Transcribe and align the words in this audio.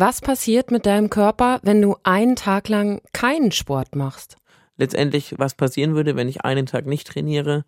Was 0.00 0.20
passiert 0.20 0.70
mit 0.70 0.86
deinem 0.86 1.10
Körper, 1.10 1.58
wenn 1.64 1.82
du 1.82 1.96
einen 2.04 2.36
Tag 2.36 2.68
lang 2.68 3.00
keinen 3.12 3.50
Sport 3.50 3.96
machst? 3.96 4.36
Letztendlich, 4.76 5.34
was 5.38 5.54
passieren 5.56 5.96
würde, 5.96 6.14
wenn 6.14 6.28
ich 6.28 6.44
einen 6.44 6.66
Tag 6.66 6.86
nicht 6.86 7.08
trainiere, 7.08 7.64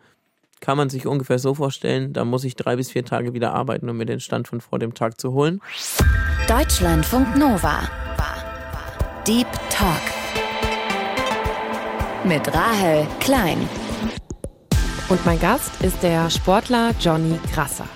kann 0.61 0.77
man 0.77 0.91
sich 0.91 1.09
ungefähr 1.09 1.41
so 1.41 1.55
vorstellen, 1.55 2.13
da 2.13 2.25
muss 2.25 2.45
ich 2.45 2.55
drei 2.55 2.77
bis 2.77 2.89
vier 2.93 3.05
Tage 3.05 3.35
wieder 3.35 3.53
arbeiten, 3.53 3.89
um 3.89 3.97
mir 3.97 4.07
den 4.07 4.21
Stand 4.21 4.47
von 4.47 4.61
vor 4.61 4.79
dem 4.79 4.95
Tag 4.95 5.21
zu 5.21 5.33
holen. 5.33 5.61
Deutschlandfunk 6.47 7.37
Nova. 7.37 7.91
Deep 9.27 9.49
Talk. 9.69 10.01
Mit 12.23 12.47
Rahel 12.55 13.09
Klein. 13.19 13.69
Und 15.09 15.27
mein 15.27 15.41
Gast 15.41 15.83
ist 15.83 16.01
der 16.05 16.31
Sportler 16.31 16.95
Johnny 17.01 17.41
Grasser. 17.53 17.89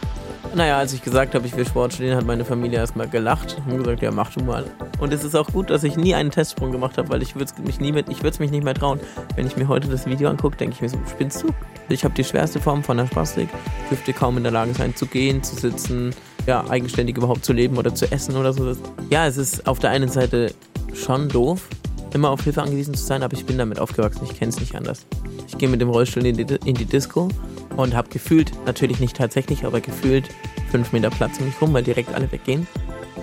Naja, 0.57 0.79
als 0.79 0.93
ich 0.93 1.03
gesagt 1.03 1.35
habe, 1.35 1.45
ich 1.49 1.57
will 1.57 1.67
Sport 1.67 1.95
studieren, 1.95 2.17
hat 2.17 2.27
meine 2.27 2.45
Familie 2.45 2.79
erstmal 2.79 3.09
gelacht 3.09 3.61
und 3.69 3.79
gesagt, 3.79 4.03
ja, 4.03 4.13
mach 4.13 4.33
du 4.33 4.45
mal. 4.45 4.65
Und 5.01 5.13
es 5.13 5.25
ist 5.25 5.35
auch 5.35 5.49
gut, 5.49 5.69
dass 5.69 5.83
ich 5.83 5.97
nie 5.97 6.15
einen 6.15 6.31
Testsprung 6.31 6.71
gemacht 6.71 6.97
habe, 6.97 7.09
weil 7.09 7.23
ich 7.23 7.35
würde 7.35 7.51
mich 7.65 7.81
nie 7.81 7.91
mit, 7.91 8.09
ich 8.09 8.19
würde 8.19 8.31
es 8.31 8.39
mich 8.39 8.53
nicht 8.53 8.63
mehr 8.63 8.75
trauen. 8.75 9.01
Wenn 9.35 9.49
ich 9.49 9.57
mir 9.57 9.67
heute 9.67 9.89
das 9.89 10.07
Video 10.07 10.31
angucke, 10.31 10.57
denke 10.57 10.77
ich 10.77 10.81
mir 10.81 10.89
so, 10.89 10.99
spinnst 11.11 11.43
du? 11.43 11.49
Ich 11.89 12.05
habe 12.05 12.15
die 12.15 12.23
schwerste 12.23 12.61
Form 12.61 12.85
von 12.85 12.99
der 12.99 13.09
Spastik, 13.09 13.49
dürfte 13.91 14.13
kaum 14.13 14.37
in 14.37 14.45
der 14.45 14.53
Lage 14.53 14.73
sein 14.75 14.95
zu 14.95 15.07
gehen, 15.07 15.43
zu 15.43 15.57
sitzen, 15.57 16.15
ja, 16.47 16.65
eigenständig 16.71 17.17
überhaupt 17.17 17.45
zu 17.45 17.53
leben 17.53 17.77
oder 17.77 17.93
zu 17.93 18.11
essen 18.13 18.37
oder 18.37 18.53
so. 18.53 18.77
Ja, 19.11 19.27
es 19.27 19.37
ist 19.37 19.67
auf 19.67 19.81
der 19.81 19.91
einen 19.91 20.09
Seite 20.09 20.55
schon 20.95 21.29
doof, 21.29 21.69
immer 22.15 22.31
auf 22.31 22.43
Hilfe 22.45 22.63
angewiesen 22.63 22.95
zu 22.95 23.05
sein, 23.05 23.23
aber 23.23 23.35
ich 23.35 23.45
bin 23.45 23.59
damit 23.59 23.79
aufgewachsen, 23.79 24.27
ich 24.31 24.39
kenne 24.39 24.51
es 24.51 24.61
nicht 24.61 24.75
anders. 24.75 25.07
Ich 25.49 25.59
gehe 25.59 25.69
mit 25.69 25.81
dem 25.81 25.91
Rollstuhl 25.91 26.25
in 26.25 26.37
die, 26.37 26.57
in 26.65 26.75
die 26.75 26.85
Disco 26.85 27.29
und 27.77 27.95
habe 27.95 28.09
gefühlt, 28.09 28.53
natürlich 28.67 29.01
nicht 29.01 29.17
tatsächlich, 29.17 29.65
aber 29.65 29.81
gefühlt 29.81 30.29
fünf 30.71 30.93
Meter 30.93 31.11
Platz 31.11 31.39
um 31.39 31.47
mich 31.47 31.61
rum, 31.61 31.73
weil 31.73 31.83
direkt 31.83 32.15
alle 32.15 32.31
weggehen. 32.31 32.67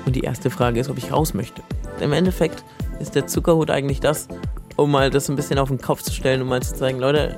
Und 0.05 0.16
die 0.16 0.22
erste 0.22 0.49
Frage 0.49 0.80
ist, 0.80 0.90
ob 0.90 0.98
ich 0.98 1.12
raus 1.12 1.34
möchte. 1.34 1.62
Im 1.99 2.13
Endeffekt 2.13 2.63
ist 2.99 3.16
der 3.16 3.27
Zuckerhut 3.27 3.70
eigentlich 3.70 3.99
das, 3.99 4.27
um 4.76 4.91
mal 4.91 5.10
das 5.10 5.30
ein 5.30 5.35
bisschen 5.35 5.60
auf 5.60 5.70
den 5.70 5.80
Kopf 5.80 6.02
zu 6.02 6.12
stellen 6.12 6.41
und 6.41 6.48
mal 6.48 6.62
zu 6.62 6.76
zeigen, 6.76 6.99
Leute, 6.99 7.37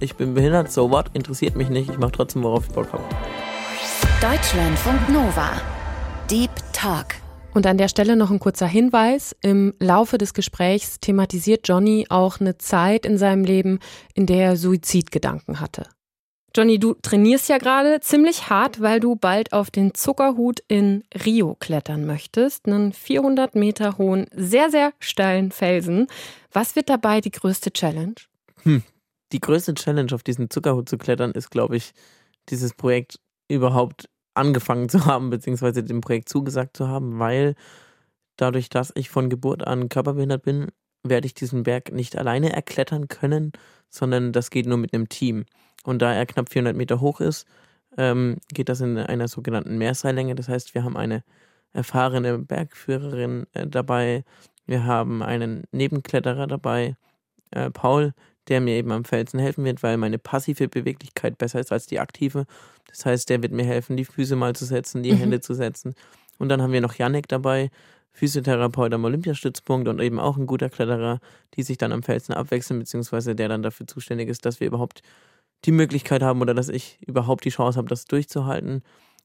ich 0.00 0.16
bin 0.16 0.34
behindert, 0.34 0.72
so 0.72 0.90
what, 0.90 1.10
interessiert 1.14 1.56
mich 1.56 1.68
nicht, 1.68 1.90
ich 1.90 1.98
mache 1.98 2.12
trotzdem, 2.12 2.42
worauf 2.42 2.66
ich 2.66 2.72
Bock 2.72 2.92
habe. 2.92 3.04
Deutschlandfunk 4.20 5.08
Nova. 5.08 5.50
Deep 6.30 6.50
Talk. 6.72 7.23
Und 7.54 7.66
an 7.66 7.78
der 7.78 7.86
Stelle 7.86 8.16
noch 8.16 8.32
ein 8.32 8.40
kurzer 8.40 8.66
Hinweis. 8.66 9.34
Im 9.40 9.74
Laufe 9.78 10.18
des 10.18 10.34
Gesprächs 10.34 10.98
thematisiert 10.98 11.68
Johnny 11.68 12.06
auch 12.10 12.40
eine 12.40 12.58
Zeit 12.58 13.06
in 13.06 13.16
seinem 13.16 13.44
Leben, 13.44 13.78
in 14.12 14.26
der 14.26 14.44
er 14.44 14.56
Suizidgedanken 14.56 15.60
hatte. 15.60 15.86
Johnny, 16.56 16.78
du 16.78 16.94
trainierst 16.94 17.48
ja 17.48 17.58
gerade 17.58 18.00
ziemlich 18.00 18.48
hart, 18.50 18.80
weil 18.80 19.00
du 19.00 19.16
bald 19.16 19.52
auf 19.52 19.70
den 19.70 19.94
Zuckerhut 19.94 20.60
in 20.66 21.04
Rio 21.24 21.56
klettern 21.58 22.06
möchtest. 22.06 22.66
Einen 22.66 22.92
400 22.92 23.54
Meter 23.54 23.98
hohen, 23.98 24.26
sehr, 24.32 24.70
sehr 24.70 24.92
steilen 24.98 25.52
Felsen. 25.52 26.08
Was 26.52 26.74
wird 26.74 26.88
dabei 26.88 27.20
die 27.20 27.32
größte 27.32 27.72
Challenge? 27.72 28.14
Hm. 28.62 28.82
Die 29.32 29.40
größte 29.40 29.74
Challenge, 29.74 30.12
auf 30.12 30.22
diesen 30.22 30.50
Zuckerhut 30.50 30.88
zu 30.88 30.98
klettern, 30.98 31.32
ist, 31.32 31.50
glaube 31.50 31.76
ich, 31.76 31.92
dieses 32.48 32.74
Projekt 32.74 33.18
überhaupt 33.48 34.08
angefangen 34.34 34.88
zu 34.88 35.06
haben, 35.06 35.30
beziehungsweise 35.30 35.82
dem 35.82 36.00
Projekt 36.00 36.28
zugesagt 36.28 36.76
zu 36.76 36.88
haben, 36.88 37.18
weil 37.18 37.54
dadurch, 38.36 38.68
dass 38.68 38.92
ich 38.94 39.10
von 39.10 39.30
Geburt 39.30 39.66
an 39.66 39.88
körperbehindert 39.88 40.42
bin, 40.42 40.68
werde 41.02 41.26
ich 41.26 41.34
diesen 41.34 41.62
Berg 41.62 41.92
nicht 41.92 42.16
alleine 42.16 42.52
erklettern 42.52 43.08
können, 43.08 43.52
sondern 43.90 44.32
das 44.32 44.50
geht 44.50 44.66
nur 44.66 44.78
mit 44.78 44.92
einem 44.92 45.08
Team. 45.08 45.44
Und 45.84 46.00
da 46.00 46.12
er 46.12 46.26
knapp 46.26 46.50
400 46.50 46.74
Meter 46.74 47.00
hoch 47.00 47.20
ist, 47.20 47.46
ähm, 47.96 48.38
geht 48.52 48.68
das 48.68 48.80
in 48.80 48.98
einer 48.98 49.28
sogenannten 49.28 49.78
Mehrseillänge. 49.78 50.34
Das 50.34 50.48
heißt, 50.48 50.74
wir 50.74 50.82
haben 50.82 50.96
eine 50.96 51.22
erfahrene 51.72 52.38
Bergführerin 52.38 53.46
äh, 53.52 53.66
dabei. 53.66 54.24
Wir 54.66 54.84
haben 54.84 55.22
einen 55.22 55.64
Nebenkletterer 55.72 56.46
dabei, 56.46 56.96
äh, 57.50 57.70
Paul, 57.70 58.14
der 58.48 58.60
mir 58.60 58.74
eben 58.74 58.92
am 58.92 59.04
Felsen 59.04 59.40
helfen 59.40 59.64
wird, 59.64 59.82
weil 59.82 59.96
meine 59.96 60.18
passive 60.18 60.68
Beweglichkeit 60.68 61.38
besser 61.38 61.60
ist 61.60 61.72
als 61.72 61.86
die 61.86 62.00
aktive. 62.00 62.46
Das 62.88 63.06
heißt, 63.06 63.28
der 63.30 63.42
wird 63.42 63.52
mir 63.52 63.64
helfen, 63.64 63.96
die 63.96 64.04
Füße 64.04 64.36
mal 64.36 64.54
zu 64.54 64.64
setzen, 64.64 65.02
die 65.02 65.12
mhm. 65.12 65.18
Hände 65.18 65.40
zu 65.40 65.54
setzen. 65.54 65.94
Und 66.38 66.48
dann 66.48 66.62
haben 66.62 66.72
wir 66.72 66.80
noch 66.80 66.94
Yannick 66.94 67.28
dabei, 67.28 67.70
Physiotherapeut 68.12 68.94
am 68.94 69.04
Olympiastützpunkt 69.04 69.88
und 69.88 70.00
eben 70.00 70.20
auch 70.20 70.36
ein 70.36 70.46
guter 70.46 70.70
Kletterer, 70.70 71.20
die 71.54 71.62
sich 71.62 71.78
dann 71.78 71.92
am 71.92 72.02
Felsen 72.02 72.32
abwechseln, 72.34 72.78
beziehungsweise 72.78 73.34
der 73.34 73.48
dann 73.48 73.62
dafür 73.62 73.86
zuständig 73.86 74.28
ist, 74.28 74.46
dass 74.46 74.60
wir 74.60 74.68
überhaupt 74.68 75.02
die 75.64 75.72
Möglichkeit 75.72 76.22
haben 76.22 76.40
oder 76.40 76.54
dass 76.54 76.68
ich 76.68 76.98
überhaupt 77.06 77.44
die 77.44 77.50
Chance 77.50 77.76
habe, 77.78 77.88
das 77.88 78.04
durchzuhalten, 78.04 78.82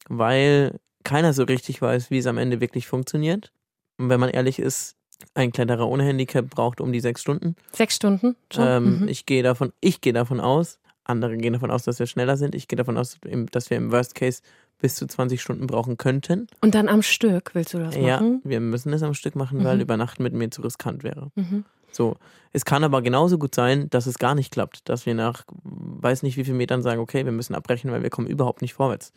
weil 0.07 0.79
keiner 1.03 1.33
so 1.33 1.43
richtig 1.43 1.81
weiß, 1.81 2.09
wie 2.09 2.17
es 2.17 2.25
am 2.25 2.37
Ende 2.37 2.61
wirklich 2.61 2.87
funktioniert. 2.87 3.51
Und 3.97 4.09
wenn 4.09 4.19
man 4.19 4.29
ehrlich 4.29 4.59
ist, 4.59 4.95
ein 5.33 5.51
Kletterer 5.51 5.87
ohne 5.87 6.03
Handicap 6.03 6.49
braucht 6.49 6.81
um 6.81 6.91
die 6.91 6.99
sechs 6.99 7.21
Stunden. 7.21 7.55
Sechs 7.73 7.95
Stunden? 7.95 8.35
Ähm, 8.57 9.01
mhm. 9.01 9.07
Ich 9.07 9.25
gehe 9.25 9.43
davon, 9.43 9.73
ich 9.81 10.01
gehe 10.01 10.13
davon 10.13 10.39
aus, 10.39 10.79
andere 11.03 11.37
gehen 11.37 11.53
davon 11.53 11.71
aus, 11.71 11.83
dass 11.83 11.99
wir 11.99 12.07
schneller 12.07 12.37
sind. 12.37 12.55
Ich 12.55 12.67
gehe 12.67 12.77
davon 12.77 12.97
aus, 12.97 13.17
dass 13.51 13.69
wir 13.69 13.77
im 13.77 13.91
Worst 13.91 14.15
Case 14.15 14.41
bis 14.79 14.95
zu 14.95 15.07
20 15.07 15.41
Stunden 15.41 15.67
brauchen 15.67 15.97
könnten. 15.97 16.47
Und 16.61 16.75
dann 16.75 16.87
am 16.87 17.01
Stück 17.01 17.53
willst 17.53 17.73
du 17.73 17.79
das 17.79 17.97
machen? 17.97 18.41
Ja, 18.43 18.49
wir 18.49 18.59
müssen 18.59 18.93
es 18.93 19.03
am 19.03 19.13
Stück 19.13 19.35
machen, 19.35 19.63
weil 19.63 19.75
mhm. 19.75 19.81
übernachten 19.81 20.23
mit 20.23 20.33
mir 20.33 20.49
zu 20.51 20.61
riskant 20.61 21.03
wäre. 21.03 21.31
Mhm. 21.35 21.65
So. 21.91 22.15
Es 22.51 22.65
kann 22.65 22.83
aber 22.83 23.01
genauso 23.01 23.37
gut 23.37 23.53
sein, 23.53 23.89
dass 23.89 24.05
es 24.05 24.17
gar 24.17 24.35
nicht 24.35 24.51
klappt, 24.51 24.87
dass 24.87 25.05
wir 25.05 25.13
nach 25.15 25.43
weiß 25.63 26.23
nicht 26.23 26.37
wie 26.37 26.43
vielen 26.43 26.57
Metern 26.57 26.81
sagen, 26.81 27.01
okay, 27.01 27.25
wir 27.25 27.31
müssen 27.31 27.55
abbrechen, 27.55 27.91
weil 27.91 28.03
wir 28.03 28.09
kommen 28.09 28.27
überhaupt 28.27 28.61
nicht 28.61 28.73
vorwärts. 28.73 29.11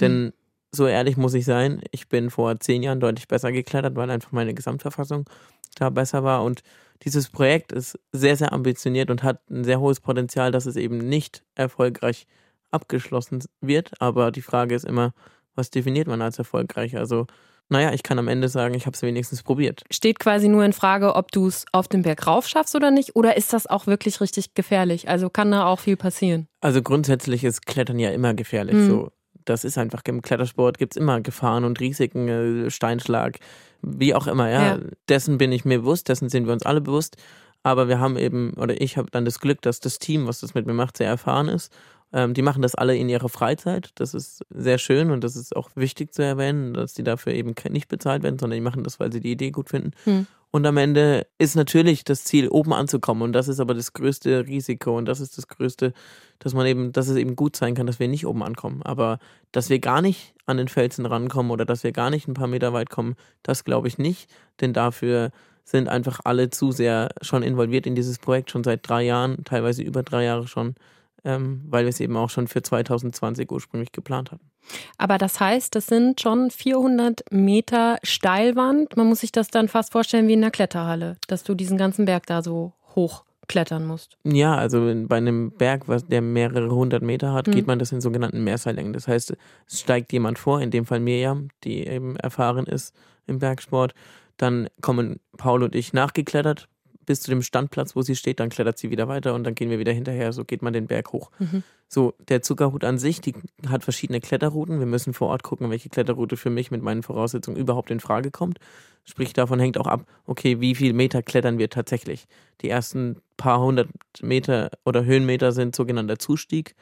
Denn 0.00 0.24
mhm. 0.24 0.32
So 0.74 0.86
ehrlich 0.86 1.16
muss 1.16 1.34
ich 1.34 1.44
sein, 1.44 1.82
ich 1.90 2.08
bin 2.08 2.30
vor 2.30 2.58
zehn 2.60 2.82
Jahren 2.82 3.00
deutlich 3.00 3.28
besser 3.28 3.52
geklettert, 3.52 3.96
weil 3.96 4.10
einfach 4.10 4.32
meine 4.32 4.54
Gesamtverfassung 4.54 5.28
da 5.76 5.90
besser 5.90 6.24
war. 6.24 6.44
Und 6.44 6.62
dieses 7.02 7.28
Projekt 7.28 7.72
ist 7.72 7.98
sehr, 8.12 8.36
sehr 8.36 8.52
ambitioniert 8.52 9.10
und 9.10 9.22
hat 9.22 9.40
ein 9.50 9.64
sehr 9.64 9.80
hohes 9.80 10.00
Potenzial, 10.00 10.50
dass 10.50 10.66
es 10.66 10.76
eben 10.76 10.98
nicht 10.98 11.42
erfolgreich 11.54 12.26
abgeschlossen 12.70 13.44
wird. 13.60 13.92
Aber 14.00 14.30
die 14.30 14.42
Frage 14.42 14.74
ist 14.74 14.84
immer, 14.84 15.12
was 15.54 15.70
definiert 15.70 16.08
man 16.08 16.22
als 16.22 16.38
erfolgreich? 16.38 16.96
Also 16.96 17.26
naja, 17.68 17.92
ich 17.92 18.02
kann 18.02 18.18
am 18.18 18.28
Ende 18.28 18.48
sagen, 18.48 18.74
ich 18.74 18.86
habe 18.86 18.94
es 18.94 19.02
wenigstens 19.02 19.42
probiert. 19.42 19.84
Steht 19.90 20.18
quasi 20.18 20.48
nur 20.48 20.64
in 20.64 20.72
Frage, 20.72 21.14
ob 21.14 21.32
du 21.32 21.46
es 21.46 21.64
auf 21.72 21.88
den 21.88 22.02
Berg 22.02 22.26
rauf 22.26 22.46
schaffst 22.46 22.74
oder 22.74 22.90
nicht? 22.90 23.16
Oder 23.16 23.36
ist 23.36 23.52
das 23.52 23.66
auch 23.66 23.86
wirklich 23.86 24.20
richtig 24.20 24.54
gefährlich? 24.54 25.08
Also 25.08 25.30
kann 25.30 25.50
da 25.50 25.64
auch 25.66 25.80
viel 25.80 25.96
passieren? 25.96 26.46
Also 26.60 26.82
grundsätzlich 26.82 27.42
ist 27.42 27.64
Klettern 27.64 27.98
ja 27.98 28.10
immer 28.10 28.34
gefährlich. 28.34 28.74
Mhm. 28.74 28.86
So, 28.86 29.10
das 29.44 29.64
ist 29.64 29.78
einfach 29.78 30.02
im 30.06 30.22
Klettersport 30.22 30.78
gibt 30.78 30.94
es 30.94 31.00
immer 31.00 31.20
Gefahren 31.20 31.64
und 31.64 31.80
Risiken, 31.80 32.28
äh, 32.28 32.70
Steinschlag, 32.70 33.38
wie 33.82 34.14
auch 34.14 34.26
immer. 34.26 34.50
Ja. 34.50 34.76
ja, 34.76 34.78
dessen 35.08 35.38
bin 35.38 35.52
ich 35.52 35.64
mir 35.64 35.80
bewusst, 35.80 36.08
dessen 36.08 36.28
sind 36.28 36.46
wir 36.46 36.52
uns 36.52 36.64
alle 36.64 36.80
bewusst. 36.80 37.16
Aber 37.62 37.88
wir 37.88 37.98
haben 37.98 38.18
eben, 38.18 38.52
oder 38.54 38.78
ich 38.80 38.98
habe 38.98 39.10
dann 39.10 39.24
das 39.24 39.40
Glück, 39.40 39.62
dass 39.62 39.80
das 39.80 39.98
Team, 39.98 40.26
was 40.26 40.40
das 40.40 40.52
mit 40.54 40.66
mir 40.66 40.74
macht, 40.74 40.98
sehr 40.98 41.08
erfahren 41.08 41.48
ist 41.48 41.72
ähm, 42.14 42.32
die 42.32 42.42
machen 42.42 42.62
das 42.62 42.76
alle 42.76 42.96
in 42.96 43.08
ihrer 43.08 43.28
Freizeit. 43.28 43.90
Das 43.96 44.14
ist 44.14 44.44
sehr 44.48 44.78
schön 44.78 45.10
und 45.10 45.24
das 45.24 45.34
ist 45.34 45.54
auch 45.54 45.70
wichtig 45.74 46.14
zu 46.14 46.22
erwähnen, 46.22 46.72
dass 46.72 46.94
die 46.94 47.02
dafür 47.02 47.34
eben 47.34 47.54
nicht 47.70 47.88
bezahlt 47.88 48.22
werden, 48.22 48.38
sondern 48.38 48.56
die 48.56 48.62
machen 48.62 48.84
das, 48.84 49.00
weil 49.00 49.12
sie 49.12 49.20
die 49.20 49.32
Idee 49.32 49.50
gut 49.50 49.68
finden. 49.68 49.90
Hm. 50.04 50.26
Und 50.54 50.64
am 50.66 50.76
Ende 50.76 51.26
ist 51.36 51.56
natürlich 51.56 52.04
das 52.04 52.22
Ziel, 52.22 52.46
oben 52.46 52.72
anzukommen. 52.72 53.24
Und 53.24 53.32
das 53.32 53.48
ist 53.48 53.58
aber 53.58 53.74
das 53.74 53.92
größte 53.92 54.46
Risiko. 54.46 54.96
Und 54.96 55.06
das 55.06 55.18
ist 55.18 55.36
das 55.36 55.48
größte, 55.48 55.92
dass 56.38 56.54
man 56.54 56.64
eben, 56.64 56.92
dass 56.92 57.08
es 57.08 57.16
eben 57.16 57.34
gut 57.34 57.56
sein 57.56 57.74
kann, 57.74 57.88
dass 57.88 57.98
wir 57.98 58.06
nicht 58.06 58.24
oben 58.24 58.44
ankommen. 58.44 58.80
Aber 58.84 59.18
dass 59.50 59.68
wir 59.68 59.80
gar 59.80 60.00
nicht 60.00 60.32
an 60.46 60.56
den 60.56 60.68
Felsen 60.68 61.06
rankommen 61.06 61.50
oder 61.50 61.64
dass 61.64 61.82
wir 61.82 61.90
gar 61.90 62.08
nicht 62.08 62.28
ein 62.28 62.34
paar 62.34 62.46
Meter 62.46 62.72
weit 62.72 62.88
kommen, 62.88 63.16
das 63.42 63.64
glaube 63.64 63.88
ich 63.88 63.98
nicht. 63.98 64.30
Denn 64.60 64.72
dafür 64.72 65.32
sind 65.64 65.88
einfach 65.88 66.20
alle 66.22 66.50
zu 66.50 66.70
sehr 66.70 67.08
schon 67.20 67.42
involviert 67.42 67.84
in 67.84 67.96
dieses 67.96 68.20
Projekt, 68.20 68.52
schon 68.52 68.62
seit 68.62 68.88
drei 68.88 69.02
Jahren, 69.02 69.42
teilweise 69.42 69.82
über 69.82 70.04
drei 70.04 70.22
Jahre 70.22 70.46
schon 70.46 70.76
ähm, 71.24 71.64
weil 71.68 71.84
wir 71.84 71.90
es 71.90 72.00
eben 72.00 72.16
auch 72.16 72.30
schon 72.30 72.48
für 72.48 72.62
2020 72.62 73.50
ursprünglich 73.50 73.92
geplant 73.92 74.32
hatten. 74.32 74.50
Aber 74.98 75.18
das 75.18 75.40
heißt, 75.40 75.74
das 75.74 75.86
sind 75.86 76.20
schon 76.20 76.50
400 76.50 77.24
Meter 77.30 77.98
Steilwand. 78.02 78.96
Man 78.96 79.08
muss 79.08 79.20
sich 79.20 79.32
das 79.32 79.48
dann 79.48 79.68
fast 79.68 79.92
vorstellen 79.92 80.28
wie 80.28 80.34
in 80.34 80.42
einer 80.42 80.50
Kletterhalle, 80.50 81.16
dass 81.26 81.44
du 81.44 81.54
diesen 81.54 81.76
ganzen 81.76 82.04
Berg 82.04 82.26
da 82.26 82.42
so 82.42 82.72
hoch 82.94 83.24
klettern 83.46 83.86
musst. 83.86 84.16
Ja, 84.24 84.54
also 84.54 84.92
bei 85.06 85.16
einem 85.16 85.52
Berg, 85.52 85.88
was 85.88 86.06
der 86.06 86.22
mehrere 86.22 86.70
hundert 86.70 87.02
Meter 87.02 87.32
hat, 87.32 87.46
hm. 87.46 87.54
geht 87.54 87.66
man 87.66 87.78
das 87.78 87.92
in 87.92 88.00
sogenannten 88.00 88.42
Mehrseillängen. 88.42 88.92
Das 88.92 89.08
heißt, 89.08 89.36
es 89.66 89.80
steigt 89.80 90.12
jemand 90.12 90.38
vor, 90.38 90.60
in 90.60 90.70
dem 90.70 90.86
Fall 90.86 91.00
Mirjam, 91.00 91.48
die 91.62 91.86
eben 91.86 92.16
erfahren 92.16 92.66
ist 92.66 92.94
im 93.26 93.38
Bergsport. 93.38 93.94
Dann 94.36 94.68
kommen 94.80 95.20
Paul 95.36 95.62
und 95.62 95.74
ich 95.74 95.92
nachgeklettert, 95.92 96.68
bis 97.06 97.20
zu 97.20 97.30
dem 97.30 97.42
Standplatz, 97.42 97.94
wo 97.96 98.02
sie 98.02 98.16
steht, 98.16 98.40
dann 98.40 98.50
klettert 98.50 98.78
sie 98.78 98.90
wieder 98.90 99.08
weiter 99.08 99.34
und 99.34 99.44
dann 99.44 99.54
gehen 99.54 99.70
wir 99.70 99.78
wieder 99.78 99.92
hinterher. 99.92 100.32
So 100.32 100.44
geht 100.44 100.62
man 100.62 100.72
den 100.72 100.86
Berg 100.86 101.12
hoch. 101.12 101.30
Mhm. 101.38 101.62
So, 101.88 102.14
der 102.28 102.42
Zuckerhut 102.42 102.82
an 102.84 102.98
sich, 102.98 103.20
die 103.20 103.34
hat 103.68 103.84
verschiedene 103.84 104.20
Kletterrouten. 104.20 104.78
Wir 104.78 104.86
müssen 104.86 105.14
vor 105.14 105.28
Ort 105.28 105.42
gucken, 105.42 105.70
welche 105.70 105.88
Kletterroute 105.88 106.36
für 106.36 106.50
mich 106.50 106.70
mit 106.70 106.82
meinen 106.82 107.02
Voraussetzungen 107.02 107.56
überhaupt 107.56 107.90
in 107.90 108.00
Frage 108.00 108.30
kommt. 108.30 108.58
Sprich, 109.04 109.32
davon 109.32 109.60
hängt 109.60 109.78
auch 109.78 109.86
ab, 109.86 110.06
okay, 110.26 110.60
wie 110.60 110.74
viel 110.74 110.92
Meter 110.92 111.22
klettern 111.22 111.58
wir 111.58 111.68
tatsächlich. 111.70 112.26
Die 112.62 112.70
ersten 112.70 113.18
paar 113.36 113.60
hundert 113.60 113.88
Meter 114.22 114.70
oder 114.84 115.04
Höhenmeter 115.04 115.52
sind 115.52 115.76
sogenannter 115.76 116.18
Zustieg. 116.18 116.74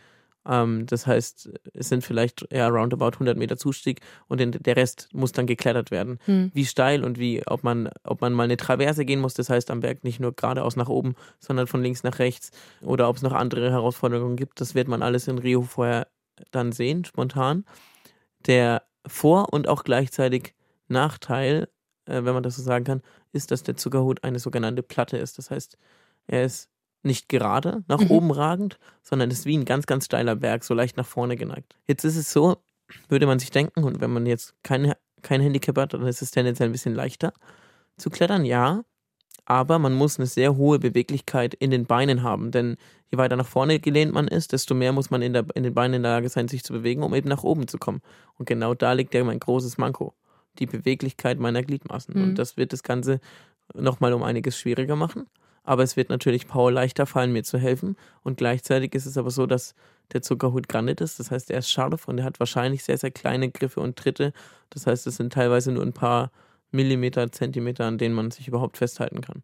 Ähm, 0.46 0.86
das 0.86 1.06
heißt, 1.06 1.50
es 1.72 1.88
sind 1.88 2.04
vielleicht 2.04 2.46
ja, 2.52 2.68
roundabout 2.68 3.12
100 3.14 3.36
Meter 3.36 3.56
Zustieg 3.56 4.00
und 4.28 4.40
der 4.40 4.76
Rest 4.76 5.08
muss 5.12 5.32
dann 5.32 5.46
geklettert 5.46 5.90
werden. 5.90 6.18
Hm. 6.24 6.50
Wie 6.54 6.66
steil 6.66 7.04
und 7.04 7.18
wie, 7.18 7.46
ob 7.46 7.62
man, 7.62 7.90
ob 8.04 8.20
man 8.20 8.32
mal 8.32 8.44
eine 8.44 8.56
Traverse 8.56 9.04
gehen 9.04 9.20
muss, 9.20 9.34
das 9.34 9.50
heißt 9.50 9.70
am 9.70 9.80
Berg 9.80 10.04
nicht 10.04 10.20
nur 10.20 10.32
geradeaus 10.34 10.76
nach 10.76 10.88
oben, 10.88 11.14
sondern 11.38 11.66
von 11.66 11.82
links 11.82 12.02
nach 12.02 12.18
rechts 12.18 12.50
oder 12.80 13.08
ob 13.08 13.16
es 13.16 13.22
noch 13.22 13.32
andere 13.32 13.70
Herausforderungen 13.70 14.36
gibt, 14.36 14.60
das 14.60 14.74
wird 14.74 14.88
man 14.88 15.02
alles 15.02 15.28
in 15.28 15.38
Rio 15.38 15.62
vorher 15.62 16.08
dann 16.50 16.72
sehen, 16.72 17.04
spontan. 17.04 17.64
Der 18.46 18.82
Vor- 19.06 19.52
und 19.52 19.68
auch 19.68 19.84
gleichzeitig 19.84 20.54
Nachteil, 20.88 21.68
äh, 22.06 22.24
wenn 22.24 22.34
man 22.34 22.42
das 22.42 22.56
so 22.56 22.62
sagen 22.62 22.84
kann, 22.84 23.02
ist, 23.32 23.50
dass 23.50 23.62
der 23.62 23.76
Zuckerhut 23.76 24.24
eine 24.24 24.38
sogenannte 24.38 24.82
Platte 24.82 25.16
ist. 25.16 25.38
Das 25.38 25.50
heißt, 25.50 25.78
er 26.26 26.44
ist 26.44 26.68
nicht 27.02 27.28
gerade 27.28 27.84
nach 27.88 28.00
mhm. 28.00 28.10
oben 28.10 28.30
ragend, 28.30 28.78
sondern 29.02 29.30
ist 29.30 29.46
wie 29.46 29.56
ein 29.56 29.64
ganz, 29.64 29.86
ganz 29.86 30.06
steiler 30.06 30.36
Berg, 30.36 30.64
so 30.64 30.74
leicht 30.74 30.96
nach 30.96 31.06
vorne 31.06 31.36
geneigt. 31.36 31.76
Jetzt 31.86 32.04
ist 32.04 32.16
es 32.16 32.32
so, 32.32 32.58
würde 33.08 33.26
man 33.26 33.38
sich 33.38 33.50
denken, 33.50 33.84
und 33.84 34.00
wenn 34.00 34.12
man 34.12 34.26
jetzt 34.26 34.54
kein, 34.62 34.92
kein 35.22 35.40
Handicap 35.40 35.76
hat, 35.78 35.94
dann 35.94 36.06
ist 36.06 36.22
es 36.22 36.30
tendenziell 36.30 36.68
ein 36.68 36.72
bisschen 36.72 36.94
leichter 36.94 37.32
zu 37.96 38.10
klettern, 38.10 38.44
ja. 38.44 38.84
Aber 39.44 39.80
man 39.80 39.92
muss 39.92 40.18
eine 40.18 40.26
sehr 40.26 40.56
hohe 40.56 40.78
Beweglichkeit 40.78 41.54
in 41.54 41.72
den 41.72 41.86
Beinen 41.86 42.22
haben, 42.22 42.52
denn 42.52 42.76
je 43.10 43.18
weiter 43.18 43.36
nach 43.36 43.46
vorne 43.46 43.80
gelehnt 43.80 44.14
man 44.14 44.28
ist, 44.28 44.52
desto 44.52 44.74
mehr 44.74 44.92
muss 44.92 45.10
man 45.10 45.20
in, 45.20 45.32
der, 45.32 45.44
in 45.54 45.64
den 45.64 45.74
Beinen 45.74 45.94
in 45.94 46.02
der 46.04 46.12
Lage 46.12 46.28
sein, 46.28 46.46
sich 46.46 46.62
zu 46.62 46.72
bewegen, 46.72 47.02
um 47.02 47.12
eben 47.14 47.28
nach 47.28 47.42
oben 47.42 47.66
zu 47.66 47.78
kommen. 47.78 48.02
Und 48.38 48.46
genau 48.46 48.74
da 48.74 48.92
liegt 48.92 49.14
ja 49.14 49.24
mein 49.24 49.40
großes 49.40 49.78
Manko, 49.78 50.14
die 50.60 50.66
Beweglichkeit 50.66 51.40
meiner 51.40 51.62
Gliedmaßen. 51.62 52.14
Mhm. 52.14 52.22
Und 52.22 52.34
das 52.36 52.56
wird 52.56 52.72
das 52.72 52.84
Ganze 52.84 53.18
nochmal 53.74 54.12
um 54.12 54.22
einiges 54.22 54.56
schwieriger 54.56 54.94
machen 54.94 55.26
aber 55.64 55.82
es 55.82 55.96
wird 55.96 56.08
natürlich 56.08 56.48
Paul 56.48 56.72
leichter 56.72 57.06
fallen, 57.06 57.32
mir 57.32 57.44
zu 57.44 57.58
helfen. 57.58 57.96
Und 58.22 58.36
gleichzeitig 58.36 58.94
ist 58.94 59.06
es 59.06 59.16
aber 59.16 59.30
so, 59.30 59.46
dass 59.46 59.74
der 60.12 60.22
Zuckerhut 60.22 60.68
Granit 60.68 61.00
ist. 61.00 61.20
Das 61.20 61.30
heißt, 61.30 61.50
er 61.50 61.60
ist 61.60 61.70
scharf 61.70 62.08
und 62.08 62.18
er 62.18 62.24
hat 62.24 62.40
wahrscheinlich 62.40 62.84
sehr, 62.84 62.98
sehr 62.98 63.10
kleine 63.10 63.50
Griffe 63.50 63.80
und 63.80 63.96
Tritte. 63.96 64.32
Das 64.70 64.86
heißt, 64.86 65.06
es 65.06 65.16
sind 65.16 65.32
teilweise 65.32 65.72
nur 65.72 65.82
ein 65.82 65.92
paar 65.92 66.30
Millimeter, 66.70 67.30
Zentimeter, 67.30 67.84
an 67.84 67.98
denen 67.98 68.14
man 68.14 68.30
sich 68.30 68.48
überhaupt 68.48 68.78
festhalten 68.78 69.20
kann. 69.20 69.42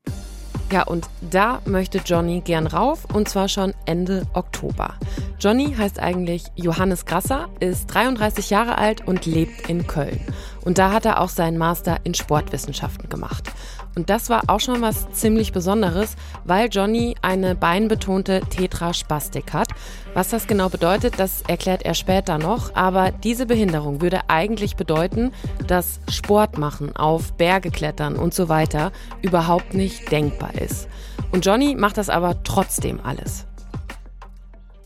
Ja, 0.71 0.83
und 0.83 1.09
da 1.31 1.63
möchte 1.65 1.99
Johnny 2.05 2.43
gern 2.43 2.67
rauf 2.67 3.07
und 3.15 3.27
zwar 3.27 3.49
schon 3.49 3.73
Ende 3.87 4.27
Oktober. 4.35 4.95
Johnny 5.41 5.75
heißt 5.75 5.99
eigentlich 5.99 6.45
Johannes 6.57 7.07
Grasser, 7.07 7.49
ist 7.61 7.87
33 7.87 8.51
Jahre 8.51 8.77
alt 8.77 9.07
und 9.07 9.25
lebt 9.25 9.71
in 9.71 9.87
Köln. 9.87 10.21
Und 10.65 10.79
da 10.79 10.93
hat 10.93 11.05
er 11.05 11.21
auch 11.21 11.29
seinen 11.29 11.59
Master 11.59 11.99
in 12.05 12.15
Sportwissenschaften 12.15 13.09
gemacht. 13.09 13.51
Und 13.95 14.11
das 14.11 14.31
war 14.31 14.43
auch 14.47 14.61
schon 14.61 14.81
was 14.81 15.11
ziemlich 15.13 15.53
Besonderes, 15.53 16.15
weil 16.45 16.69
Johnny 16.71 17.17
eine 17.23 17.55
beinbetonte 17.55 18.43
Tetraspastik 18.49 19.53
hat. 19.53 19.69
Was 20.15 20.29
das 20.29 20.47
genau 20.47 20.69
bedeutet, 20.69 21.19
das 21.19 21.43
erklärt 21.43 21.85
er 21.85 21.95
später 21.95 22.39
noch. 22.39 22.75
Aber 22.75 23.11
diese 23.11 23.47
Behinderung 23.47 24.01
würde 24.01 24.21
eigentlich 24.29 24.77
bedeuten, 24.77 25.33
dass 25.67 26.01
Sport 26.09 26.59
machen, 26.59 26.95
auf 26.95 27.33
Berge 27.33 27.71
klettern 27.71 28.17
und 28.17 28.35
so 28.35 28.49
weiter 28.49 28.93
überhaupt 29.23 29.75
nicht 29.75 30.11
denkbar 30.13 30.55
ist. 30.55 30.89
Und 31.33 31.45
Johnny 31.45 31.75
macht 31.75 31.99
das 31.99 32.09
aber 32.09 32.43
trotzdem 32.43 33.01
alles. 33.03 33.47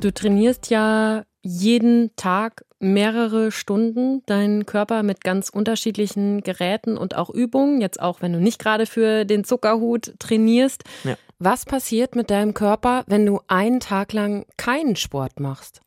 Du 0.01 0.11
trainierst 0.11 0.71
ja 0.71 1.23
jeden 1.43 2.15
Tag 2.17 2.65
mehrere 2.79 3.53
Stunden 3.53 4.23
deinen 4.27 4.67
Körper 4.67 5.03
mit 5.03 5.23
ganz 5.23 5.49
unterschiedlichen 5.49 6.41
Geräten 6.41 6.97
und 6.97 7.17
auch 7.17 7.31
Übungen, 7.31 7.81
jetzt 7.81 8.01
auch 8.01 8.23
wenn 8.23 8.33
du 8.33 8.41
nicht 8.41 8.59
gerade 8.59 8.87
für 8.87 9.25
den 9.25 9.45
Zuckerhut 9.45 10.15
trainierst. 10.19 10.85
Ja. 11.05 11.17
Was 11.39 11.65
passiert 11.65 12.17
mit 12.17 12.31
deinem 12.31 12.55
Körper, 12.55 13.05
wenn 13.07 13.27
du 13.27 13.41
einen 13.49 13.81
Tag 13.81 14.13
lang 14.13 14.47
keinen 14.57 14.97
Sport 14.97 15.41
machst? 15.41 15.81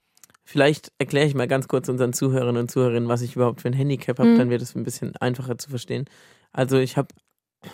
Vielleicht 0.44 0.92
erkläre 1.00 1.26
ich 1.26 1.34
mal 1.34 1.48
ganz 1.48 1.68
kurz 1.68 1.90
unseren 1.90 2.14
Zuhörerinnen 2.14 2.62
und 2.62 2.72
Zuhörern, 2.72 3.08
was 3.08 3.22
ich 3.22 3.36
überhaupt 3.36 3.62
für 3.62 3.68
ein 3.68 3.74
Handicap 3.74 4.20
habe, 4.20 4.30
mhm. 4.30 4.38
dann 4.38 4.50
wird 4.50 4.62
es 4.62 4.76
ein 4.76 4.84
bisschen 4.84 5.16
einfacher 5.18 5.58
zu 5.58 5.70
verstehen. 5.70 6.06
Also 6.52 6.78
ich 6.78 6.98
habe 6.98 7.08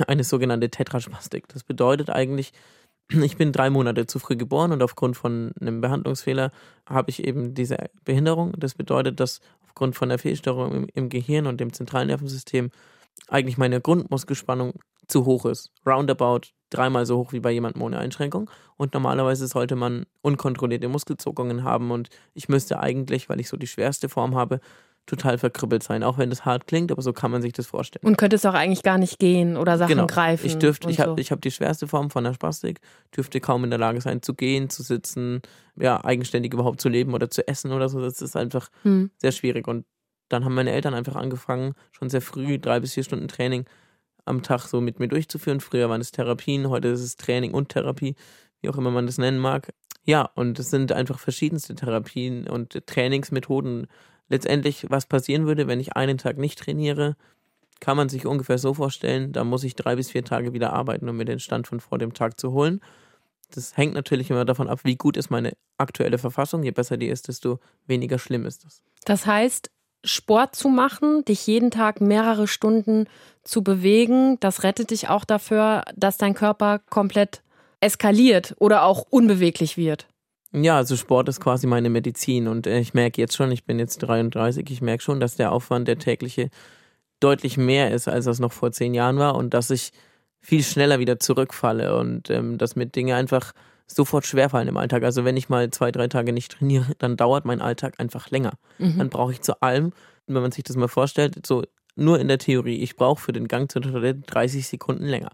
eine 0.08 0.24
sogenannte 0.24 0.70
Tetraspastik. 0.70 1.48
Das 1.50 1.64
bedeutet 1.64 2.10
eigentlich, 2.10 2.54
ich 3.24 3.38
bin 3.38 3.52
drei 3.52 3.70
Monate 3.70 4.06
zu 4.06 4.20
früh 4.20 4.36
geboren 4.36 4.72
und 4.72 4.84
aufgrund 4.84 5.18
von 5.18 5.52
einem 5.60 5.82
Behandlungsfehler 5.82 6.52
habe 6.88 7.10
ich 7.10 7.24
eben 7.24 7.54
diese 7.54 7.78
Behinderung. 8.04 8.54
Das 8.58 8.76
bedeutet, 8.76 9.20
dass 9.20 9.40
aufgrund 9.64 9.96
von 9.96 10.10
der 10.10 10.20
Fehlstörung 10.20 10.74
im, 10.74 10.88
im 10.94 11.10
Gehirn 11.10 11.48
und 11.48 11.60
dem 11.60 11.74
zentralen 11.74 12.08
Nervensystem 12.08 12.72
eigentlich 13.28 13.58
meine 13.58 13.82
Grundmuskelspannung 13.82 14.74
zu 15.08 15.26
hoch 15.26 15.46
ist. 15.46 15.72
Roundabout 15.86 16.42
dreimal 16.70 17.06
so 17.06 17.18
hoch 17.18 17.34
wie 17.34 17.40
bei 17.40 17.52
jemandem 17.52 17.82
ohne 17.82 18.00
Einschränkung. 18.00 18.50
Und 18.78 18.94
normalerweise 18.94 19.48
sollte 19.48 19.76
man 19.76 20.06
unkontrollierte 20.22 20.88
Muskelzuckungen 20.88 21.64
haben. 21.64 21.92
Und 21.92 22.10
ich 22.34 22.50
müsste 22.50 22.80
eigentlich, 22.80 23.30
weil 23.30 23.40
ich 23.40 23.50
so 23.50 23.58
die 23.58 23.68
schwerste 23.68 24.10
Form 24.10 24.36
habe, 24.36 24.60
total 25.06 25.38
verkrüppelt 25.38 25.84
sein, 25.84 26.04
auch 26.04 26.18
wenn 26.18 26.30
das 26.30 26.46
hart 26.46 26.68
klingt, 26.68 26.92
aber 26.92 27.02
so 27.02 27.12
kann 27.12 27.32
man 27.32 27.42
sich 27.42 27.54
das 27.54 27.68
vorstellen. 27.68 28.06
Und 28.06 28.18
könnte 28.18 28.36
es 28.36 28.46
auch 28.46 28.54
eigentlich 28.54 28.84
gar 28.84 28.98
nicht 28.98 29.20
gehen 29.20 29.58
oder 29.58 29.78
Sachen 29.78 29.90
genau. 29.90 30.08
greifen. 30.08 30.46
Ich 30.46 30.58
dürfte, 30.58 30.90
ich 30.90 31.00
habe 31.00 31.22
so. 31.22 31.32
hab 31.32 31.42
die 31.42 31.52
schwerste 31.52 31.88
Form 31.88 32.10
von 32.10 32.24
der 32.24 32.34
Spastik, 32.34 32.80
dürfte 33.16 33.42
kaum 33.42 33.64
in 33.64 33.70
der 33.72 33.80
Lage 33.80 34.00
sein 34.00 34.22
zu 34.22 34.34
gehen, 34.34 34.70
zu 34.70 34.84
sitzen, 34.84 35.42
ja, 35.76 36.04
eigenständig 36.04 36.54
überhaupt 36.54 36.82
zu 36.82 36.90
leben 36.90 37.14
oder 37.14 37.30
zu 37.30 37.48
essen 37.48 37.72
oder 37.72 37.90
so. 37.90 38.00
Das 38.00 38.22
ist 38.22 38.36
einfach 38.36 38.70
hm. 38.84 39.12
sehr 39.18 39.32
schwierig. 39.32 39.68
Und 39.68 39.86
dann 40.30 40.46
haben 40.46 40.56
meine 40.56 40.72
Eltern 40.72 40.94
einfach 40.94 41.16
angefangen, 41.16 41.74
schon 41.92 42.10
sehr 42.10 42.22
früh, 42.22 42.58
drei 42.60 42.80
bis 42.80 42.94
vier 42.94 43.04
Stunden 43.04 43.28
Training 43.28 43.66
am 44.26 44.44
Tag 44.44 44.62
so 44.62 44.82
mit 44.82 45.00
mir 45.00 45.08
durchzuführen. 45.08 45.60
Früher 45.60 45.90
waren 45.90 46.02
es 46.02 46.12
Therapien, 46.12 46.70
heute 46.70 46.90
ist 46.90 47.02
es 47.02 47.18
Training 47.18 47.54
und 47.54 47.70
Therapie, 47.70 48.16
wie 48.62 48.70
auch 48.70 48.78
immer 48.78 48.92
man 48.92 49.08
das 49.08 49.18
nennen 49.18 49.40
mag. 49.40 49.74
Ja, 50.04 50.30
und 50.36 50.58
es 50.58 50.70
sind 50.70 50.92
einfach 50.92 51.20
verschiedenste 51.20 51.76
Therapien 51.76 52.48
und 52.48 52.86
Trainingsmethoden 52.88 53.88
letztendlich, 54.32 54.86
was 54.90 55.06
passieren 55.06 55.46
würde, 55.46 55.68
wenn 55.68 55.80
ich 55.80 55.96
einen 55.96 56.18
Tag 56.18 56.38
nicht 56.38 56.58
trainiere, 56.58 57.16
kann 57.82 57.98
man 57.98 58.10
sich 58.10 58.26
ungefähr 58.26 58.58
so 58.58 58.74
vorstellen, 58.74 59.34
da 59.34 59.44
muss 59.44 59.64
ich 59.64 59.76
drei 59.76 59.96
bis 59.96 60.10
vier 60.10 60.24
Tage 60.24 60.54
wieder 60.54 60.72
arbeiten, 60.74 61.10
um 61.10 61.18
mir 61.18 61.26
den 61.26 61.40
Stand 61.40 61.68
von 61.68 61.80
vor 61.80 61.98
dem 61.98 62.14
Tag 62.14 62.40
zu 62.40 62.52
holen. 62.52 62.80
Das 63.54 63.76
hängt 63.76 63.94
natürlich 63.94 64.30
immer 64.30 64.46
davon 64.46 64.70
ab, 64.70 64.80
wie 64.84 64.96
gut 64.96 65.18
ist 65.18 65.30
meine 65.30 65.54
aktuelle 65.78 66.18
Verfassung. 66.18 66.64
Je 66.64 66.72
besser 66.72 66.96
die 66.96 67.08
ist, 67.08 67.28
desto 67.28 67.60
weniger 67.86 68.18
schlimm 68.18 68.46
ist 68.46 68.64
das. 68.64 68.82
Das 69.04 69.26
heißt, 69.26 69.70
Sport 70.06 70.56
zu 70.56 70.70
machen, 70.70 71.26
dich 71.26 71.46
jeden 71.46 71.70
Tag 71.70 72.00
mehrere 72.00 72.48
Stunden 72.48 73.08
zu 73.44 73.64
bewegen, 73.64 74.40
das 74.40 74.64
rettet 74.64 74.92
dich 74.92 75.10
auch 75.10 75.26
dafür, 75.26 75.84
dass 75.96 76.18
dein 76.18 76.34
Körper 76.34 76.80
komplett 76.80 77.44
eskaliert 77.82 78.56
oder 78.60 78.84
auch 78.84 79.06
unbeweglich 79.10 79.76
wird. 79.76 80.08
Ja, 80.54 80.78
also 80.78 80.98
Sport 80.98 81.30
ist 81.30 81.40
quasi 81.40 81.66
meine 81.66 81.90
Medizin 81.90 82.48
und 82.48 82.68
äh, 82.68 82.80
ich 82.80 82.94
merke 82.94 83.22
jetzt 83.22 83.36
schon, 83.36 83.52
ich 83.52 83.64
bin 83.64 83.80
jetzt 83.80 84.00
33, 84.00 84.70
ich 84.70 84.82
merke 84.82 85.02
schon, 85.02 85.20
dass 85.20 85.36
der 85.36 85.52
Aufwand, 85.52 85.88
der 85.88 85.98
tägliche, 85.98 86.50
deutlich 87.22 87.58
mehr 87.58 87.92
ist, 87.92 88.08
als 88.08 88.26
das 88.26 88.40
noch 88.40 88.52
vor 88.52 88.72
zehn 88.72 88.94
Jahren 88.94 89.18
war 89.18 89.36
und 89.36 89.54
dass 89.54 89.70
ich 89.70 89.92
viel 90.42 90.64
schneller 90.64 91.00
wieder 91.00 91.20
zurückfalle 91.20 91.96
und 91.98 92.30
ähm, 92.30 92.58
dass 92.58 92.76
mir 92.76 92.88
Dinge 92.88 93.16
einfach 93.16 93.54
sofort 93.88 94.26
schwerfallen 94.26 94.68
im 94.68 94.78
Alltag. 94.78 95.04
Also 95.04 95.24
wenn 95.24 95.38
ich 95.38 95.48
mal 95.48 95.70
zwei, 95.70 95.92
drei 95.92 96.08
Tage 96.08 96.34
nicht 96.34 96.54
trainiere, 96.54 96.88
dann 96.98 97.18
dauert 97.18 97.46
mein 97.46 97.62
Alltag 97.62 98.00
einfach 98.00 98.30
länger. 98.32 98.54
Mhm. 98.80 98.98
Dann 98.98 99.10
brauche 99.10 99.32
ich 99.32 99.42
zu 99.42 99.62
allem, 99.62 99.94
wenn 100.28 100.42
man 100.42 100.52
sich 100.52 100.64
das 100.64 100.76
mal 100.76 100.88
vorstellt, 100.88 101.46
so 101.46 101.64
nur 101.96 102.20
in 102.20 102.28
der 102.28 102.40
Theorie, 102.40 102.78
ich 102.78 102.96
brauche 102.96 103.22
für 103.22 103.34
den 103.34 103.48
Gang 103.48 103.72
zur 103.72 103.82
Toilette 103.82 104.22
30 104.22 104.68
Sekunden 104.68 105.06
länger 105.06 105.32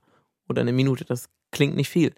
oder 0.49 0.61
eine 0.61 0.73
Minute. 0.73 1.05
Das 1.05 1.29
klingt 1.51 1.75
nicht 1.75 1.89
viel. 1.89 2.13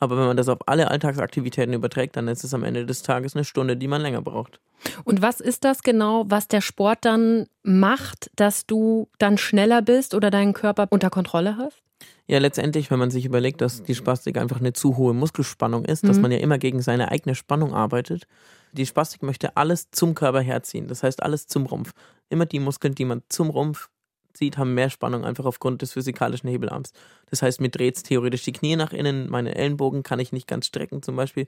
Aber 0.00 0.16
wenn 0.16 0.26
man 0.26 0.36
das 0.36 0.48
auf 0.48 0.58
alle 0.66 0.90
Alltagsaktivitäten 0.90 1.74
überträgt, 1.74 2.16
dann 2.16 2.26
ist 2.26 2.42
es 2.42 2.54
am 2.54 2.64
Ende 2.64 2.86
des 2.86 3.02
Tages 3.02 3.36
eine 3.36 3.44
Stunde, 3.44 3.76
die 3.76 3.86
man 3.86 4.00
länger 4.00 4.22
braucht. 4.22 4.58
Und 5.04 5.20
was 5.20 5.40
ist 5.40 5.64
das 5.64 5.82
genau, 5.82 6.24
was 6.26 6.48
der 6.48 6.62
Sport 6.62 7.00
dann 7.02 7.46
macht, 7.62 8.30
dass 8.34 8.66
du 8.66 9.08
dann 9.18 9.36
schneller 9.36 9.82
bist 9.82 10.14
oder 10.14 10.30
deinen 10.30 10.54
Körper 10.54 10.88
unter 10.90 11.10
Kontrolle 11.10 11.58
hast? 11.58 11.82
Ja, 12.26 12.38
letztendlich, 12.38 12.90
wenn 12.90 12.98
man 12.98 13.10
sich 13.10 13.26
überlegt, 13.26 13.60
dass 13.60 13.82
die 13.82 13.94
Spastik 13.94 14.38
einfach 14.38 14.60
eine 14.60 14.72
zu 14.72 14.96
hohe 14.96 15.12
Muskelspannung 15.12 15.84
ist, 15.84 16.02
mhm. 16.02 16.08
dass 16.08 16.18
man 16.18 16.32
ja 16.32 16.38
immer 16.38 16.58
gegen 16.58 16.80
seine 16.80 17.10
eigene 17.10 17.34
Spannung 17.34 17.74
arbeitet. 17.74 18.26
Die 18.72 18.86
Spastik 18.86 19.22
möchte 19.22 19.56
alles 19.56 19.90
zum 19.90 20.14
Körper 20.14 20.40
herziehen, 20.40 20.86
das 20.86 21.02
heißt 21.02 21.22
alles 21.22 21.46
zum 21.46 21.66
Rumpf. 21.66 21.92
Immer 22.30 22.46
die 22.46 22.60
Muskeln, 22.60 22.94
die 22.94 23.04
man 23.04 23.22
zum 23.28 23.50
Rumpf 23.50 23.90
zieht, 24.32 24.58
haben 24.58 24.74
mehr 24.74 24.90
Spannung 24.90 25.24
einfach 25.24 25.44
aufgrund 25.44 25.82
des 25.82 25.92
physikalischen 25.92 26.48
Hebelarms. 26.48 26.92
Das 27.30 27.42
heißt, 27.42 27.60
mir 27.60 27.70
dreht 27.70 27.96
es 27.96 28.02
theoretisch 28.02 28.42
die 28.42 28.52
Knie 28.52 28.76
nach 28.76 28.92
innen, 28.92 29.30
meine 29.30 29.54
Ellenbogen 29.54 30.02
kann 30.02 30.20
ich 30.20 30.32
nicht 30.32 30.46
ganz 30.46 30.66
strecken 30.66 31.02
zum 31.02 31.16
Beispiel 31.16 31.46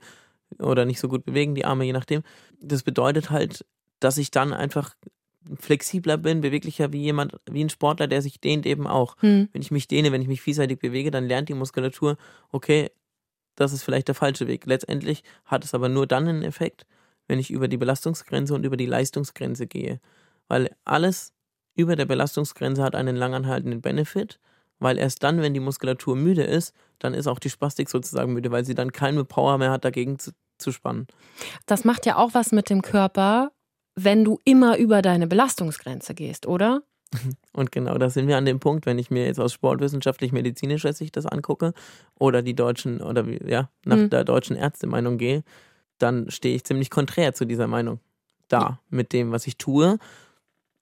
oder 0.59 0.85
nicht 0.85 0.99
so 0.99 1.07
gut 1.07 1.25
bewegen, 1.25 1.55
die 1.55 1.65
Arme 1.65 1.85
je 1.85 1.93
nachdem. 1.93 2.23
Das 2.59 2.83
bedeutet 2.83 3.29
halt, 3.29 3.65
dass 3.99 4.17
ich 4.17 4.31
dann 4.31 4.53
einfach 4.53 4.95
flexibler 5.59 6.17
bin, 6.17 6.41
beweglicher 6.41 6.93
wie 6.93 7.01
jemand, 7.01 7.35
wie 7.49 7.63
ein 7.63 7.69
Sportler, 7.69 8.07
der 8.07 8.21
sich 8.21 8.39
dehnt 8.39 8.65
eben 8.65 8.87
auch. 8.87 9.17
Hm. 9.19 9.49
Wenn 9.51 9.61
ich 9.61 9.71
mich 9.71 9.87
dehne, 9.87 10.11
wenn 10.11 10.21
ich 10.21 10.27
mich 10.27 10.41
vielseitig 10.41 10.79
bewege, 10.79 11.11
dann 11.11 11.27
lernt 11.27 11.49
die 11.49 11.53
Muskulatur, 11.53 12.17
okay, 12.51 12.91
das 13.55 13.73
ist 13.73 13.83
vielleicht 13.83 14.07
der 14.07 14.15
falsche 14.15 14.47
Weg. 14.47 14.65
Letztendlich 14.65 15.23
hat 15.45 15.63
es 15.63 15.73
aber 15.73 15.89
nur 15.89 16.07
dann 16.07 16.27
einen 16.27 16.43
Effekt, 16.43 16.85
wenn 17.27 17.39
ich 17.39 17.51
über 17.51 17.67
die 17.67 17.77
Belastungsgrenze 17.77 18.53
und 18.53 18.65
über 18.65 18.77
die 18.77 18.85
Leistungsgrenze 18.85 19.67
gehe. 19.67 19.99
Weil 20.47 20.75
alles, 20.85 21.33
über 21.75 21.95
der 21.95 22.05
Belastungsgrenze 22.05 22.83
hat 22.83 22.95
einen 22.95 23.15
langanhaltenden 23.15 23.81
Benefit, 23.81 24.39
weil 24.79 24.97
erst 24.97 25.23
dann, 25.23 25.41
wenn 25.41 25.53
die 25.53 25.59
Muskulatur 25.59 26.15
müde 26.15 26.43
ist, 26.43 26.73
dann 26.99 27.13
ist 27.13 27.27
auch 27.27 27.39
die 27.39 27.49
Spastik 27.49 27.89
sozusagen 27.89 28.33
müde, 28.33 28.51
weil 28.51 28.65
sie 28.65 28.75
dann 28.75 28.91
keine 28.91 29.23
Power 29.23 29.57
mehr 29.57 29.71
hat, 29.71 29.85
dagegen 29.85 30.19
zu, 30.19 30.31
abzuspannen. 30.63 31.07
Das 31.65 31.83
macht 31.83 32.05
ja 32.05 32.17
auch 32.17 32.33
was 32.33 32.51
mit 32.51 32.69
dem 32.69 32.81
Körper, 32.81 33.51
wenn 33.95 34.23
du 34.23 34.39
immer 34.45 34.77
über 34.77 35.01
deine 35.01 35.27
Belastungsgrenze 35.27 36.13
gehst, 36.13 36.47
oder? 36.47 36.83
Und 37.53 37.71
genau 37.71 37.97
da 37.97 38.09
sind 38.09 38.27
wir 38.27 38.37
an 38.37 38.45
dem 38.45 38.59
Punkt, 38.59 38.85
wenn 38.85 38.97
ich 38.97 39.11
mir 39.11 39.25
jetzt 39.25 39.39
aus 39.39 39.53
sportwissenschaftlich-medizinischer 39.53 40.93
Sicht 40.93 41.15
das 41.15 41.25
angucke 41.25 41.73
oder 42.19 42.41
die 42.41 42.55
deutschen 42.55 43.01
oder 43.01 43.25
ja, 43.45 43.69
nach 43.85 43.97
mhm. 43.97 44.09
der 44.09 44.23
deutschen 44.23 44.55
Ärztemeinung 44.55 45.17
gehe, 45.17 45.43
dann 45.99 46.31
stehe 46.31 46.55
ich 46.55 46.63
ziemlich 46.63 46.89
konträr 46.89 47.33
zu 47.33 47.45
dieser 47.45 47.67
Meinung 47.67 47.99
da 48.47 48.79
mit 48.89 49.13
dem, 49.13 49.31
was 49.31 49.45
ich 49.45 49.57
tue. 49.57 49.97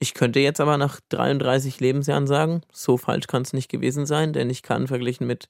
Ich 0.01 0.15
könnte 0.15 0.39
jetzt 0.39 0.59
aber 0.59 0.79
nach 0.79 0.99
33 1.09 1.79
Lebensjahren 1.79 2.25
sagen, 2.25 2.61
so 2.73 2.97
falsch 2.97 3.27
kann 3.27 3.43
es 3.43 3.53
nicht 3.53 3.69
gewesen 3.69 4.07
sein, 4.07 4.33
denn 4.33 4.49
ich 4.49 4.63
kann 4.63 4.87
verglichen 4.87 5.27
mit 5.27 5.47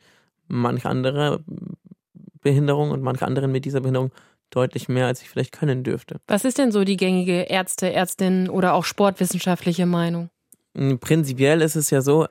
manch 0.49 0.85
anderer 0.85 1.39
Behinderung 2.41 2.91
und 2.91 3.01
manch 3.01 3.21
anderen 3.23 3.53
mit 3.53 3.63
dieser 3.63 3.79
Behinderung 3.79 4.11
deutlich 4.49 4.89
mehr, 4.89 5.07
als 5.07 5.21
ich 5.21 5.29
vielleicht 5.29 5.53
können 5.53 5.85
dürfte. 5.85 6.19
Was 6.27 6.43
ist 6.43 6.57
denn 6.57 6.73
so 6.73 6.83
die 6.83 6.97
gängige 6.97 7.43
Ärzte, 7.43 7.93
Ärztin 7.93 8.49
oder 8.49 8.73
auch 8.73 8.83
sportwissenschaftliche 8.83 9.85
Meinung? 9.85 10.29
Hm, 10.75 10.99
prinzipiell 10.99 11.61
ist 11.61 11.77
es 11.77 11.89
ja 11.89 12.01
so, 12.01 12.27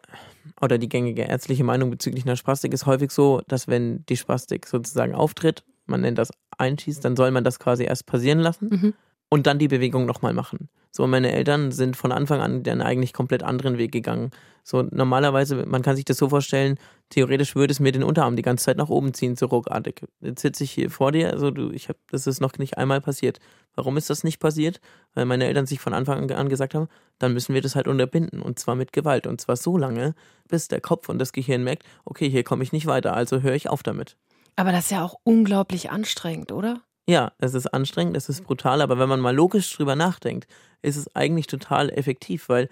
oder 0.60 0.76
die 0.76 0.90
gängige 0.90 1.22
ärztliche 1.22 1.64
Meinung 1.64 1.88
bezüglich 1.88 2.26
einer 2.26 2.36
Spastik 2.36 2.74
ist 2.74 2.84
häufig 2.84 3.12
so, 3.12 3.40
dass 3.48 3.66
wenn 3.66 4.04
die 4.10 4.18
Spastik 4.18 4.66
sozusagen 4.66 5.14
auftritt, 5.14 5.64
man 5.86 6.02
nennt 6.02 6.18
das 6.18 6.32
einschießt, 6.58 7.02
dann 7.02 7.16
soll 7.16 7.30
man 7.30 7.44
das 7.44 7.58
quasi 7.58 7.84
erst 7.84 8.04
passieren 8.04 8.40
lassen 8.40 8.68
mhm. 8.68 8.94
Und 9.30 9.46
dann 9.46 9.58
die 9.58 9.68
Bewegung 9.68 10.06
nochmal 10.06 10.34
machen. 10.34 10.68
So, 10.92 11.06
meine 11.06 11.32
Eltern 11.32 11.70
sind 11.70 11.96
von 11.96 12.10
Anfang 12.10 12.40
an 12.40 12.64
dann 12.64 12.82
eigentlich 12.82 13.12
komplett 13.12 13.44
anderen 13.44 13.78
Weg 13.78 13.92
gegangen. 13.92 14.32
So, 14.64 14.82
normalerweise, 14.82 15.64
man 15.64 15.82
kann 15.82 15.94
sich 15.94 16.04
das 16.04 16.16
so 16.16 16.28
vorstellen, 16.28 16.78
theoretisch 17.10 17.54
würde 17.54 17.70
es 17.70 17.78
mir 17.78 17.92
den 17.92 18.02
Unterarm 18.02 18.34
die 18.34 18.42
ganze 18.42 18.64
Zeit 18.64 18.76
nach 18.76 18.88
oben 18.88 19.14
ziehen, 19.14 19.36
so 19.36 19.46
ruckartig. 19.46 20.02
Jetzt 20.20 20.42
sitze 20.42 20.64
ich 20.64 20.72
hier 20.72 20.90
vor 20.90 21.12
dir, 21.12 21.30
also 21.30 21.52
du, 21.52 21.70
ich 21.70 21.88
habe, 21.88 21.98
das 22.10 22.26
ist 22.26 22.40
noch 22.40 22.58
nicht 22.58 22.76
einmal 22.76 23.00
passiert. 23.00 23.38
Warum 23.76 23.96
ist 23.96 24.10
das 24.10 24.24
nicht 24.24 24.40
passiert? 24.40 24.80
Weil 25.14 25.26
meine 25.26 25.46
Eltern 25.46 25.66
sich 25.66 25.78
von 25.78 25.94
Anfang 25.94 26.28
an 26.30 26.48
gesagt 26.48 26.74
haben, 26.74 26.88
dann 27.20 27.32
müssen 27.32 27.54
wir 27.54 27.62
das 27.62 27.76
halt 27.76 27.86
unterbinden 27.86 28.42
und 28.42 28.58
zwar 28.58 28.74
mit 28.74 28.92
Gewalt 28.92 29.28
und 29.28 29.40
zwar 29.40 29.56
so 29.56 29.78
lange, 29.78 30.14
bis 30.48 30.66
der 30.66 30.80
Kopf 30.80 31.08
und 31.08 31.20
das 31.20 31.32
Gehirn 31.32 31.62
merkt, 31.62 31.84
okay, 32.04 32.28
hier 32.28 32.42
komme 32.42 32.64
ich 32.64 32.72
nicht 32.72 32.86
weiter, 32.86 33.14
also 33.14 33.42
höre 33.42 33.54
ich 33.54 33.68
auf 33.68 33.84
damit. 33.84 34.16
Aber 34.56 34.72
das 34.72 34.86
ist 34.86 34.90
ja 34.90 35.04
auch 35.04 35.14
unglaublich 35.22 35.90
anstrengend, 35.90 36.50
oder? 36.50 36.82
Ja, 37.10 37.32
es 37.38 37.54
ist 37.54 37.66
anstrengend, 37.66 38.16
es 38.16 38.28
ist 38.28 38.44
brutal, 38.44 38.80
aber 38.80 39.00
wenn 39.00 39.08
man 39.08 39.18
mal 39.18 39.34
logisch 39.34 39.72
drüber 39.72 39.96
nachdenkt, 39.96 40.46
ist 40.80 40.94
es 40.94 41.12
eigentlich 41.16 41.48
total 41.48 41.90
effektiv, 41.90 42.48
weil 42.48 42.68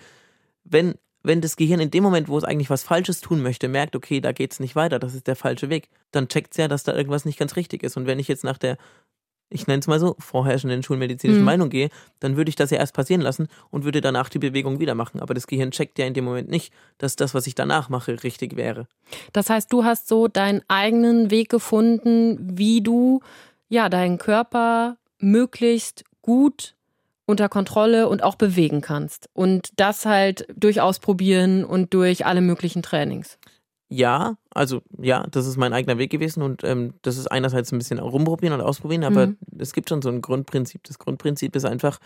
wenn, 0.62 0.94
wenn 1.24 1.40
das 1.40 1.56
Gehirn 1.56 1.80
in 1.80 1.90
dem 1.90 2.04
Moment, 2.04 2.28
wo 2.28 2.38
es 2.38 2.44
eigentlich 2.44 2.70
was 2.70 2.84
Falsches 2.84 3.20
tun 3.20 3.42
möchte, 3.42 3.66
merkt, 3.66 3.96
okay, 3.96 4.20
da 4.20 4.30
geht 4.30 4.52
es 4.52 4.60
nicht 4.60 4.76
weiter, 4.76 5.00
das 5.00 5.16
ist 5.16 5.26
der 5.26 5.34
falsche 5.34 5.70
Weg, 5.70 5.88
dann 6.12 6.28
checkt 6.28 6.52
es 6.52 6.56
ja, 6.56 6.68
dass 6.68 6.84
da 6.84 6.94
irgendwas 6.94 7.24
nicht 7.24 7.36
ganz 7.36 7.56
richtig 7.56 7.82
ist. 7.82 7.96
Und 7.96 8.06
wenn 8.06 8.20
ich 8.20 8.28
jetzt 8.28 8.44
nach 8.44 8.58
der, 8.58 8.78
ich 9.50 9.66
nenne 9.66 9.80
es 9.80 9.88
mal 9.88 9.98
so, 9.98 10.14
vorherrschenden 10.20 10.84
schulmedizinischen 10.84 11.40
mhm. 11.40 11.46
Meinung 11.46 11.68
gehe, 11.68 11.88
dann 12.20 12.36
würde 12.36 12.48
ich 12.48 12.54
das 12.54 12.70
ja 12.70 12.78
erst 12.78 12.94
passieren 12.94 13.22
lassen 13.22 13.48
und 13.70 13.84
würde 13.84 14.00
danach 14.00 14.28
die 14.28 14.38
Bewegung 14.38 14.78
wieder 14.78 14.94
machen. 14.94 15.18
Aber 15.18 15.34
das 15.34 15.48
Gehirn 15.48 15.72
checkt 15.72 15.98
ja 15.98 16.06
in 16.06 16.14
dem 16.14 16.24
Moment 16.24 16.48
nicht, 16.48 16.72
dass 16.98 17.16
das, 17.16 17.34
was 17.34 17.48
ich 17.48 17.56
danach 17.56 17.88
mache, 17.88 18.22
richtig 18.22 18.54
wäre. 18.54 18.86
Das 19.32 19.50
heißt, 19.50 19.72
du 19.72 19.82
hast 19.82 20.06
so 20.06 20.28
deinen 20.28 20.62
eigenen 20.68 21.32
Weg 21.32 21.48
gefunden, 21.48 22.38
wie 22.56 22.82
du 22.82 23.20
ja 23.68 23.88
deinen 23.88 24.18
Körper 24.18 24.96
möglichst 25.18 26.04
gut 26.22 26.74
unter 27.26 27.48
Kontrolle 27.48 28.08
und 28.08 28.22
auch 28.22 28.36
bewegen 28.36 28.80
kannst. 28.80 29.28
Und 29.34 29.70
das 29.76 30.06
halt 30.06 30.46
durch 30.56 30.80
Ausprobieren 30.80 31.64
und 31.64 31.92
durch 31.92 32.24
alle 32.24 32.40
möglichen 32.40 32.82
Trainings. 32.82 33.38
Ja, 33.90 34.36
also 34.50 34.82
ja, 34.98 35.26
das 35.30 35.46
ist 35.46 35.56
mein 35.56 35.72
eigener 35.72 35.98
Weg 35.98 36.10
gewesen 36.10 36.42
und 36.42 36.62
ähm, 36.62 36.94
das 37.02 37.16
ist 37.16 37.26
einerseits 37.26 37.72
ein 37.72 37.78
bisschen 37.78 37.98
rumprobieren 37.98 38.58
und 38.58 38.66
ausprobieren, 38.66 39.04
aber 39.04 39.28
mhm. 39.28 39.36
es 39.58 39.72
gibt 39.72 39.88
schon 39.88 40.02
so 40.02 40.10
ein 40.10 40.20
Grundprinzip. 40.20 40.84
Das 40.84 40.98
Grundprinzip 40.98 41.56
ist 41.56 41.64
einfach, 41.64 41.98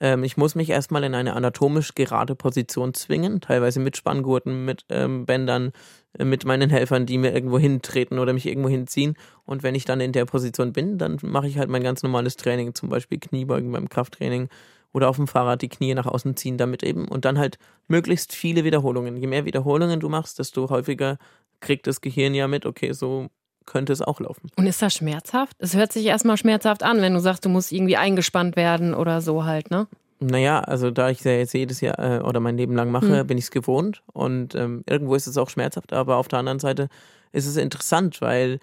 ähm, 0.00 0.24
ich 0.24 0.36
muss 0.36 0.54
mich 0.54 0.70
erstmal 0.70 1.04
in 1.04 1.14
eine 1.14 1.34
anatomisch 1.34 1.94
gerade 1.94 2.34
Position 2.34 2.94
zwingen, 2.94 3.40
teilweise 3.40 3.80
mit 3.80 3.96
Spanngurten, 3.96 4.64
mit 4.64 4.84
ähm, 4.88 5.26
Bändern, 5.26 5.72
äh, 6.18 6.24
mit 6.24 6.44
meinen 6.44 6.70
Helfern, 6.70 7.06
die 7.06 7.18
mir 7.18 7.32
irgendwo 7.32 7.58
hintreten 7.58 8.18
oder 8.18 8.32
mich 8.32 8.46
irgendwo 8.46 8.68
hinziehen. 8.68 9.16
Und 9.44 9.62
wenn 9.62 9.74
ich 9.74 9.84
dann 9.84 10.00
in 10.00 10.12
der 10.12 10.26
Position 10.26 10.72
bin, 10.72 10.98
dann 10.98 11.18
mache 11.22 11.48
ich 11.48 11.58
halt 11.58 11.70
mein 11.70 11.82
ganz 11.82 12.02
normales 12.02 12.36
Training, 12.36 12.74
zum 12.74 12.88
Beispiel 12.88 13.18
Kniebeugen 13.18 13.72
beim 13.72 13.88
Krafttraining 13.88 14.48
oder 14.92 15.08
auf 15.08 15.16
dem 15.16 15.28
Fahrrad 15.28 15.62
die 15.62 15.68
Knie 15.68 15.94
nach 15.94 16.06
außen 16.06 16.36
ziehen 16.36 16.56
damit 16.58 16.82
eben 16.82 17.08
und 17.08 17.24
dann 17.24 17.38
halt 17.38 17.58
möglichst 17.88 18.34
viele 18.34 18.64
Wiederholungen. 18.64 19.16
Je 19.16 19.26
mehr 19.26 19.44
Wiederholungen 19.44 20.00
du 20.00 20.08
machst, 20.08 20.38
desto 20.38 20.70
häufiger 20.70 21.18
kriegt 21.60 21.86
das 21.86 22.00
Gehirn 22.00 22.34
ja 22.34 22.48
mit, 22.48 22.66
okay, 22.66 22.92
so 22.92 23.28
könnte 23.66 23.92
es 23.92 24.00
auch 24.00 24.20
laufen. 24.20 24.50
Und 24.56 24.66
ist 24.66 24.80
das 24.80 24.94
schmerzhaft? 24.94 25.56
Es 25.58 25.74
hört 25.74 25.92
sich 25.92 26.06
erstmal 26.06 26.36
schmerzhaft 26.36 26.82
an, 26.82 27.00
wenn 27.00 27.14
du 27.14 27.20
sagst, 27.20 27.44
du 27.44 27.48
musst 27.48 27.72
irgendwie 27.72 27.96
eingespannt 27.96 28.56
werden 28.56 28.94
oder 28.94 29.20
so 29.20 29.44
halt, 29.44 29.70
ne? 29.70 29.86
Naja, 30.18 30.60
also 30.60 30.90
da 30.90 31.10
ich 31.10 31.18
es 31.18 31.24
ja 31.24 31.32
jetzt 31.32 31.52
jedes 31.52 31.80
Jahr 31.82 31.98
äh, 31.98 32.20
oder 32.20 32.40
mein 32.40 32.56
Leben 32.56 32.74
lang 32.74 32.90
mache, 32.90 33.22
mhm. 33.22 33.26
bin 33.26 33.38
ich 33.38 33.44
es 33.44 33.50
gewohnt 33.50 34.02
und 34.12 34.54
ähm, 34.54 34.82
irgendwo 34.88 35.14
ist 35.14 35.26
es 35.26 35.36
auch 35.36 35.50
schmerzhaft, 35.50 35.92
aber 35.92 36.16
auf 36.16 36.28
der 36.28 36.38
anderen 36.38 36.58
Seite 36.58 36.88
ist 37.32 37.46
es 37.46 37.56
interessant, 37.58 38.22
weil 38.22 38.58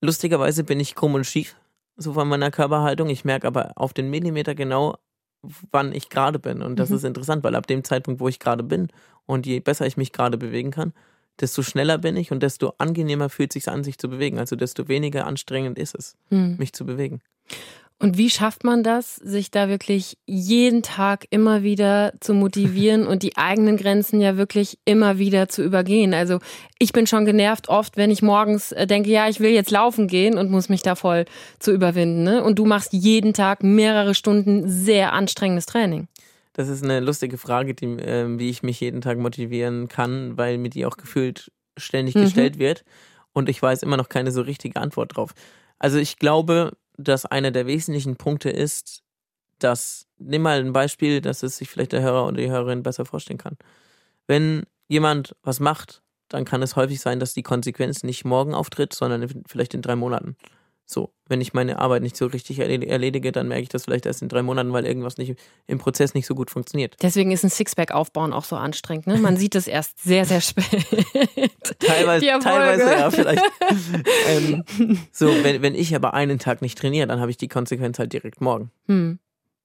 lustigerweise 0.00 0.64
bin 0.64 0.80
ich 0.80 0.94
krumm 0.94 1.14
und 1.14 1.26
schief, 1.26 1.56
so 1.96 2.14
von 2.14 2.28
meiner 2.28 2.50
Körperhaltung. 2.50 3.10
Ich 3.10 3.26
merke 3.26 3.46
aber 3.46 3.72
auf 3.76 3.92
den 3.92 4.08
Millimeter 4.08 4.54
genau, 4.54 4.96
wann 5.70 5.92
ich 5.92 6.08
gerade 6.08 6.38
bin 6.38 6.62
und 6.62 6.78
das 6.78 6.88
mhm. 6.88 6.96
ist 6.96 7.04
interessant, 7.04 7.44
weil 7.44 7.56
ab 7.56 7.66
dem 7.66 7.84
Zeitpunkt, 7.84 8.20
wo 8.20 8.28
ich 8.28 8.38
gerade 8.38 8.62
bin 8.62 8.88
und 9.26 9.44
je 9.44 9.60
besser 9.60 9.86
ich 9.86 9.98
mich 9.98 10.12
gerade 10.12 10.38
bewegen 10.38 10.70
kann, 10.70 10.94
desto 11.40 11.62
schneller 11.62 11.98
bin 11.98 12.16
ich 12.16 12.30
und 12.30 12.42
desto 12.42 12.74
angenehmer 12.78 13.28
fühlt 13.28 13.50
es 13.50 13.64
sich 13.64 13.72
an, 13.72 13.84
sich 13.84 13.98
zu 13.98 14.08
bewegen. 14.08 14.38
Also 14.38 14.56
desto 14.56 14.88
weniger 14.88 15.26
anstrengend 15.26 15.78
ist 15.78 15.94
es, 15.94 16.16
hm. 16.30 16.56
mich 16.58 16.72
zu 16.72 16.84
bewegen. 16.84 17.20
Und 18.00 18.18
wie 18.18 18.28
schafft 18.28 18.64
man 18.64 18.82
das, 18.82 19.16
sich 19.16 19.50
da 19.50 19.68
wirklich 19.68 20.18
jeden 20.26 20.82
Tag 20.82 21.26
immer 21.30 21.62
wieder 21.62 22.12
zu 22.20 22.34
motivieren 22.34 23.06
und 23.06 23.22
die 23.22 23.36
eigenen 23.36 23.76
Grenzen 23.76 24.20
ja 24.20 24.36
wirklich 24.36 24.78
immer 24.84 25.18
wieder 25.18 25.48
zu 25.48 25.62
übergehen? 25.62 26.12
Also 26.12 26.40
ich 26.78 26.92
bin 26.92 27.06
schon 27.06 27.24
genervt 27.24 27.68
oft, 27.68 27.96
wenn 27.96 28.10
ich 28.10 28.20
morgens 28.20 28.72
äh, 28.72 28.86
denke, 28.86 29.10
ja, 29.10 29.28
ich 29.28 29.40
will 29.40 29.52
jetzt 29.52 29.70
laufen 29.70 30.08
gehen 30.08 30.36
und 30.36 30.50
muss 30.50 30.68
mich 30.68 30.82
da 30.82 30.96
voll 30.96 31.24
zu 31.60 31.72
überwinden. 31.72 32.24
Ne? 32.24 32.42
Und 32.42 32.58
du 32.58 32.66
machst 32.66 32.92
jeden 32.92 33.32
Tag 33.32 33.62
mehrere 33.62 34.14
Stunden 34.14 34.68
sehr 34.68 35.12
anstrengendes 35.12 35.66
Training. 35.66 36.08
Das 36.54 36.68
ist 36.68 36.82
eine 36.82 37.00
lustige 37.00 37.36
Frage, 37.36 37.74
die, 37.74 37.86
äh, 37.86 38.38
wie 38.38 38.48
ich 38.48 38.62
mich 38.62 38.80
jeden 38.80 39.00
Tag 39.00 39.18
motivieren 39.18 39.88
kann, 39.88 40.38
weil 40.38 40.56
mir 40.56 40.70
die 40.70 40.86
auch 40.86 40.96
gefühlt 40.96 41.52
ständig 41.76 42.14
mhm. 42.14 42.22
gestellt 42.22 42.58
wird. 42.58 42.84
Und 43.32 43.48
ich 43.48 43.60
weiß 43.60 43.82
immer 43.82 43.96
noch 43.96 44.08
keine 44.08 44.30
so 44.30 44.40
richtige 44.40 44.80
Antwort 44.80 45.16
drauf. 45.16 45.34
Also 45.78 45.98
ich 45.98 46.18
glaube, 46.18 46.76
dass 46.96 47.26
einer 47.26 47.50
der 47.50 47.66
wesentlichen 47.66 48.16
Punkte 48.16 48.50
ist, 48.50 49.02
dass, 49.58 50.06
nimm 50.18 50.42
mal 50.42 50.60
ein 50.60 50.72
Beispiel, 50.72 51.20
dass 51.20 51.42
es 51.42 51.56
sich 51.56 51.68
vielleicht 51.68 51.92
der 51.92 52.02
Hörer 52.02 52.26
oder 52.26 52.36
die 52.36 52.50
Hörerin 52.50 52.84
besser 52.84 53.04
vorstellen 53.04 53.38
kann. 53.38 53.56
Wenn 54.28 54.62
jemand 54.86 55.34
was 55.42 55.58
macht, 55.58 56.02
dann 56.28 56.44
kann 56.44 56.62
es 56.62 56.76
häufig 56.76 57.00
sein, 57.00 57.18
dass 57.18 57.34
die 57.34 57.42
Konsequenz 57.42 58.04
nicht 58.04 58.24
morgen 58.24 58.54
auftritt, 58.54 58.94
sondern 58.94 59.42
vielleicht 59.46 59.74
in 59.74 59.82
drei 59.82 59.96
Monaten. 59.96 60.36
So, 60.86 61.14
wenn 61.28 61.40
ich 61.40 61.54
meine 61.54 61.78
Arbeit 61.78 62.02
nicht 62.02 62.16
so 62.16 62.26
richtig 62.26 62.58
erledige, 62.58 63.32
dann 63.32 63.48
merke 63.48 63.62
ich 63.62 63.68
das 63.70 63.84
vielleicht 63.84 64.04
erst 64.04 64.20
in 64.20 64.28
drei 64.28 64.42
Monaten, 64.42 64.72
weil 64.74 64.84
irgendwas 64.84 65.16
nicht 65.16 65.34
im 65.66 65.78
Prozess 65.78 66.12
nicht 66.12 66.26
so 66.26 66.34
gut 66.34 66.50
funktioniert. 66.50 66.96
Deswegen 67.00 67.30
ist 67.30 67.42
ein 67.42 67.50
Sixpack 67.50 67.92
aufbauen 67.92 68.34
auch 68.34 68.44
so 68.44 68.56
anstrengend. 68.56 69.06
Ne? 69.06 69.16
Man 69.16 69.36
sieht 69.38 69.54
es 69.54 69.66
erst 69.66 70.02
sehr, 70.02 70.26
sehr 70.26 70.42
spät. 70.42 70.66
teilweise, 71.78 72.26
teilweise 72.26 72.82
ja, 72.82 73.10
vielleicht. 73.10 73.42
ähm, 74.28 74.64
so, 75.10 75.26
wenn, 75.42 75.62
wenn 75.62 75.74
ich 75.74 75.94
aber 75.96 76.12
einen 76.12 76.38
Tag 76.38 76.60
nicht 76.60 76.76
trainiere, 76.76 77.06
dann 77.06 77.20
habe 77.20 77.30
ich 77.30 77.38
die 77.38 77.48
Konsequenz 77.48 77.98
halt 77.98 78.12
direkt 78.12 78.42
morgen. 78.42 78.70
Hm. 78.86 79.18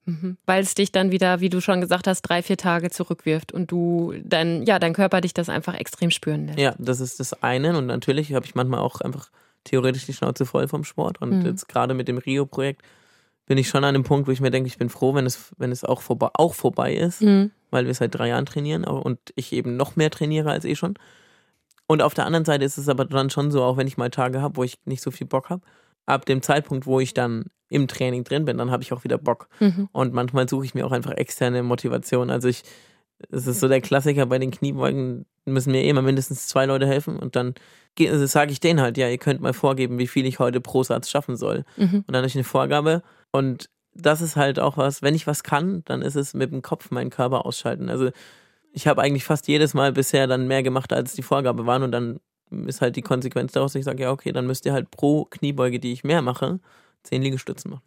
Mhm. 0.05 0.37
Weil 0.45 0.63
es 0.63 0.73
dich 0.73 0.93
dann 0.93 1.11
wieder, 1.11 1.41
wie 1.41 1.49
du 1.49 1.59
schon 1.59 1.81
gesagt 1.81 2.07
hast, 2.07 2.21
drei, 2.21 2.41
vier 2.41 2.57
Tage 2.57 2.89
zurückwirft 2.89 3.51
und 3.51 3.71
du 3.71 4.13
dein, 4.23 4.63
ja, 4.63 4.79
dein 4.79 4.93
Körper 4.93 5.19
dich 5.19 5.33
das 5.33 5.49
einfach 5.49 5.75
extrem 5.75 6.11
spüren 6.11 6.47
lässt. 6.47 6.59
Ja, 6.59 6.75
das 6.79 7.01
ist 7.01 7.19
das 7.19 7.43
eine. 7.43 7.77
Und 7.77 7.87
natürlich 7.87 8.33
habe 8.33 8.45
ich 8.45 8.55
manchmal 8.55 8.79
auch 8.79 9.01
einfach 9.01 9.29
theoretisch 9.69 10.05
die 10.05 10.13
Schnauze 10.13 10.45
voll 10.45 10.67
vom 10.67 10.83
Sport. 10.83 11.21
Und 11.21 11.39
mhm. 11.39 11.45
jetzt 11.45 11.69
gerade 11.69 11.93
mit 11.93 12.07
dem 12.07 12.17
Rio-Projekt 12.17 12.81
bin 13.45 13.57
ich 13.57 13.67
schon 13.67 13.83
an 13.83 13.93
dem 13.93 14.03
Punkt, 14.03 14.27
wo 14.27 14.31
ich 14.31 14.41
mir 14.41 14.51
denke, 14.51 14.67
ich 14.67 14.77
bin 14.77 14.89
froh, 14.89 15.15
wenn 15.15 15.25
es, 15.25 15.51
wenn 15.57 15.71
es 15.71 15.83
auch, 15.83 16.01
vorbei, 16.01 16.29
auch 16.33 16.53
vorbei 16.53 16.93
ist, 16.93 17.21
mhm. 17.21 17.51
weil 17.71 17.85
wir 17.85 17.93
seit 17.93 18.13
drei 18.13 18.29
Jahren 18.29 18.45
trainieren 18.45 18.83
und 18.83 19.19
ich 19.35 19.53
eben 19.53 19.75
noch 19.75 19.95
mehr 19.95 20.11
trainiere 20.11 20.51
als 20.51 20.65
eh 20.65 20.75
schon. 20.75 20.95
Und 21.87 22.03
auf 22.03 22.13
der 22.13 22.25
anderen 22.25 22.45
Seite 22.45 22.65
ist 22.65 22.77
es 22.77 22.87
aber 22.87 23.05
dann 23.05 23.31
schon 23.31 23.49
so, 23.49 23.63
auch 23.63 23.77
wenn 23.77 23.87
ich 23.87 23.97
mal 23.97 24.11
Tage 24.11 24.41
habe, 24.41 24.57
wo 24.57 24.63
ich 24.63 24.77
nicht 24.85 25.01
so 25.01 25.09
viel 25.09 25.25
Bock 25.25 25.49
habe, 25.49 25.63
ab 26.05 26.25
dem 26.25 26.41
Zeitpunkt, 26.41 26.85
wo 26.85 26.99
ich 26.99 27.13
dann 27.13 27.45
im 27.69 27.87
Training 27.87 28.23
drin 28.23 28.45
bin, 28.45 28.57
dann 28.57 28.71
habe 28.71 28.83
ich 28.83 28.93
auch 28.93 29.03
wieder 29.03 29.17
Bock. 29.17 29.47
Mhm. 29.59 29.89
Und 29.91 30.13
manchmal 30.13 30.49
suche 30.49 30.65
ich 30.65 30.75
mir 30.75 30.85
auch 30.85 30.91
einfach 30.91 31.11
externe 31.11 31.63
Motivation. 31.63 32.29
Also 32.29 32.47
ich, 32.47 32.63
es 33.31 33.47
ist 33.47 33.59
so 33.59 33.67
der 33.67 33.81
Klassiker 33.81 34.25
bei 34.25 34.39
den 34.39 34.51
Kniebeugen, 34.51 35.25
müssen 35.45 35.71
mir 35.71 35.83
eh 35.83 35.89
immer 35.89 36.01
mindestens 36.01 36.47
zwei 36.47 36.65
Leute 36.65 36.87
helfen 36.87 37.17
und 37.17 37.35
dann 37.35 37.55
also 37.99 38.25
sage 38.27 38.51
ich 38.51 38.61
denen 38.61 38.79
halt, 38.79 38.97
ja, 38.97 39.09
ihr 39.09 39.17
könnt 39.17 39.41
mal 39.41 39.51
vorgeben, 39.51 39.97
wie 39.99 40.07
viel 40.07 40.25
ich 40.25 40.39
heute 40.39 40.61
pro 40.61 40.83
Satz 40.83 41.09
schaffen 41.09 41.35
soll. 41.35 41.65
Mhm. 41.75 42.05
Und 42.07 42.07
dann 42.07 42.17
habe 42.17 42.27
ich 42.27 42.35
eine 42.35 42.45
Vorgabe 42.45 43.03
und 43.31 43.69
das 43.93 44.21
ist 44.21 44.35
halt 44.35 44.59
auch 44.59 44.77
was, 44.77 45.01
wenn 45.01 45.15
ich 45.15 45.27
was 45.27 45.43
kann, 45.43 45.83
dann 45.85 46.01
ist 46.01 46.15
es 46.15 46.33
mit 46.33 46.51
dem 46.53 46.61
Kopf 46.61 46.91
meinen 46.91 47.09
Körper 47.09 47.45
ausschalten. 47.45 47.89
Also 47.89 48.11
ich 48.71 48.87
habe 48.87 49.01
eigentlich 49.01 49.25
fast 49.25 49.47
jedes 49.47 49.73
Mal 49.73 49.91
bisher 49.91 50.27
dann 50.27 50.47
mehr 50.47 50.63
gemacht, 50.63 50.93
als 50.93 51.13
die 51.13 51.23
Vorgabe 51.23 51.65
waren 51.65 51.83
und 51.83 51.91
dann 51.91 52.19
ist 52.65 52.81
halt 52.81 52.95
die 52.95 53.01
Konsequenz 53.01 53.51
daraus, 53.51 53.75
ich 53.75 53.85
sage, 53.85 54.03
ja, 54.03 54.11
okay, 54.11 54.31
dann 54.31 54.47
müsst 54.47 54.65
ihr 54.65 54.73
halt 54.73 54.91
pro 54.91 55.25
Kniebeuge, 55.25 55.79
die 55.79 55.91
ich 55.91 56.03
mehr 56.03 56.21
mache, 56.21 56.59
zehn 57.03 57.21
Liegestützen 57.21 57.71
machen. 57.71 57.83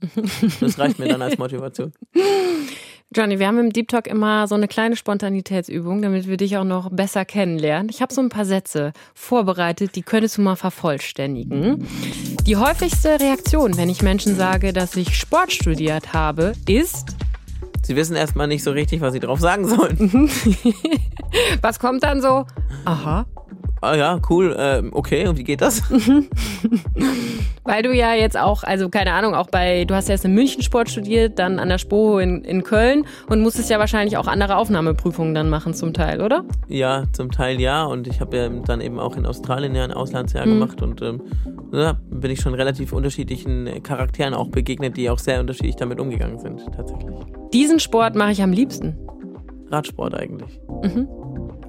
Das 0.60 0.78
reicht 0.78 0.98
mir 0.98 1.08
dann 1.08 1.22
als 1.22 1.38
Motivation. 1.38 1.92
Johnny, 3.14 3.38
wir 3.38 3.47
haben 3.47 3.59
im 3.59 3.73
Deep 3.73 3.88
Talk 3.88 4.07
immer 4.07 4.49
so 4.49 4.54
eine 4.54 4.69
kleine 4.69 4.97
Spontanitätsübung, 4.97 6.00
damit 6.00 6.28
wir 6.28 6.38
dich 6.38 6.57
auch 6.57 6.64
noch 6.64 6.90
besser 6.90 7.26
kennenlernen. 7.26 7.90
Ich 7.90 8.00
habe 8.00 8.14
so 8.14 8.23
ein 8.23 8.31
paar 8.31 8.47
Sätze 8.47 8.95
vorbereitet, 9.14 9.97
die 9.97 10.02
könntest 10.02 10.38
du 10.38 10.42
mal 10.42 10.57
vervollständigen. 10.57 11.87
Die 12.47 12.57
häufigste 12.57 13.21
Reaktion, 13.21 13.76
wenn 13.76 13.90
ich 13.90 14.00
Menschen 14.02 14.35
sage, 14.35 14.73
dass 14.73 14.97
ich 14.97 15.14
Sport 15.14 15.52
studiert 15.52 16.14
habe, 16.14 16.54
ist. 16.66 17.16
Sie 17.83 17.97
wissen 17.97 18.16
erstmal 18.16 18.47
nicht 18.47 18.62
so 18.62 18.71
richtig, 18.71 19.02
was 19.02 19.12
sie 19.12 19.21
drauf 19.21 19.40
sagen 19.40 19.69
sollen. 19.69 20.31
was 21.61 21.78
kommt 21.78 22.04
dann 22.04 22.23
so? 22.23 22.47
Aha 22.87 23.26
ah 23.82 23.94
ja, 23.94 24.20
cool, 24.30 24.56
äh, 24.58 24.82
okay, 24.92 25.26
und 25.26 25.36
wie 25.36 25.44
geht 25.44 25.60
das? 25.60 25.82
Weil 27.64 27.82
du 27.82 27.92
ja 27.92 28.14
jetzt 28.14 28.38
auch, 28.38 28.62
also 28.64 28.88
keine 28.88 29.12
Ahnung, 29.12 29.34
auch 29.34 29.48
bei, 29.48 29.84
du 29.84 29.94
hast 29.94 30.08
ja 30.08 30.12
erst 30.12 30.24
in 30.24 30.34
München 30.34 30.62
Sport 30.62 30.90
studiert, 30.90 31.38
dann 31.38 31.58
an 31.58 31.68
der 31.68 31.78
SPO 31.78 32.18
in, 32.18 32.42
in 32.44 32.62
Köln 32.64 33.04
und 33.28 33.40
musstest 33.40 33.70
ja 33.70 33.78
wahrscheinlich 33.78 34.16
auch 34.16 34.26
andere 34.26 34.56
Aufnahmeprüfungen 34.56 35.34
dann 35.34 35.50
machen 35.50 35.74
zum 35.74 35.92
Teil, 35.92 36.20
oder? 36.22 36.44
Ja, 36.68 37.04
zum 37.12 37.30
Teil 37.30 37.60
ja 37.60 37.84
und 37.84 38.06
ich 38.06 38.20
habe 38.20 38.36
ja 38.36 38.48
dann 38.48 38.80
eben 38.80 38.98
auch 38.98 39.16
in 39.16 39.26
Australien 39.26 39.74
ja 39.74 39.84
ein 39.84 39.92
Auslandsjahr 39.92 40.46
mhm. 40.46 40.50
gemacht 40.50 40.82
und 40.82 41.02
ähm, 41.02 41.22
ja, 41.72 41.94
bin 42.10 42.30
ich 42.30 42.40
schon 42.40 42.54
relativ 42.54 42.92
unterschiedlichen 42.92 43.82
Charakteren 43.82 44.34
auch 44.34 44.48
begegnet, 44.48 44.96
die 44.96 45.10
auch 45.10 45.18
sehr 45.18 45.40
unterschiedlich 45.40 45.76
damit 45.76 46.00
umgegangen 46.00 46.38
sind, 46.38 46.60
tatsächlich. 46.74 47.14
Diesen 47.52 47.80
Sport 47.80 48.14
mache 48.14 48.32
ich 48.32 48.42
am 48.42 48.52
liebsten. 48.52 48.96
Radsport 49.70 50.14
eigentlich. 50.14 50.60
Mhm. 50.82 51.08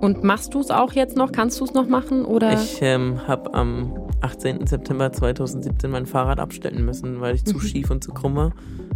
Und 0.04 0.22
machst 0.22 0.54
du 0.54 0.60
es 0.60 0.70
auch 0.70 0.92
jetzt 0.92 1.16
noch? 1.16 1.32
Kannst 1.32 1.62
du 1.62 1.64
es 1.64 1.74
noch 1.74 1.88
machen? 1.88 2.26
Oder? 2.26 2.62
Ich 2.62 2.80
ähm, 2.82 3.26
habe 3.26 3.54
am 3.54 3.94
18. 4.20 4.68
September 4.68 5.14
2017 5.14 5.90
mein 5.90 6.06
Fahrrad 6.06 6.42
abstellen 6.42 6.84
müssen, 6.84 7.22
weil 7.22 7.36
ich 7.36 7.46
zu 7.46 7.56
mhm. 7.56 7.62
schief 7.62 7.90
und 7.90 8.04
zu 8.04 8.12
krumm 8.12 8.36
war. 8.36 8.52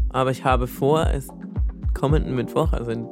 Aber 0.09 0.31
ich 0.31 0.43
habe 0.43 0.67
vor, 0.67 1.07
es 1.07 1.29
kommenden 1.93 2.35
Mittwoch, 2.35 2.73
also 2.73 2.91
in 2.91 3.07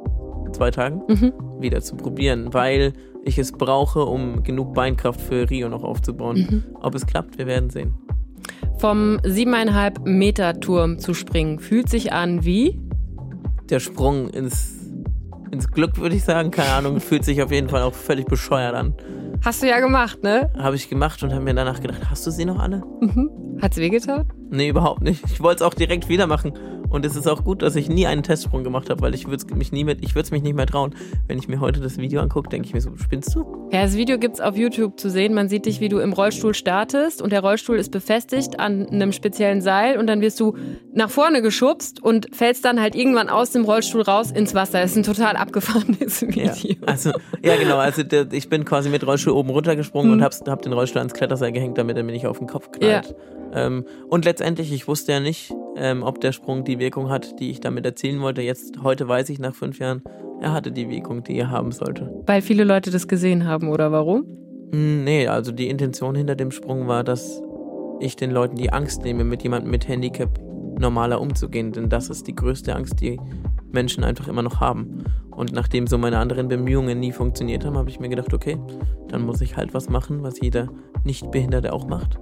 zwei 0.52 0.70
Tagen, 0.70 1.04
mhm. 1.08 1.32
wieder 1.58 1.80
zu 1.80 1.96
probieren, 1.96 2.52
weil 2.52 2.92
ich 3.24 3.38
es 3.38 3.50
brauche, 3.52 4.04
um 4.04 4.42
genug 4.42 4.74
Beinkraft 4.74 5.22
für 5.22 5.48
Rio 5.48 5.70
noch 5.70 5.82
aufzubauen. 5.82 6.36
Mhm. 6.36 6.64
Ob 6.82 6.94
es 6.94 7.06
klappt, 7.06 7.38
wir 7.38 7.46
werden 7.46 7.70
sehen. 7.70 7.94
Vom 8.76 9.20
siebeneinhalb 9.24 10.04
Meter 10.04 10.60
Turm 10.60 10.98
zu 10.98 11.14
springen, 11.14 11.60
fühlt 11.60 11.88
sich 11.88 12.12
an 12.12 12.44
wie? 12.44 12.78
Der 13.70 13.80
Sprung 13.80 14.28
ins 14.28 14.75
ins 15.50 15.70
Glück, 15.70 15.98
würde 15.98 16.16
ich 16.16 16.24
sagen. 16.24 16.50
Keine 16.50 16.70
Ahnung, 16.70 17.00
fühlt 17.00 17.24
sich 17.24 17.42
auf 17.42 17.50
jeden 17.50 17.68
Fall 17.68 17.82
auch 17.82 17.94
völlig 17.94 18.26
bescheuert 18.26 18.74
an. 18.74 18.94
Hast 19.44 19.62
du 19.62 19.68
ja 19.68 19.80
gemacht, 19.80 20.22
ne? 20.22 20.50
Habe 20.58 20.76
ich 20.76 20.88
gemacht 20.88 21.22
und 21.22 21.32
habe 21.32 21.44
mir 21.44 21.54
danach 21.54 21.80
gedacht, 21.80 22.10
hast 22.10 22.26
du 22.26 22.30
sie 22.30 22.44
noch 22.44 22.58
alle? 22.58 22.82
Mhm. 23.00 23.58
Hat's 23.62 23.76
wehgetan? 23.76 24.26
Nee, 24.50 24.68
überhaupt 24.68 25.02
nicht. 25.02 25.24
Ich 25.32 25.40
wollte 25.40 25.64
es 25.64 25.70
auch 25.70 25.74
direkt 25.74 26.08
wieder 26.08 26.26
machen. 26.26 26.52
Und 26.88 27.04
es 27.04 27.16
ist 27.16 27.26
auch 27.26 27.42
gut, 27.44 27.62
dass 27.62 27.76
ich 27.76 27.88
nie 27.88 28.06
einen 28.06 28.22
Testsprung 28.22 28.64
gemacht 28.64 28.90
habe, 28.90 29.00
weil 29.00 29.14
ich 29.14 29.26
würde 29.26 29.54
mich 29.54 29.72
nie 29.72 29.84
mit, 29.84 30.04
ich 30.04 30.14
würde 30.14 30.26
es 30.26 30.30
mich 30.30 30.42
nicht 30.42 30.54
mehr 30.54 30.66
trauen. 30.66 30.94
Wenn 31.26 31.38
ich 31.38 31.48
mir 31.48 31.60
heute 31.60 31.80
das 31.80 31.98
Video 31.98 32.20
angucke, 32.20 32.48
denke 32.48 32.68
ich 32.68 32.74
mir 32.74 32.80
so, 32.80 32.96
spinnst 32.96 33.34
du? 33.34 33.68
Ja, 33.72 33.82
das 33.82 33.96
Video 33.96 34.18
gibt 34.18 34.36
es 34.36 34.40
auf 34.40 34.56
YouTube 34.56 34.98
zu 34.98 35.10
sehen. 35.10 35.34
Man 35.34 35.48
sieht 35.48 35.66
dich, 35.66 35.80
wie 35.80 35.88
du 35.88 35.98
im 35.98 36.12
Rollstuhl 36.12 36.54
startest 36.54 37.20
und 37.20 37.32
der 37.32 37.40
Rollstuhl 37.40 37.76
ist 37.76 37.90
befestigt 37.90 38.60
an 38.60 38.86
einem 38.86 39.12
speziellen 39.12 39.62
Seil 39.62 39.98
und 39.98 40.06
dann 40.06 40.20
wirst 40.20 40.38
du 40.38 40.56
nach 40.94 41.10
vorne 41.10 41.42
geschubst 41.42 42.02
und 42.02 42.34
fällst 42.34 42.64
dann 42.64 42.80
halt 42.80 42.94
irgendwann 42.94 43.28
aus 43.28 43.50
dem 43.50 43.64
Rollstuhl 43.64 44.02
raus 44.02 44.30
ins 44.30 44.54
Wasser. 44.54 44.80
Das 44.80 44.92
ist 44.92 44.96
ein 44.96 45.02
total 45.02 45.36
abgefahrenes 45.36 46.22
Video. 46.26 46.44
Ja, 46.44 46.76
also, 46.86 47.10
ja 47.42 47.56
genau. 47.56 47.78
Also 47.78 48.04
der, 48.04 48.32
ich 48.32 48.48
bin 48.48 48.64
quasi 48.64 48.90
mit 48.90 49.04
Rollstuhl 49.04 49.32
oben 49.32 49.50
runtergesprungen 49.50 50.08
mhm. 50.08 50.18
und 50.18 50.22
habe 50.22 50.36
hab 50.50 50.62
den 50.62 50.72
Rollstuhl 50.72 51.00
ans 51.00 51.14
Kletterseil 51.14 51.52
gehängt, 51.52 51.78
damit 51.78 51.96
er 51.96 52.04
mir 52.04 52.12
nicht 52.12 52.26
auf 52.26 52.38
den 52.38 52.46
Kopf 52.46 52.70
knallt. 52.70 53.06
Ja. 53.06 53.14
Ähm, 53.56 53.84
und 54.08 54.24
letztendlich, 54.24 54.72
ich 54.72 54.86
wusste 54.86 55.12
ja 55.12 55.20
nicht, 55.20 55.52
ähm, 55.76 56.02
ob 56.02 56.20
der 56.20 56.32
Sprung 56.32 56.64
die 56.64 56.78
Wirkung 56.78 57.08
hat, 57.08 57.40
die 57.40 57.50
ich 57.50 57.60
damit 57.60 57.86
erzielen 57.86 58.20
wollte. 58.20 58.42
Jetzt, 58.42 58.82
heute 58.82 59.08
weiß 59.08 59.30
ich 59.30 59.38
nach 59.38 59.54
fünf 59.54 59.78
Jahren, 59.78 60.02
er 60.40 60.52
hatte 60.52 60.70
die 60.70 60.90
Wirkung, 60.90 61.24
die 61.24 61.38
er 61.38 61.50
haben 61.50 61.72
sollte. 61.72 62.12
Weil 62.26 62.42
viele 62.42 62.64
Leute 62.64 62.90
das 62.90 63.08
gesehen 63.08 63.46
haben, 63.46 63.68
oder 63.68 63.90
warum? 63.90 64.24
Hm, 64.72 65.04
nee, 65.04 65.26
also 65.26 65.52
die 65.52 65.68
Intention 65.68 66.14
hinter 66.14 66.36
dem 66.36 66.50
Sprung 66.50 66.86
war, 66.86 67.02
dass 67.02 67.42
ich 67.98 68.14
den 68.14 68.30
Leuten 68.30 68.56
die 68.56 68.72
Angst 68.72 69.02
nehme, 69.02 69.24
mit 69.24 69.42
jemandem 69.42 69.70
mit 69.70 69.88
Handicap 69.88 70.38
normaler 70.78 71.20
umzugehen. 71.20 71.72
Denn 71.72 71.88
das 71.88 72.10
ist 72.10 72.26
die 72.26 72.34
größte 72.34 72.76
Angst, 72.76 73.00
die 73.00 73.18
Menschen 73.72 74.04
einfach 74.04 74.28
immer 74.28 74.42
noch 74.42 74.60
haben. 74.60 75.04
Und 75.30 75.52
nachdem 75.52 75.86
so 75.86 75.96
meine 75.96 76.18
anderen 76.18 76.48
Bemühungen 76.48 77.00
nie 77.00 77.12
funktioniert 77.12 77.64
haben, 77.64 77.78
habe 77.78 77.88
ich 77.88 78.00
mir 78.00 78.08
gedacht, 78.10 78.34
okay, 78.34 78.58
dann 79.08 79.22
muss 79.22 79.40
ich 79.40 79.56
halt 79.56 79.72
was 79.72 79.88
machen, 79.88 80.22
was 80.22 80.40
jeder 80.40 80.68
Nichtbehinderte 81.04 81.72
auch 81.72 81.86
macht. 81.86 82.18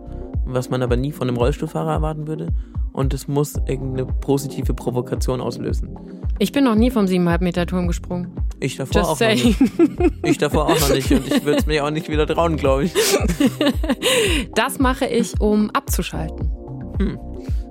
Was 0.47 0.71
man 0.71 0.83
aber 0.83 0.97
nie 0.97 1.13
von 1.13 1.29
einem 1.29 1.37
Rollstuhlfahrer 1.37 1.93
erwarten 1.93 2.27
würde 2.27 2.49
und 2.93 3.13
es 3.13 3.27
muss 3.29 3.55
irgendeine 3.67 4.07
positive 4.07 4.73
Provokation 4.73 5.41
auslösen. 5.41 5.99
Ich 6.39 6.53
bin 6.53 6.65
noch 6.65 6.77
nie 6.77 6.91
vom 6.91 7.07
7,5 7.07 7.43
Meter 7.43 7.67
Turm 7.67 7.89
gesprungen. 7.89 8.31
Ich 8.61 8.77
davor 8.77 9.01
Just 9.01 9.11
auch 9.11 9.17
saying. 9.17 9.57
noch 9.59 9.99
nicht. 9.99 10.15
Ich 10.25 10.39
davor 10.39 10.67
auch 10.67 10.81
noch 10.81 10.95
nicht 10.95 11.11
und 11.11 11.27
ich 11.27 11.45
würde 11.45 11.59
es 11.59 11.67
mir 11.67 11.85
auch 11.85 11.91
nicht 11.91 12.09
wieder 12.09 12.27
trauen, 12.27 12.57
glaube 12.57 12.85
ich. 12.85 12.95
Das 14.55 14.79
mache 14.79 15.07
ich, 15.07 15.41
um 15.41 15.71
abzuschalten. 15.71 16.51
Hm. 16.99 17.19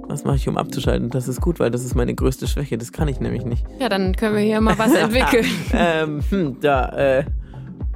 Was 0.07 0.25
mache 0.25 0.36
ich, 0.36 0.47
um 0.49 0.57
abzuschalten? 0.57 1.09
Das 1.09 1.27
ist 1.29 1.39
gut, 1.39 1.59
weil 1.59 1.71
das 1.71 1.83
ist 1.86 1.95
meine 1.95 2.13
größte 2.13 2.47
Schwäche. 2.47 2.77
Das 2.77 2.91
kann 2.91 3.07
ich 3.07 3.19
nämlich 3.21 3.45
nicht. 3.45 3.65
Ja, 3.79 3.88
dann 3.88 4.15
können 4.15 4.36
wir 4.36 4.43
hier 4.43 4.59
mal 4.59 4.77
was 4.77 4.93
entwickeln. 4.95 5.45
ähm, 5.73 6.19
hm, 6.29 6.57
da, 6.59 6.89
äh, 6.89 7.23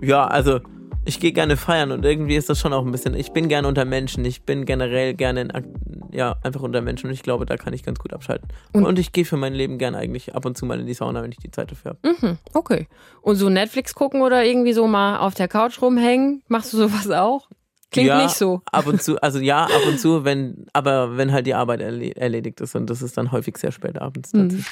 ja, 0.02 0.26
also 0.26 0.60
ich 1.08 1.20
gehe 1.20 1.32
gerne 1.32 1.56
feiern 1.56 1.92
und 1.92 2.04
irgendwie 2.04 2.36
ist 2.36 2.50
das 2.50 2.60
schon 2.60 2.74
auch 2.74 2.86
ein 2.86 2.92
bisschen. 2.92 3.16
Ich 3.16 3.32
bin 3.32 3.48
gerne 3.48 3.68
unter 3.68 3.86
Menschen. 3.86 4.26
Ich 4.26 4.44
bin 4.44 4.66
generell 4.66 5.14
gerne 5.14 5.42
in, 5.42 5.52
ja, 6.12 6.36
einfach 6.44 6.62
unter 6.62 6.82
Menschen 6.82 7.08
und 7.08 7.14
ich 7.14 7.24
glaube, 7.24 7.46
da 7.46 7.56
kann 7.56 7.74
ich 7.74 7.84
ganz 7.84 8.00
gut 8.00 8.14
abschalten. 8.14 8.50
Und, 8.74 8.86
und 8.86 9.00
ich 9.00 9.14
gehe 9.14 9.24
für 9.24 9.38
mein 9.38 9.54
Leben 9.54 9.78
gerne 9.78 9.98
eigentlich 9.98 10.36
ab 10.36 10.46
und 10.46 10.58
zu 10.58 10.66
mal 10.66 10.80
in 10.80 10.86
die 10.86 10.94
Sauna, 10.94 11.24
wenn 11.24 11.32
ich 11.32 11.38
die 11.38 11.52
Zeit 11.52 11.72
dafür 11.72 11.92
habe. 11.92 12.16
Mhm, 12.20 12.38
okay. 12.54 12.88
Und 13.22 13.38
so 13.38 13.50
Netflix 13.50 13.96
gucken 13.96 14.22
oder 14.22 14.44
irgendwie 14.44 14.74
so 14.74 14.86
mal 14.88 15.20
auf 15.20 15.34
der 15.34 15.48
Couch 15.48 15.82
rumhängen, 15.82 16.44
machst 16.48 16.74
du 16.74 16.78
sowas 16.78 17.10
auch? 17.10 17.48
Klingt 17.90 18.10
ja, 18.10 18.22
nicht 18.22 18.36
so. 18.36 18.62
Ab 18.70 18.86
und 18.88 19.02
zu, 19.02 19.22
also 19.22 19.40
ja, 19.40 19.64
ab 19.64 19.82
und 19.88 19.98
zu, 20.00 20.26
wenn, 20.26 20.66
aber 20.74 21.16
wenn 21.16 21.32
halt 21.32 21.48
die 21.48 21.54
Arbeit 21.54 21.80
erledigt 21.80 22.60
ist 22.60 22.76
und 22.76 22.90
das 22.90 23.02
ist 23.02 23.18
dann 23.18 23.32
häufig 23.32 23.58
sehr 23.58 23.72
spät 23.72 24.02
abends. 24.02 24.34
Mhm. 24.34 24.66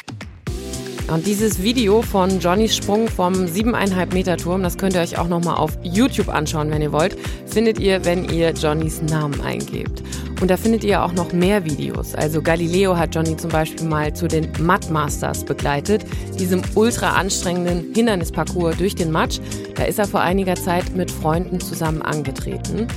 Und 1.07 1.27
dieses 1.27 1.61
Video 1.61 2.01
von 2.01 2.39
Johnnys 2.39 2.75
Sprung 2.75 3.07
vom 3.07 3.33
7,5 3.33 4.13
Meter 4.13 4.37
Turm, 4.37 4.63
das 4.63 4.75
könnt 4.75 4.95
ihr 4.95 5.01
euch 5.01 5.19
auch 5.19 5.27
nochmal 5.27 5.57
auf 5.57 5.77
YouTube 5.83 6.29
anschauen, 6.29 6.71
wenn 6.71 6.81
ihr 6.81 6.91
wollt, 6.91 7.15
findet 7.45 7.79
ihr, 7.79 8.03
wenn 8.05 8.27
ihr 8.27 8.51
Johnnys 8.51 9.03
Namen 9.03 9.39
eingebt. 9.41 10.01
Und 10.41 10.49
da 10.49 10.57
findet 10.57 10.83
ihr 10.83 11.03
auch 11.03 11.13
noch 11.13 11.31
mehr 11.31 11.63
Videos. 11.63 12.15
Also 12.15 12.41
Galileo 12.41 12.97
hat 12.97 13.13
Johnny 13.13 13.37
zum 13.37 13.51
Beispiel 13.51 13.87
mal 13.87 14.13
zu 14.13 14.27
den 14.27 14.51
Mud 14.59 14.89
Masters 14.89 15.45
begleitet, 15.45 16.05
diesem 16.39 16.61
ultra 16.73 17.11
anstrengenden 17.11 17.93
Hindernisparcours 17.93 18.75
durch 18.77 18.95
den 18.95 19.11
Matsch. 19.11 19.39
Da 19.75 19.83
ist 19.83 19.99
er 19.99 20.07
vor 20.07 20.21
einiger 20.21 20.55
Zeit 20.55 20.95
mit 20.95 21.11
Freunden 21.11 21.59
zusammen 21.59 22.01
angetreten. 22.01 22.87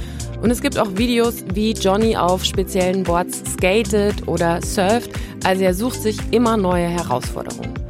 Und 0.40 0.50
es 0.50 0.62
gibt 0.62 0.78
auch 0.78 0.96
Videos, 0.96 1.44
wie 1.52 1.72
Johnny 1.72 2.16
auf 2.16 2.44
speziellen 2.44 3.02
Boards 3.02 3.42
skatet 3.52 4.26
oder 4.26 4.62
surft. 4.62 5.10
Also 5.44 5.62
er 5.62 5.74
sucht 5.74 6.02
sich 6.02 6.16
immer 6.30 6.56
neue 6.56 6.88
Herausforderungen. 6.88 7.87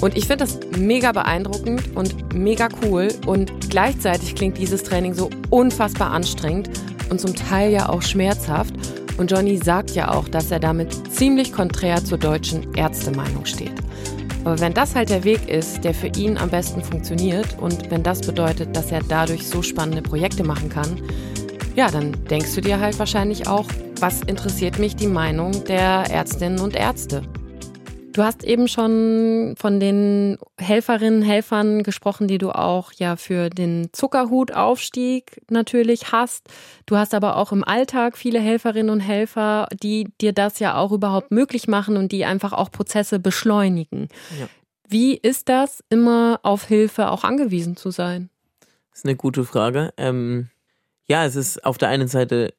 Und 0.00 0.16
ich 0.16 0.26
finde 0.26 0.44
das 0.44 0.58
mega 0.78 1.12
beeindruckend 1.12 1.94
und 1.94 2.34
mega 2.34 2.68
cool. 2.82 3.08
Und 3.26 3.70
gleichzeitig 3.70 4.34
klingt 4.34 4.58
dieses 4.58 4.82
Training 4.82 5.14
so 5.14 5.30
unfassbar 5.50 6.10
anstrengend 6.10 6.70
und 7.10 7.20
zum 7.20 7.34
Teil 7.34 7.72
ja 7.72 7.88
auch 7.88 8.02
schmerzhaft. 8.02 8.74
Und 9.18 9.30
Johnny 9.30 9.58
sagt 9.58 9.90
ja 9.90 10.12
auch, 10.12 10.28
dass 10.28 10.50
er 10.50 10.60
damit 10.60 11.12
ziemlich 11.12 11.52
konträr 11.52 12.02
zur 12.02 12.16
deutschen 12.16 12.74
Ärztemeinung 12.74 13.44
steht. 13.44 13.74
Aber 14.44 14.58
wenn 14.60 14.72
das 14.72 14.94
halt 14.94 15.10
der 15.10 15.24
Weg 15.24 15.50
ist, 15.50 15.84
der 15.84 15.92
für 15.92 16.06
ihn 16.06 16.38
am 16.38 16.48
besten 16.48 16.82
funktioniert 16.82 17.58
und 17.60 17.90
wenn 17.90 18.02
das 18.02 18.22
bedeutet, 18.22 18.74
dass 18.74 18.90
er 18.90 19.00
dadurch 19.06 19.46
so 19.46 19.60
spannende 19.60 20.00
Projekte 20.00 20.44
machen 20.44 20.70
kann, 20.70 21.02
ja, 21.76 21.90
dann 21.90 22.12
denkst 22.30 22.54
du 22.54 22.62
dir 22.62 22.80
halt 22.80 22.98
wahrscheinlich 22.98 23.46
auch, 23.46 23.66
was 24.00 24.22
interessiert 24.22 24.78
mich 24.78 24.96
die 24.96 25.06
Meinung 25.06 25.64
der 25.64 26.06
Ärztinnen 26.10 26.60
und 26.60 26.74
Ärzte? 26.74 27.22
Du 28.12 28.24
hast 28.24 28.42
eben 28.42 28.66
schon 28.66 29.54
von 29.56 29.78
den 29.78 30.36
Helferinnen, 30.58 31.22
Helfern 31.22 31.84
gesprochen, 31.84 32.26
die 32.26 32.38
du 32.38 32.50
auch 32.50 32.92
ja 32.92 33.14
für 33.16 33.50
den 33.50 33.88
Zuckerhutaufstieg 33.92 35.40
natürlich 35.48 36.10
hast. 36.10 36.48
Du 36.86 36.96
hast 36.96 37.14
aber 37.14 37.36
auch 37.36 37.52
im 37.52 37.62
Alltag 37.62 38.18
viele 38.18 38.40
Helferinnen 38.40 38.90
und 38.90 39.00
Helfer, 39.00 39.68
die 39.80 40.08
dir 40.20 40.32
das 40.32 40.58
ja 40.58 40.76
auch 40.76 40.90
überhaupt 40.90 41.30
möglich 41.30 41.68
machen 41.68 41.96
und 41.96 42.10
die 42.10 42.24
einfach 42.24 42.52
auch 42.52 42.72
Prozesse 42.72 43.20
beschleunigen. 43.20 44.08
Ja. 44.40 44.48
Wie 44.88 45.14
ist 45.14 45.48
das, 45.48 45.84
immer 45.88 46.40
auf 46.42 46.64
Hilfe 46.64 47.10
auch 47.10 47.22
angewiesen 47.22 47.76
zu 47.76 47.92
sein? 47.92 48.28
Das 48.90 49.00
ist 49.00 49.04
eine 49.04 49.14
gute 49.14 49.44
Frage. 49.44 49.92
Ähm, 49.96 50.48
ja, 51.06 51.24
es 51.24 51.36
ist 51.36 51.64
auf 51.64 51.78
der 51.78 51.90
einen 51.90 52.08
Seite 52.08 52.54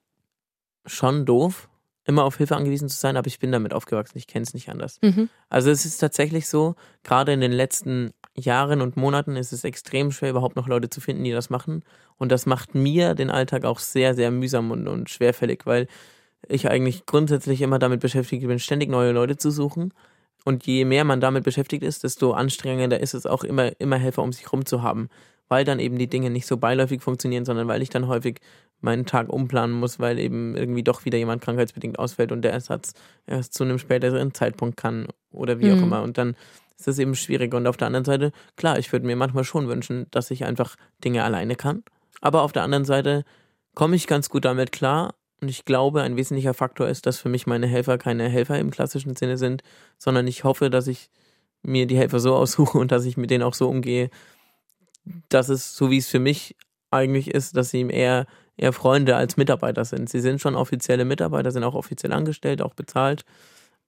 schon 0.85 1.25
doof, 1.25 1.69
immer 2.05 2.23
auf 2.23 2.37
Hilfe 2.37 2.55
angewiesen 2.55 2.89
zu 2.89 2.97
sein, 2.97 3.17
aber 3.17 3.27
ich 3.27 3.39
bin 3.39 3.51
damit 3.51 3.73
aufgewachsen, 3.73 4.17
ich 4.17 4.27
kenne 4.27 4.43
es 4.43 4.53
nicht 4.53 4.69
anders. 4.69 4.99
Mhm. 5.01 5.29
Also 5.49 5.69
es 5.69 5.85
ist 5.85 5.97
tatsächlich 5.97 6.47
so, 6.47 6.75
gerade 7.03 7.31
in 7.31 7.41
den 7.41 7.51
letzten 7.51 8.11
Jahren 8.35 8.81
und 8.81 8.97
Monaten 8.97 9.35
ist 9.35 9.51
es 9.51 9.63
extrem 9.63 10.11
schwer, 10.11 10.31
überhaupt 10.31 10.55
noch 10.55 10.67
Leute 10.67 10.89
zu 10.89 11.01
finden, 11.01 11.23
die 11.23 11.31
das 11.31 11.49
machen. 11.49 11.83
Und 12.17 12.31
das 12.31 12.45
macht 12.45 12.75
mir 12.75 13.13
den 13.13 13.29
Alltag 13.29 13.65
auch 13.65 13.79
sehr, 13.79 14.15
sehr 14.15 14.31
mühsam 14.31 14.71
und, 14.71 14.87
und 14.87 15.09
schwerfällig, 15.09 15.65
weil 15.65 15.87
ich 16.47 16.69
eigentlich 16.69 17.05
grundsätzlich 17.05 17.61
immer 17.61 17.77
damit 17.77 17.99
beschäftigt 17.99 18.47
bin, 18.47 18.59
ständig 18.59 18.89
neue 18.89 19.11
Leute 19.11 19.37
zu 19.37 19.51
suchen. 19.51 19.93
Und 20.43 20.65
je 20.65 20.85
mehr 20.85 21.03
man 21.03 21.21
damit 21.21 21.43
beschäftigt 21.43 21.83
ist, 21.83 22.03
desto 22.03 22.31
anstrengender 22.31 22.99
ist 22.99 23.13
es 23.13 23.27
auch 23.27 23.43
immer, 23.43 23.79
immer 23.79 23.97
Helfer 23.97 24.23
um 24.23 24.33
sich 24.33 24.45
herum 24.45 24.65
zu 24.65 24.81
haben. 24.81 25.09
Weil 25.51 25.65
dann 25.65 25.79
eben 25.79 25.97
die 25.97 26.07
Dinge 26.07 26.29
nicht 26.29 26.47
so 26.47 26.55
beiläufig 26.55 27.01
funktionieren, 27.01 27.43
sondern 27.43 27.67
weil 27.67 27.81
ich 27.81 27.89
dann 27.89 28.07
häufig 28.07 28.39
meinen 28.79 29.05
Tag 29.05 29.27
umplanen 29.27 29.75
muss, 29.75 29.99
weil 29.99 30.17
eben 30.17 30.55
irgendwie 30.55 30.81
doch 30.81 31.03
wieder 31.03 31.17
jemand 31.17 31.41
krankheitsbedingt 31.41 31.99
ausfällt 31.99 32.31
und 32.31 32.41
der 32.41 32.53
Ersatz 32.53 32.93
erst 33.27 33.53
zu 33.53 33.65
einem 33.65 33.77
späteren 33.77 34.33
Zeitpunkt 34.33 34.77
kann 34.77 35.07
oder 35.29 35.59
wie 35.59 35.65
mhm. 35.65 35.77
auch 35.77 35.83
immer. 35.83 36.03
Und 36.03 36.17
dann 36.17 36.37
ist 36.77 36.87
das 36.87 36.99
eben 36.99 37.15
schwierig. 37.15 37.53
Und 37.53 37.67
auf 37.67 37.75
der 37.75 37.87
anderen 37.87 38.05
Seite, 38.05 38.31
klar, 38.55 38.79
ich 38.79 38.93
würde 38.93 39.05
mir 39.05 39.17
manchmal 39.17 39.43
schon 39.43 39.67
wünschen, 39.67 40.07
dass 40.11 40.31
ich 40.31 40.45
einfach 40.45 40.77
Dinge 41.03 41.25
alleine 41.25 41.57
kann. 41.57 41.83
Aber 42.21 42.43
auf 42.43 42.53
der 42.53 42.63
anderen 42.63 42.85
Seite 42.85 43.25
komme 43.75 43.97
ich 43.97 44.07
ganz 44.07 44.29
gut 44.29 44.45
damit 44.45 44.71
klar. 44.71 45.15
Und 45.41 45.49
ich 45.49 45.65
glaube, 45.65 46.01
ein 46.01 46.15
wesentlicher 46.15 46.53
Faktor 46.53 46.87
ist, 46.87 47.05
dass 47.05 47.19
für 47.19 47.27
mich 47.27 47.45
meine 47.45 47.67
Helfer 47.67 47.97
keine 47.97 48.29
Helfer 48.29 48.57
im 48.57 48.71
klassischen 48.71 49.17
Sinne 49.17 49.37
sind, 49.37 49.63
sondern 49.97 50.27
ich 50.27 50.45
hoffe, 50.45 50.69
dass 50.69 50.87
ich 50.87 51.09
mir 51.61 51.87
die 51.87 51.97
Helfer 51.97 52.21
so 52.21 52.35
aussuche 52.37 52.77
und 52.77 52.93
dass 52.93 53.03
ich 53.03 53.17
mit 53.17 53.31
denen 53.31 53.43
auch 53.43 53.53
so 53.53 53.67
umgehe, 53.67 54.09
dass 55.29 55.49
es 55.49 55.75
so 55.75 55.89
wie 55.89 55.97
es 55.97 56.07
für 56.07 56.19
mich 56.19 56.55
eigentlich 56.91 57.31
ist, 57.31 57.55
dass 57.55 57.71
sie 57.71 57.81
eher, 57.81 58.25
eher 58.57 58.73
Freunde 58.73 59.15
als 59.15 59.37
Mitarbeiter 59.37 59.85
sind. 59.85 60.09
Sie 60.09 60.19
sind 60.19 60.41
schon 60.41 60.55
offizielle 60.55 61.05
Mitarbeiter, 61.05 61.51
sind 61.51 61.63
auch 61.63 61.75
offiziell 61.75 62.11
angestellt, 62.11 62.61
auch 62.61 62.73
bezahlt. 62.73 63.23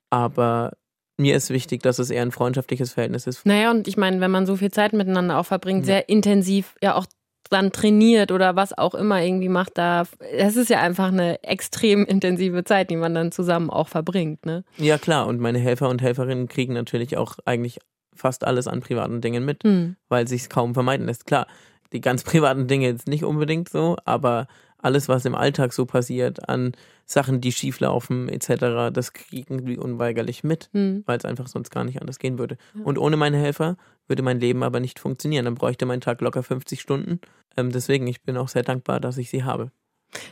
Aber 0.09 0.73
mir 1.17 1.35
ist 1.35 1.49
wichtig, 1.49 1.83
dass 1.83 1.99
es 1.99 2.09
eher 2.09 2.21
ein 2.21 2.31
freundschaftliches 2.31 2.93
Verhältnis 2.93 3.27
ist. 3.27 3.45
Naja, 3.45 3.71
und 3.71 3.87
ich 3.87 3.97
meine, 3.97 4.19
wenn 4.19 4.31
man 4.31 4.45
so 4.45 4.55
viel 4.55 4.71
Zeit 4.71 4.93
miteinander 4.93 5.37
auch 5.37 5.45
verbringt, 5.45 5.81
ja. 5.81 5.95
sehr 5.95 6.09
intensiv 6.09 6.75
ja 6.81 6.95
auch 6.95 7.05
dann 7.49 7.71
trainiert 7.71 8.31
oder 8.31 8.55
was 8.55 8.75
auch 8.75 8.95
immer 8.95 9.21
irgendwie 9.21 9.49
macht, 9.49 9.77
da 9.77 10.05
das 10.37 10.55
ist 10.55 10.69
ja 10.69 10.79
einfach 10.79 11.09
eine 11.09 11.43
extrem 11.43 12.05
intensive 12.07 12.63
Zeit, 12.63 12.89
die 12.89 12.95
man 12.95 13.13
dann 13.13 13.31
zusammen 13.31 13.69
auch 13.69 13.89
verbringt, 13.89 14.45
ne? 14.45 14.63
Ja, 14.77 14.97
klar, 14.97 15.27
und 15.27 15.39
meine 15.39 15.59
Helfer 15.59 15.89
und 15.89 16.01
Helferinnen 16.01 16.47
kriegen 16.47 16.73
natürlich 16.73 17.17
auch 17.17 17.37
eigentlich 17.45 17.79
fast 18.15 18.45
alles 18.45 18.67
an 18.67 18.81
privaten 18.81 19.21
Dingen 19.21 19.45
mit, 19.45 19.63
mhm. 19.63 19.95
weil 20.09 20.27
sich 20.27 20.49
kaum 20.49 20.73
vermeiden 20.73 21.05
lässt. 21.05 21.25
Klar, 21.25 21.47
die 21.91 22.01
ganz 22.01 22.23
privaten 22.23 22.67
Dinge 22.67 22.87
jetzt 22.87 23.07
nicht 23.07 23.23
unbedingt 23.23 23.69
so, 23.69 23.97
aber 24.05 24.47
alles, 24.83 25.07
was 25.07 25.23
im 25.25 25.33
Alltag 25.33 25.71
so 25.71 25.85
passiert, 25.85 26.49
an 26.49 26.73
Sachen, 27.05 27.39
die 27.39 27.51
schieflaufen, 27.51 28.27
etc., 28.27 28.93
das 28.93 29.13
kriegen 29.13 29.65
die 29.65 29.77
unweigerlich 29.77 30.43
mit, 30.43 30.69
mhm. 30.73 31.03
weil 31.05 31.17
es 31.17 31.25
einfach 31.25 31.47
sonst 31.47 31.69
gar 31.69 31.85
nicht 31.85 32.01
anders 32.01 32.19
gehen 32.19 32.37
würde. 32.37 32.57
Ja. 32.75 32.83
Und 32.83 32.97
ohne 32.97 33.15
meine 33.15 33.37
Helfer 33.37 33.77
würde 34.07 34.23
mein 34.23 34.39
Leben 34.39 34.61
aber 34.61 34.79
nicht 34.79 34.99
funktionieren. 34.99 35.45
Dann 35.45 35.55
bräuchte 35.55 35.85
mein 35.85 36.01
Tag 36.01 36.19
locker 36.21 36.43
50 36.43 36.81
Stunden. 36.81 37.19
Ähm, 37.55 37.71
deswegen, 37.71 38.07
ich 38.07 38.23
bin 38.23 38.35
auch 38.35 38.49
sehr 38.49 38.63
dankbar, 38.63 38.99
dass 38.99 39.17
ich 39.17 39.29
sie 39.29 39.43
habe. 39.45 39.71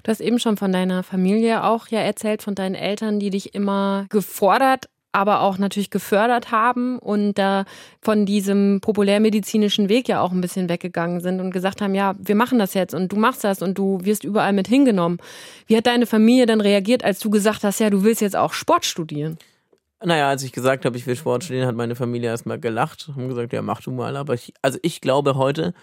Du 0.03 0.11
hast 0.11 0.21
eben 0.21 0.37
schon 0.37 0.57
von 0.57 0.71
deiner 0.71 1.01
Familie 1.01 1.63
auch 1.63 1.87
ja 1.87 1.99
erzählt, 1.99 2.43
von 2.43 2.53
deinen 2.53 2.75
Eltern, 2.75 3.19
die 3.19 3.29
dich 3.29 3.55
immer 3.55 4.05
gefordert 4.09 4.89
aber 5.11 5.41
auch 5.41 5.57
natürlich 5.57 5.89
gefördert 5.89 6.51
haben 6.51 6.97
und 6.99 7.33
da 7.33 7.65
von 8.01 8.25
diesem 8.25 8.79
populärmedizinischen 8.81 9.89
Weg 9.89 10.07
ja 10.07 10.21
auch 10.21 10.31
ein 10.31 10.41
bisschen 10.41 10.69
weggegangen 10.69 11.19
sind 11.19 11.39
und 11.39 11.51
gesagt 11.51 11.81
haben, 11.81 11.95
ja, 11.95 12.15
wir 12.17 12.35
machen 12.35 12.59
das 12.59 12.73
jetzt 12.73 12.93
und 12.93 13.11
du 13.11 13.17
machst 13.17 13.43
das 13.43 13.61
und 13.61 13.77
du 13.77 13.99
wirst 14.03 14.23
überall 14.23 14.53
mit 14.53 14.67
hingenommen. 14.67 15.17
Wie 15.67 15.75
hat 15.75 15.87
deine 15.87 16.05
Familie 16.05 16.45
dann 16.45 16.61
reagiert, 16.61 17.03
als 17.03 17.19
du 17.19 17.29
gesagt 17.29 17.63
hast, 17.63 17.79
ja, 17.79 17.89
du 17.89 18.03
willst 18.03 18.21
jetzt 18.21 18.35
auch 18.35 18.53
Sport 18.53 18.85
studieren? 18.85 19.37
Naja, 20.03 20.29
als 20.29 20.43
ich 20.43 20.51
gesagt 20.51 20.85
habe, 20.85 20.97
ich 20.97 21.05
will 21.05 21.15
Sport 21.15 21.43
studieren, 21.43 21.67
hat 21.67 21.75
meine 21.75 21.95
Familie 21.95 22.29
erstmal 22.29 22.59
gelacht 22.59 23.09
und 23.15 23.27
gesagt, 23.27 23.53
ja, 23.53 23.61
mach 23.61 23.81
du 23.81 23.91
mal. 23.91 24.15
Aber 24.15 24.33
ich, 24.33 24.53
also 24.61 24.79
ich 24.81 25.01
glaube 25.01 25.35
heute, 25.35 25.73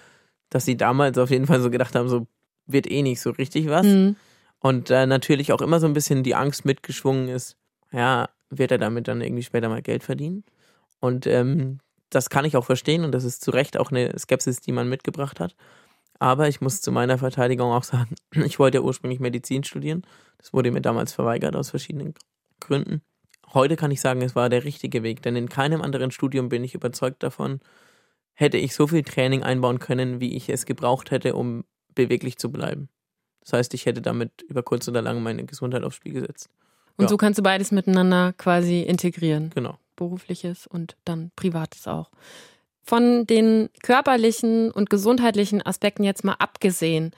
dass 0.51 0.65
sie 0.65 0.77
damals 0.77 1.19
auf 1.19 1.31
jeden 1.31 1.47
Fall 1.47 1.61
so 1.61 1.71
gedacht 1.71 1.95
haben, 1.95 2.09
so 2.09 2.27
wird 2.67 2.91
eh 2.91 3.03
nicht 3.03 3.21
so 3.21 3.31
richtig 3.31 3.69
was. 3.69 3.87
Mhm. 3.87 4.17
Und 4.61 4.91
äh, 4.91 5.07
natürlich 5.07 5.53
auch 5.53 5.61
immer 5.61 5.79
so 5.79 5.87
ein 5.87 5.93
bisschen 5.93 6.25
die 6.25 6.35
Angst 6.35 6.65
mitgeschwungen 6.65 7.29
ist, 7.29 7.57
ja, 7.93 8.29
wird 8.51 8.71
er 8.71 8.79
damit 8.79 9.09
dann 9.09 9.21
irgendwie 9.21 9.43
später 9.43 9.69
mal 9.69 9.83
Geld 9.83 10.03
verdienen. 10.03 10.45
Und 11.01 11.27
ähm, 11.27 11.79
das 12.11 12.31
kann 12.31 12.45
ich 12.45 12.57
auch 12.57 12.65
verstehen 12.65 13.05
und 13.05 13.13
das 13.13 13.25
ist 13.25 13.45
zu 13.45 13.51
Recht 13.51 13.77
auch 13.79 13.91
eine 13.91 14.19
Skepsis, 14.19 14.61
die 14.61 14.73
man 14.73 14.89
mitgebracht 14.89 15.41
hat. 15.41 15.55
Aber 16.19 16.49
ich 16.49 16.61
muss 16.61 16.81
zu 16.81 16.91
meiner 16.91 17.19
Verteidigung 17.19 17.71
auch 17.71 17.85
sagen, 17.85 18.15
ich 18.33 18.59
wollte 18.59 18.79
ja 18.79 18.83
ursprünglich 18.83 19.21
Medizin 19.21 19.65
studieren. 19.65 20.03
Das 20.39 20.53
wurde 20.53 20.71
mir 20.71 20.81
damals 20.81 21.13
verweigert 21.13 21.57
aus 21.57 21.71
verschiedenen 21.71 22.15
Gründen. 22.61 23.03
Heute 23.55 23.77
kann 23.77 23.91
ich 23.91 24.01
sagen, 24.01 24.21
es 24.23 24.35
war 24.35 24.49
der 24.49 24.65
richtige 24.65 25.03
Weg, 25.03 25.23
denn 25.23 25.37
in 25.37 25.49
keinem 25.49 25.81
anderen 25.81 26.11
Studium 26.11 26.49
bin 26.49 26.65
ich 26.65 26.75
überzeugt 26.75 27.23
davon, 27.23 27.61
hätte 28.35 28.59
ich 28.59 28.75
so 28.75 28.87
viel 28.87 29.03
Training 29.03 29.43
einbauen 29.43 29.79
können, 29.79 30.21
wie 30.21 30.37
ich 30.37 30.49
es 30.49 30.67
gebraucht 30.67 31.11
hätte, 31.11 31.35
um 31.35 31.65
beweglich 31.95 32.37
zu 32.39 32.53
bleiben. 32.53 32.89
Das 33.41 33.55
heißt, 33.55 33.75
ich 33.75 33.87
hätte 33.87 34.03
damit 34.03 34.43
über 34.43 34.63
kurz 34.63 34.87
oder 34.89 35.01
lang 35.01 35.23
meine 35.23 35.45
Gesundheit 35.45 35.83
aufs 35.83 35.97
Spiel 35.97 36.13
gesetzt. 36.13 36.51
Und 36.99 37.05
ja. 37.05 37.09
so 37.09 37.17
kannst 37.17 37.39
du 37.39 37.43
beides 37.43 37.71
miteinander 37.71 38.35
quasi 38.37 38.83
integrieren. 38.83 39.51
Genau. 39.55 39.79
Berufliches 39.97 40.67
und 40.67 40.97
dann 41.05 41.31
Privates 41.37 41.87
auch. 41.87 42.11
Von 42.83 43.27
den 43.27 43.71
körperlichen 43.83 44.71
und 44.71 44.91
gesundheitlichen 44.91 45.65
Aspekten 45.65 46.05
jetzt 46.05 46.25
mal 46.25 46.37
abgesehen, 46.39 47.13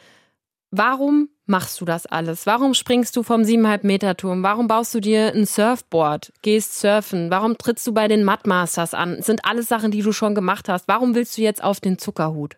warum 0.70 1.30
machst 1.46 1.80
du 1.80 1.84
das 1.84 2.06
alles? 2.06 2.46
Warum 2.46 2.74
springst 2.74 3.16
du 3.16 3.22
vom 3.22 3.42
7,5 3.42 3.86
Meter 3.86 4.16
Turm? 4.16 4.42
Warum 4.42 4.68
baust 4.68 4.94
du 4.94 5.00
dir 5.00 5.34
ein 5.34 5.46
Surfboard? 5.46 6.32
Gehst 6.42 6.78
surfen? 6.78 7.30
Warum 7.30 7.58
trittst 7.58 7.86
du 7.86 7.92
bei 7.92 8.08
den 8.08 8.24
Mudmasters 8.24 8.94
an? 8.94 9.16
Das 9.16 9.26
sind 9.26 9.44
alles 9.44 9.68
Sachen, 9.68 9.90
die 9.90 10.02
du 10.02 10.12
schon 10.12 10.34
gemacht 10.34 10.68
hast. 10.68 10.88
Warum 10.88 11.14
willst 11.14 11.36
du 11.38 11.42
jetzt 11.42 11.62
auf 11.62 11.80
den 11.80 11.98
Zuckerhut? 11.98 12.56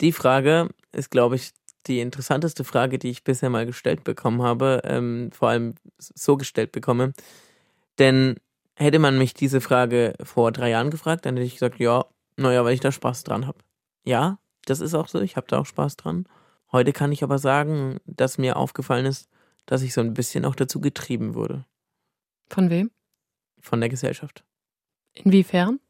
Die 0.00 0.12
Frage 0.12 0.68
ist, 0.92 1.10
glaube 1.10 1.36
ich, 1.36 1.50
die 1.86 2.00
interessanteste 2.00 2.64
Frage, 2.64 2.98
die 2.98 3.10
ich 3.10 3.24
bisher 3.24 3.50
mal 3.50 3.66
gestellt 3.66 4.04
bekommen 4.04 4.42
habe, 4.42 4.82
ähm, 4.84 5.30
vor 5.32 5.48
allem 5.48 5.74
so 5.98 6.36
gestellt 6.36 6.72
bekomme. 6.72 7.12
Denn 7.98 8.36
hätte 8.74 8.98
man 8.98 9.18
mich 9.18 9.34
diese 9.34 9.60
Frage 9.60 10.14
vor 10.22 10.52
drei 10.52 10.70
Jahren 10.70 10.90
gefragt, 10.90 11.26
dann 11.26 11.36
hätte 11.36 11.46
ich 11.46 11.54
gesagt, 11.54 11.78
ja, 11.78 12.04
naja, 12.36 12.64
weil 12.64 12.74
ich 12.74 12.80
da 12.80 12.92
Spaß 12.92 13.24
dran 13.24 13.46
habe. 13.46 13.58
Ja, 14.04 14.38
das 14.66 14.80
ist 14.80 14.94
auch 14.94 15.08
so, 15.08 15.20
ich 15.20 15.36
habe 15.36 15.46
da 15.48 15.58
auch 15.58 15.66
Spaß 15.66 15.96
dran. 15.96 16.26
Heute 16.72 16.92
kann 16.92 17.12
ich 17.12 17.22
aber 17.22 17.38
sagen, 17.38 17.98
dass 18.04 18.38
mir 18.38 18.56
aufgefallen 18.56 19.06
ist, 19.06 19.28
dass 19.64 19.82
ich 19.82 19.94
so 19.94 20.00
ein 20.00 20.14
bisschen 20.14 20.44
auch 20.44 20.54
dazu 20.54 20.80
getrieben 20.80 21.34
wurde. 21.34 21.64
Von 22.48 22.70
wem? 22.70 22.90
Von 23.60 23.80
der 23.80 23.88
Gesellschaft. 23.88 24.44
Inwiefern? 25.12 25.80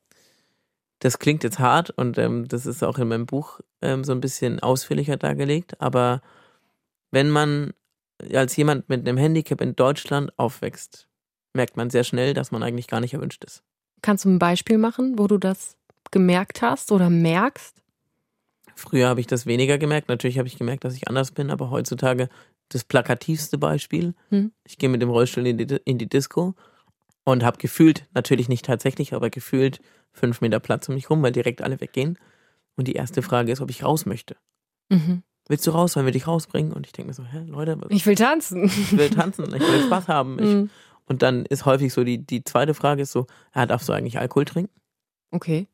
Das 1.00 1.18
klingt 1.18 1.44
jetzt 1.44 1.58
hart 1.58 1.90
und 1.90 2.18
ähm, 2.18 2.48
das 2.48 2.66
ist 2.66 2.82
auch 2.82 2.98
in 2.98 3.08
meinem 3.08 3.26
Buch 3.26 3.60
ähm, 3.82 4.02
so 4.04 4.12
ein 4.12 4.20
bisschen 4.20 4.60
ausführlicher 4.60 5.16
dargelegt, 5.16 5.80
aber 5.80 6.22
wenn 7.10 7.30
man 7.30 7.72
als 8.32 8.56
jemand 8.56 8.88
mit 8.88 9.06
einem 9.06 9.18
Handicap 9.18 9.60
in 9.60 9.76
Deutschland 9.76 10.36
aufwächst, 10.38 11.08
merkt 11.52 11.76
man 11.76 11.90
sehr 11.90 12.04
schnell, 12.04 12.34
dass 12.34 12.50
man 12.50 12.62
eigentlich 12.62 12.86
gar 12.86 13.00
nicht 13.00 13.14
erwünscht 13.14 13.44
ist. 13.44 13.62
Kannst 14.02 14.24
du 14.24 14.30
ein 14.30 14.38
Beispiel 14.38 14.78
machen, 14.78 15.18
wo 15.18 15.26
du 15.26 15.38
das 15.38 15.76
gemerkt 16.10 16.62
hast 16.62 16.92
oder 16.92 17.10
merkst? 17.10 17.82
Früher 18.74 19.08
habe 19.08 19.20
ich 19.20 19.26
das 19.26 19.46
weniger 19.46 19.78
gemerkt. 19.78 20.08
Natürlich 20.08 20.38
habe 20.38 20.48
ich 20.48 20.58
gemerkt, 20.58 20.84
dass 20.84 20.94
ich 20.94 21.08
anders 21.08 21.30
bin, 21.30 21.50
aber 21.50 21.70
heutzutage 21.70 22.28
das 22.68 22.84
plakativste 22.84 23.58
Beispiel. 23.58 24.14
Hm. 24.28 24.52
Ich 24.64 24.78
gehe 24.78 24.88
mit 24.88 25.00
dem 25.00 25.08
Rollstuhl 25.08 25.46
in 25.46 25.58
die, 25.58 25.80
in 25.84 25.98
die 25.98 26.08
Disco 26.08 26.54
und 27.26 27.42
habe 27.42 27.58
gefühlt, 27.58 28.06
natürlich 28.14 28.48
nicht 28.48 28.64
tatsächlich, 28.64 29.12
aber 29.12 29.30
gefühlt 29.30 29.80
fünf 30.12 30.40
Meter 30.40 30.60
Platz 30.60 30.88
um 30.88 30.94
mich 30.94 31.10
rum, 31.10 31.22
weil 31.22 31.32
direkt 31.32 31.60
alle 31.60 31.80
weggehen. 31.80 32.18
Und 32.76 32.86
die 32.86 32.92
erste 32.92 33.20
Frage 33.20 33.50
ist, 33.50 33.60
ob 33.60 33.68
ich 33.68 33.82
raus 33.82 34.06
möchte. 34.06 34.36
Mhm. 34.90 35.24
Willst 35.48 35.66
du 35.66 35.72
raus? 35.72 35.96
Wollen 35.96 36.06
wir 36.06 36.12
dich 36.12 36.28
rausbringen? 36.28 36.72
Und 36.72 36.86
ich 36.86 36.92
denke 36.92 37.08
mir 37.08 37.14
so, 37.14 37.24
hä, 37.24 37.42
Leute, 37.46 37.78
ich 37.88 38.06
will 38.06 38.14
tanzen. 38.14 38.64
Ich 38.66 38.96
will 38.96 39.10
tanzen, 39.10 39.44
ich 39.46 39.60
will 39.60 39.82
Spaß 39.86 40.06
haben. 40.06 40.38
Ich, 40.38 40.44
mhm. 40.44 40.70
Und 41.06 41.22
dann 41.22 41.46
ist 41.46 41.66
häufig 41.66 41.92
so 41.92 42.04
die, 42.04 42.24
die 42.24 42.44
zweite 42.44 42.74
Frage 42.74 43.02
ist 43.02 43.12
so, 43.12 43.26
ja, 43.54 43.66
darfst 43.66 43.88
du 43.88 43.92
eigentlich 43.92 44.18
Alkohol 44.18 44.44
trinken? 44.44 44.80
Okay. 45.32 45.66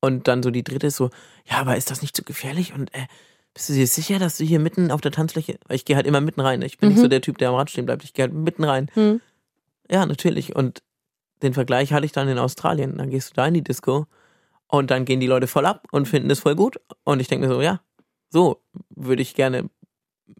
Und 0.00 0.26
dann 0.26 0.42
so 0.42 0.50
die 0.50 0.64
dritte 0.64 0.88
ist 0.88 0.96
so, 0.96 1.10
ja, 1.48 1.58
aber 1.58 1.76
ist 1.76 1.92
das 1.92 2.02
nicht 2.02 2.16
zu 2.16 2.24
gefährlich? 2.24 2.74
Und 2.74 2.92
äh, 2.92 3.06
bist 3.54 3.68
du 3.68 3.72
dir 3.72 3.86
sicher, 3.86 4.18
dass 4.18 4.38
du 4.38 4.44
hier 4.44 4.58
mitten 4.58 4.90
auf 4.90 5.00
der 5.00 5.12
Tanzfläche, 5.12 5.58
ich 5.68 5.84
gehe 5.84 5.94
halt 5.94 6.06
immer 6.08 6.20
mitten 6.20 6.40
rein. 6.40 6.62
Ich 6.62 6.78
bin 6.78 6.88
mhm. 6.88 6.94
nicht 6.94 7.02
so 7.02 7.08
der 7.08 7.20
Typ, 7.20 7.38
der 7.38 7.50
am 7.50 7.54
Rad 7.54 7.70
stehen 7.70 7.86
bleibt. 7.86 8.02
Ich 8.02 8.14
gehe 8.14 8.24
halt 8.24 8.34
mitten 8.34 8.64
rein. 8.64 8.90
Mhm. 8.96 9.20
Ja, 9.90 10.06
natürlich. 10.06 10.54
Und 10.54 10.82
den 11.42 11.54
Vergleich 11.54 11.92
hatte 11.92 12.06
ich 12.06 12.12
dann 12.12 12.28
in 12.28 12.38
Australien. 12.38 12.98
Dann 12.98 13.10
gehst 13.10 13.30
du 13.30 13.34
da 13.34 13.46
in 13.46 13.54
die 13.54 13.64
Disco 13.64 14.06
und 14.66 14.90
dann 14.90 15.04
gehen 15.04 15.20
die 15.20 15.26
Leute 15.26 15.46
voll 15.46 15.66
ab 15.66 15.86
und 15.92 16.06
finden 16.06 16.30
es 16.30 16.40
voll 16.40 16.54
gut. 16.54 16.80
Und 17.04 17.20
ich 17.20 17.28
denke 17.28 17.46
mir 17.46 17.54
so, 17.54 17.60
ja, 17.60 17.80
so 18.30 18.62
würde 18.90 19.22
ich 19.22 19.34
gerne, 19.34 19.70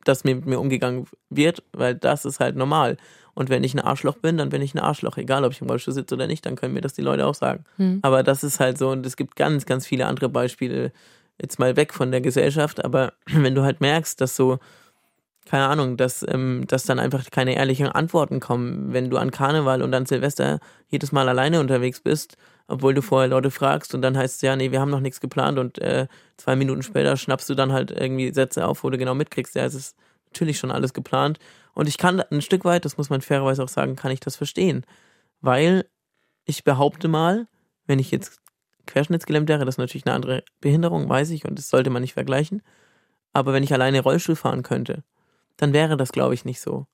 dass 0.04 0.24
mit 0.24 0.46
mir 0.46 0.60
umgegangen 0.60 1.06
wird, 1.30 1.62
weil 1.72 1.94
das 1.94 2.24
ist 2.24 2.40
halt 2.40 2.56
normal. 2.56 2.96
Und 3.34 3.50
wenn 3.50 3.64
ich 3.64 3.74
ein 3.74 3.80
Arschloch 3.80 4.16
bin, 4.16 4.36
dann 4.36 4.48
bin 4.48 4.62
ich 4.62 4.74
ein 4.74 4.80
Arschloch. 4.80 5.16
Egal, 5.16 5.44
ob 5.44 5.52
ich 5.52 5.60
im 5.60 5.68
Rollstuhl 5.68 5.94
sitze 5.94 6.14
oder 6.14 6.26
nicht, 6.26 6.44
dann 6.44 6.56
können 6.56 6.74
mir 6.74 6.80
das 6.80 6.94
die 6.94 7.02
Leute 7.02 7.24
auch 7.24 7.34
sagen. 7.34 7.64
Hm. 7.76 8.00
Aber 8.02 8.22
das 8.22 8.42
ist 8.42 8.58
halt 8.58 8.78
so, 8.78 8.90
und 8.90 9.06
es 9.06 9.16
gibt 9.16 9.36
ganz, 9.36 9.64
ganz 9.64 9.86
viele 9.86 10.06
andere 10.06 10.28
Beispiele, 10.28 10.92
jetzt 11.40 11.58
mal 11.58 11.76
weg 11.76 11.94
von 11.94 12.10
der 12.10 12.20
Gesellschaft. 12.20 12.84
Aber 12.84 13.12
wenn 13.26 13.54
du 13.54 13.62
halt 13.62 13.80
merkst, 13.80 14.20
dass 14.20 14.36
so 14.36 14.58
keine 15.48 15.68
Ahnung, 15.68 15.96
dass, 15.96 16.24
ähm, 16.28 16.64
dass 16.66 16.84
dann 16.84 16.98
einfach 16.98 17.30
keine 17.30 17.56
ehrlichen 17.56 17.86
Antworten 17.86 18.38
kommen. 18.40 18.92
Wenn 18.92 19.10
du 19.10 19.16
an 19.16 19.30
Karneval 19.30 19.82
und 19.82 19.94
an 19.94 20.06
Silvester 20.06 20.60
jedes 20.88 21.10
Mal 21.10 21.28
alleine 21.28 21.60
unterwegs 21.60 22.00
bist, 22.00 22.36
obwohl 22.66 22.92
du 22.94 23.00
vorher 23.00 23.28
Leute 23.28 23.50
fragst 23.50 23.94
und 23.94 24.02
dann 24.02 24.16
heißt 24.16 24.36
es 24.36 24.42
ja, 24.42 24.54
nee, 24.56 24.70
wir 24.70 24.80
haben 24.80 24.90
noch 24.90 25.00
nichts 25.00 25.20
geplant 25.20 25.58
und 25.58 25.78
äh, 25.78 26.06
zwei 26.36 26.54
Minuten 26.54 26.82
später 26.82 27.16
schnappst 27.16 27.48
du 27.48 27.54
dann 27.54 27.72
halt 27.72 27.90
irgendwie 27.90 28.32
Sätze 28.32 28.66
auf, 28.66 28.84
wo 28.84 28.90
du 28.90 28.98
genau 28.98 29.14
mitkriegst, 29.14 29.54
ja, 29.54 29.64
es 29.64 29.74
ist 29.74 29.96
natürlich 30.26 30.58
schon 30.58 30.70
alles 30.70 30.92
geplant. 30.92 31.38
Und 31.72 31.88
ich 31.88 31.96
kann 31.96 32.20
ein 32.20 32.42
Stück 32.42 32.64
weit, 32.64 32.84
das 32.84 32.98
muss 32.98 33.08
man 33.08 33.22
fairerweise 33.22 33.62
auch 33.64 33.68
sagen, 33.68 33.96
kann 33.96 34.12
ich 34.12 34.20
das 34.20 34.36
verstehen. 34.36 34.84
Weil 35.40 35.86
ich 36.44 36.64
behaupte 36.64 37.08
mal, 37.08 37.46
wenn 37.86 37.98
ich 37.98 38.10
jetzt 38.10 38.40
querschnittsgelähmt 38.86 39.48
wäre, 39.48 39.64
das 39.64 39.74
ist 39.76 39.78
natürlich 39.78 40.06
eine 40.06 40.14
andere 40.14 40.44
Behinderung, 40.60 41.08
weiß 41.08 41.30
ich, 41.30 41.46
und 41.46 41.58
das 41.58 41.68
sollte 41.68 41.90
man 41.90 42.02
nicht 42.02 42.14
vergleichen. 42.14 42.62
Aber 43.32 43.52
wenn 43.52 43.62
ich 43.62 43.72
alleine 43.72 44.00
Rollstuhl 44.00 44.36
fahren 44.36 44.62
könnte, 44.62 45.04
dann 45.58 45.74
wäre 45.74 45.98
das, 45.98 46.12
glaube 46.12 46.34
ich, 46.34 46.46
nicht 46.46 46.60
so. 46.60 46.86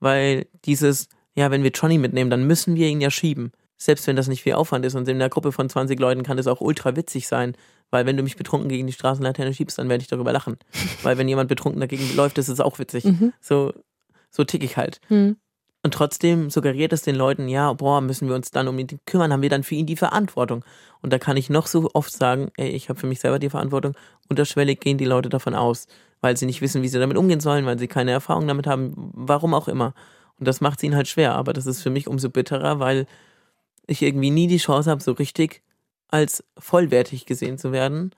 Weil 0.00 0.46
dieses, 0.66 1.08
ja, 1.34 1.50
wenn 1.50 1.62
wir 1.62 1.70
Johnny 1.70 1.96
mitnehmen, 1.96 2.30
dann 2.30 2.46
müssen 2.46 2.74
wir 2.74 2.88
ihn 2.88 3.00
ja 3.00 3.10
schieben. 3.10 3.52
Selbst 3.78 4.06
wenn 4.06 4.16
das 4.16 4.28
nicht 4.28 4.42
viel 4.42 4.52
Aufwand 4.52 4.84
ist 4.84 4.94
und 4.94 5.08
in 5.08 5.16
einer 5.16 5.28
Gruppe 5.28 5.50
von 5.50 5.68
20 5.68 5.98
Leuten 5.98 6.22
kann 6.22 6.36
das 6.36 6.46
auch 6.46 6.60
ultra 6.60 6.94
witzig 6.94 7.26
sein, 7.26 7.56
weil 7.90 8.06
wenn 8.06 8.16
du 8.16 8.22
mich 8.22 8.36
betrunken 8.36 8.68
gegen 8.68 8.86
die 8.86 8.92
Straßenlaterne 8.92 9.54
schiebst, 9.54 9.78
dann 9.78 9.88
werde 9.88 10.02
ich 10.02 10.08
darüber 10.08 10.32
lachen. 10.32 10.56
weil 11.02 11.18
wenn 11.18 11.28
jemand 11.28 11.48
betrunken 11.48 11.80
dagegen 11.80 12.14
läuft, 12.14 12.38
ist 12.38 12.48
es 12.48 12.60
auch 12.60 12.78
witzig. 12.78 13.04
Mhm. 13.04 13.32
So, 13.40 13.72
so 14.30 14.44
tick 14.44 14.62
ich 14.62 14.76
halt. 14.76 15.00
Mhm. 15.08 15.36
Und 15.84 15.94
trotzdem 15.94 16.48
suggeriert 16.48 16.92
es 16.92 17.02
den 17.02 17.16
Leuten, 17.16 17.48
ja, 17.48 17.72
boah, 17.72 18.00
müssen 18.00 18.28
wir 18.28 18.36
uns 18.36 18.52
dann 18.52 18.68
um 18.68 18.78
ihn 18.78 18.86
kümmern, 19.04 19.32
haben 19.32 19.42
wir 19.42 19.50
dann 19.50 19.64
für 19.64 19.74
ihn 19.74 19.86
die 19.86 19.96
Verantwortung. 19.96 20.64
Und 21.00 21.12
da 21.12 21.18
kann 21.18 21.36
ich 21.36 21.50
noch 21.50 21.66
so 21.66 21.90
oft 21.92 22.12
sagen, 22.12 22.52
ey, 22.56 22.68
ich 22.68 22.88
habe 22.88 23.00
für 23.00 23.08
mich 23.08 23.18
selber 23.18 23.40
die 23.40 23.50
Verantwortung. 23.50 23.94
Unterschwellig 24.28 24.78
gehen 24.78 24.96
die 24.96 25.04
Leute 25.04 25.28
davon 25.28 25.56
aus, 25.56 25.88
weil 26.22 26.36
sie 26.36 26.46
nicht 26.46 26.62
wissen, 26.62 26.82
wie 26.82 26.88
sie 26.88 26.98
damit 26.98 27.18
umgehen 27.18 27.40
sollen, 27.40 27.66
weil 27.66 27.78
sie 27.78 27.88
keine 27.88 28.12
Erfahrung 28.12 28.48
damit 28.48 28.66
haben, 28.66 28.94
warum 29.12 29.52
auch 29.52 29.68
immer. 29.68 29.92
Und 30.38 30.48
das 30.48 30.62
macht 30.62 30.78
es 30.78 30.84
ihnen 30.84 30.96
halt 30.96 31.08
schwer. 31.08 31.34
Aber 31.34 31.52
das 31.52 31.66
ist 31.66 31.82
für 31.82 31.90
mich 31.90 32.08
umso 32.08 32.30
bitterer, 32.30 32.78
weil 32.78 33.06
ich 33.86 34.00
irgendwie 34.00 34.30
nie 34.30 34.46
die 34.46 34.58
Chance 34.58 34.90
habe, 34.90 35.02
so 35.02 35.12
richtig 35.12 35.62
als 36.08 36.44
vollwertig 36.56 37.26
gesehen 37.26 37.58
zu 37.58 37.72
werden. 37.72 38.14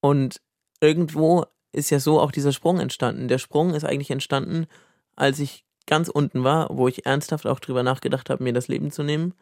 Und 0.00 0.40
irgendwo 0.80 1.44
ist 1.70 1.90
ja 1.90 2.00
so 2.00 2.18
auch 2.18 2.32
dieser 2.32 2.52
Sprung 2.52 2.80
entstanden. 2.80 3.28
Der 3.28 3.38
Sprung 3.38 3.74
ist 3.74 3.84
eigentlich 3.84 4.10
entstanden, 4.10 4.66
als 5.14 5.38
ich 5.38 5.64
ganz 5.86 6.08
unten 6.08 6.44
war, 6.44 6.68
wo 6.70 6.88
ich 6.88 7.04
ernsthaft 7.04 7.46
auch 7.46 7.60
drüber 7.60 7.82
nachgedacht 7.82 8.30
habe, 8.30 8.42
mir 8.42 8.52
das 8.52 8.68
Leben 8.68 8.90
zu 8.90 9.02
nehmen. 9.02 9.34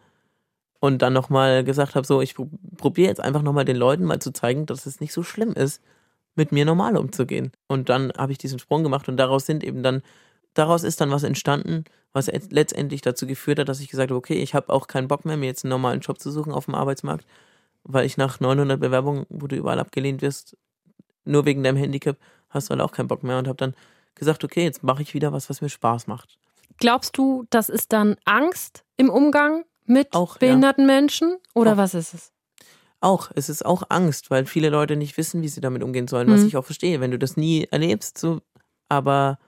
Und 0.80 1.02
dann 1.02 1.12
nochmal 1.12 1.62
gesagt 1.62 1.94
habe, 1.94 2.06
so, 2.06 2.20
ich 2.20 2.34
probiere 2.34 3.08
jetzt 3.08 3.20
einfach 3.20 3.42
nochmal 3.42 3.66
den 3.66 3.76
Leuten 3.76 4.04
mal 4.04 4.18
zu 4.18 4.32
zeigen, 4.32 4.66
dass 4.66 4.86
es 4.86 5.00
nicht 5.00 5.12
so 5.12 5.22
schlimm 5.22 5.52
ist, 5.52 5.82
mit 6.34 6.52
mir 6.52 6.64
normal 6.64 6.96
umzugehen. 6.96 7.52
Und 7.66 7.88
dann 7.88 8.12
habe 8.16 8.32
ich 8.32 8.38
diesen 8.38 8.58
Sprung 8.58 8.82
gemacht 8.82 9.08
und 9.08 9.16
daraus 9.16 9.46
sind 9.46 9.64
eben 9.64 9.82
dann, 9.82 10.02
daraus 10.54 10.84
ist 10.84 11.00
dann 11.00 11.10
was 11.10 11.22
entstanden, 11.22 11.84
was 12.12 12.26
letztendlich 12.50 13.02
dazu 13.02 13.26
geführt 13.26 13.58
hat, 13.58 13.68
dass 13.68 13.80
ich 13.80 13.88
gesagt 13.88 14.10
habe, 14.10 14.18
okay, 14.18 14.42
ich 14.42 14.54
habe 14.54 14.72
auch 14.72 14.86
keinen 14.86 15.08
Bock 15.08 15.24
mehr, 15.24 15.36
mir 15.36 15.46
jetzt 15.46 15.64
einen 15.64 15.70
normalen 15.70 16.00
Job 16.00 16.20
zu 16.20 16.30
suchen 16.30 16.52
auf 16.52 16.64
dem 16.64 16.74
Arbeitsmarkt, 16.74 17.26
weil 17.84 18.04
ich 18.04 18.16
nach 18.16 18.40
900 18.40 18.80
Bewerbungen, 18.80 19.26
wo 19.28 19.46
du 19.46 19.56
überall 19.56 19.78
abgelehnt 19.78 20.22
wirst, 20.22 20.56
nur 21.24 21.44
wegen 21.44 21.62
deinem 21.62 21.76
Handicap, 21.76 22.16
hast 22.48 22.68
du 22.68 22.70
halt 22.72 22.80
auch 22.80 22.92
keinen 22.92 23.08
Bock 23.08 23.22
mehr 23.22 23.38
und 23.38 23.46
habe 23.46 23.56
dann 23.56 23.74
gesagt, 24.14 24.42
okay, 24.44 24.64
jetzt 24.64 24.82
mache 24.82 25.02
ich 25.02 25.14
wieder 25.14 25.32
was, 25.32 25.48
was 25.48 25.60
mir 25.60 25.68
Spaß 25.68 26.06
macht. 26.06 26.38
Glaubst 26.78 27.16
du, 27.16 27.44
das 27.50 27.68
ist 27.68 27.92
dann 27.92 28.16
Angst 28.24 28.84
im 28.96 29.10
Umgang 29.10 29.64
mit 29.84 30.14
auch, 30.14 30.38
behinderten 30.38 30.88
ja. 30.88 30.94
Menschen 30.94 31.36
oder 31.54 31.74
auch. 31.74 31.76
was 31.76 31.94
ist 31.94 32.14
es? 32.14 32.32
Auch, 33.00 33.30
es 33.34 33.48
ist 33.48 33.64
auch 33.64 33.84
Angst, 33.88 34.30
weil 34.30 34.44
viele 34.46 34.68
Leute 34.68 34.96
nicht 34.96 35.16
wissen, 35.16 35.42
wie 35.42 35.48
sie 35.48 35.60
damit 35.60 35.82
umgehen 35.82 36.08
sollen, 36.08 36.28
mhm. 36.28 36.34
was 36.34 36.42
ich 36.42 36.56
auch 36.56 36.64
verstehe, 36.64 37.00
wenn 37.00 37.10
du 37.10 37.18
das 37.18 37.36
nie 37.36 37.66
erlebst, 37.70 38.18
so, 38.18 38.40
aber 38.88 39.38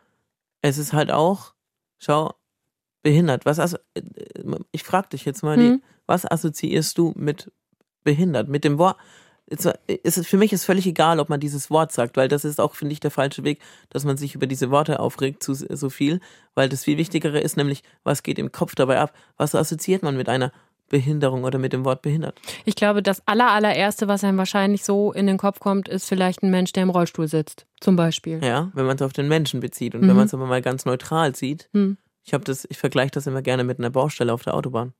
es 0.62 0.78
ist 0.78 0.92
halt 0.92 1.10
auch, 1.10 1.54
schau, 1.98 2.34
behindert. 3.02 3.44
Was 3.44 3.58
also, 3.58 3.76
ich 4.70 4.84
frage 4.84 5.10
dich 5.10 5.24
jetzt 5.24 5.42
mal, 5.42 5.56
mhm. 5.56 5.60
die, 5.60 5.82
was 6.06 6.24
assoziierst 6.24 6.96
du 6.96 7.12
mit 7.16 7.52
behindert? 8.04 8.48
Mit 8.48 8.64
dem 8.64 8.78
Wort, 8.78 8.96
ist 9.46 10.26
für 10.26 10.36
mich 10.36 10.52
ist 10.52 10.64
völlig 10.64 10.86
egal, 10.86 11.20
ob 11.20 11.28
man 11.28 11.40
dieses 11.40 11.68
Wort 11.70 11.92
sagt, 11.92 12.16
weil 12.16 12.28
das 12.28 12.44
ist 12.44 12.60
auch, 12.60 12.74
finde 12.74 12.92
ich, 12.92 13.00
der 13.00 13.10
falsche 13.10 13.44
Weg, 13.44 13.60
dass 13.90 14.04
man 14.04 14.16
sich 14.16 14.34
über 14.34 14.46
diese 14.46 14.70
Worte 14.70 15.00
aufregt 15.00 15.42
zu 15.42 15.54
so 15.54 15.90
viel, 15.90 16.20
weil 16.54 16.68
das 16.68 16.84
viel 16.84 16.96
Wichtigere 16.96 17.40
ist 17.40 17.56
nämlich, 17.56 17.82
was 18.02 18.22
geht 18.22 18.38
im 18.38 18.52
Kopf 18.52 18.74
dabei 18.74 19.00
ab, 19.00 19.12
was 19.36 19.54
assoziiert 19.54 20.02
man 20.02 20.16
mit 20.16 20.28
einer 20.28 20.52
Behinderung 20.92 21.42
oder 21.42 21.58
mit 21.58 21.72
dem 21.72 21.84
Wort 21.84 22.02
behindert. 22.02 22.38
Ich 22.66 22.76
glaube, 22.76 23.02
das 23.02 23.26
aller, 23.26 23.50
allererste, 23.50 24.06
was 24.06 24.22
einem 24.22 24.38
wahrscheinlich 24.38 24.84
so 24.84 25.10
in 25.10 25.26
den 25.26 25.38
Kopf 25.38 25.58
kommt, 25.58 25.88
ist 25.88 26.06
vielleicht 26.06 26.42
ein 26.42 26.50
Mensch, 26.50 26.72
der 26.72 26.84
im 26.84 26.90
Rollstuhl 26.90 27.26
sitzt, 27.26 27.66
zum 27.80 27.96
Beispiel. 27.96 28.44
Ja, 28.44 28.70
wenn 28.74 28.86
man 28.86 28.96
es 28.96 29.02
auf 29.02 29.14
den 29.14 29.26
Menschen 29.26 29.58
bezieht 29.58 29.94
und 29.94 30.02
mhm. 30.02 30.08
wenn 30.08 30.16
man 30.16 30.26
es 30.26 30.34
aber 30.34 30.46
mal 30.46 30.62
ganz 30.62 30.84
neutral 30.84 31.34
sieht. 31.34 31.68
Mhm. 31.72 31.96
Ich 32.22 32.34
habe 32.34 32.44
das, 32.44 32.66
ich 32.70 32.78
vergleiche 32.78 33.10
das 33.12 33.26
immer 33.26 33.42
gerne 33.42 33.64
mit 33.64 33.78
einer 33.78 33.90
Baustelle 33.90 34.32
auf 34.32 34.44
der 34.44 34.54
Autobahn. 34.54 34.92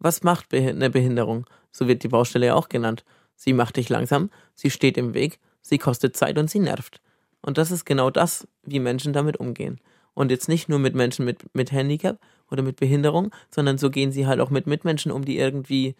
Was 0.00 0.22
macht 0.24 0.52
eine 0.52 0.90
Behinderung? 0.90 1.46
So 1.70 1.88
wird 1.88 2.02
die 2.02 2.08
Baustelle 2.08 2.46
ja 2.46 2.54
auch 2.54 2.68
genannt. 2.68 3.04
Sie 3.36 3.52
macht 3.52 3.76
dich 3.76 3.88
langsam, 3.88 4.30
sie 4.54 4.68
steht 4.68 4.98
im 4.98 5.14
Weg, 5.14 5.38
sie 5.62 5.78
kostet 5.78 6.16
Zeit 6.16 6.38
und 6.38 6.50
sie 6.50 6.58
nervt. 6.58 7.00
Und 7.40 7.56
das 7.56 7.70
ist 7.70 7.86
genau 7.86 8.10
das, 8.10 8.48
wie 8.64 8.80
Menschen 8.80 9.12
damit 9.12 9.38
umgehen. 9.38 9.80
Und 10.14 10.32
jetzt 10.32 10.48
nicht 10.48 10.68
nur 10.68 10.80
mit 10.80 10.96
Menschen 10.96 11.24
mit, 11.24 11.54
mit 11.54 11.70
Handicap 11.70 12.18
oder 12.50 12.62
mit 12.62 12.76
Behinderung, 12.76 13.32
sondern 13.50 13.78
so 13.78 13.90
gehen 13.90 14.12
sie 14.12 14.26
halt 14.26 14.40
auch 14.40 14.50
mit 14.50 14.66
Mitmenschen 14.66 15.12
um, 15.12 15.24
die 15.24 15.38
irgendwie 15.38 15.94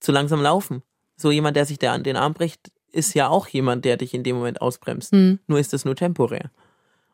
zu 0.00 0.12
langsam 0.12 0.42
laufen. 0.42 0.82
So 1.16 1.30
jemand, 1.30 1.56
der 1.56 1.66
sich 1.66 1.78
der 1.78 1.92
an 1.92 2.02
den 2.02 2.16
Arm 2.16 2.34
bricht, 2.34 2.72
ist 2.92 3.14
ja 3.14 3.28
auch 3.28 3.46
jemand, 3.48 3.84
der 3.84 3.96
dich 3.96 4.14
in 4.14 4.24
dem 4.24 4.36
Moment 4.36 4.60
ausbremst. 4.60 5.12
Mhm. 5.12 5.38
Nur 5.46 5.58
ist 5.58 5.74
es 5.74 5.84
nur 5.84 5.96
temporär. 5.96 6.50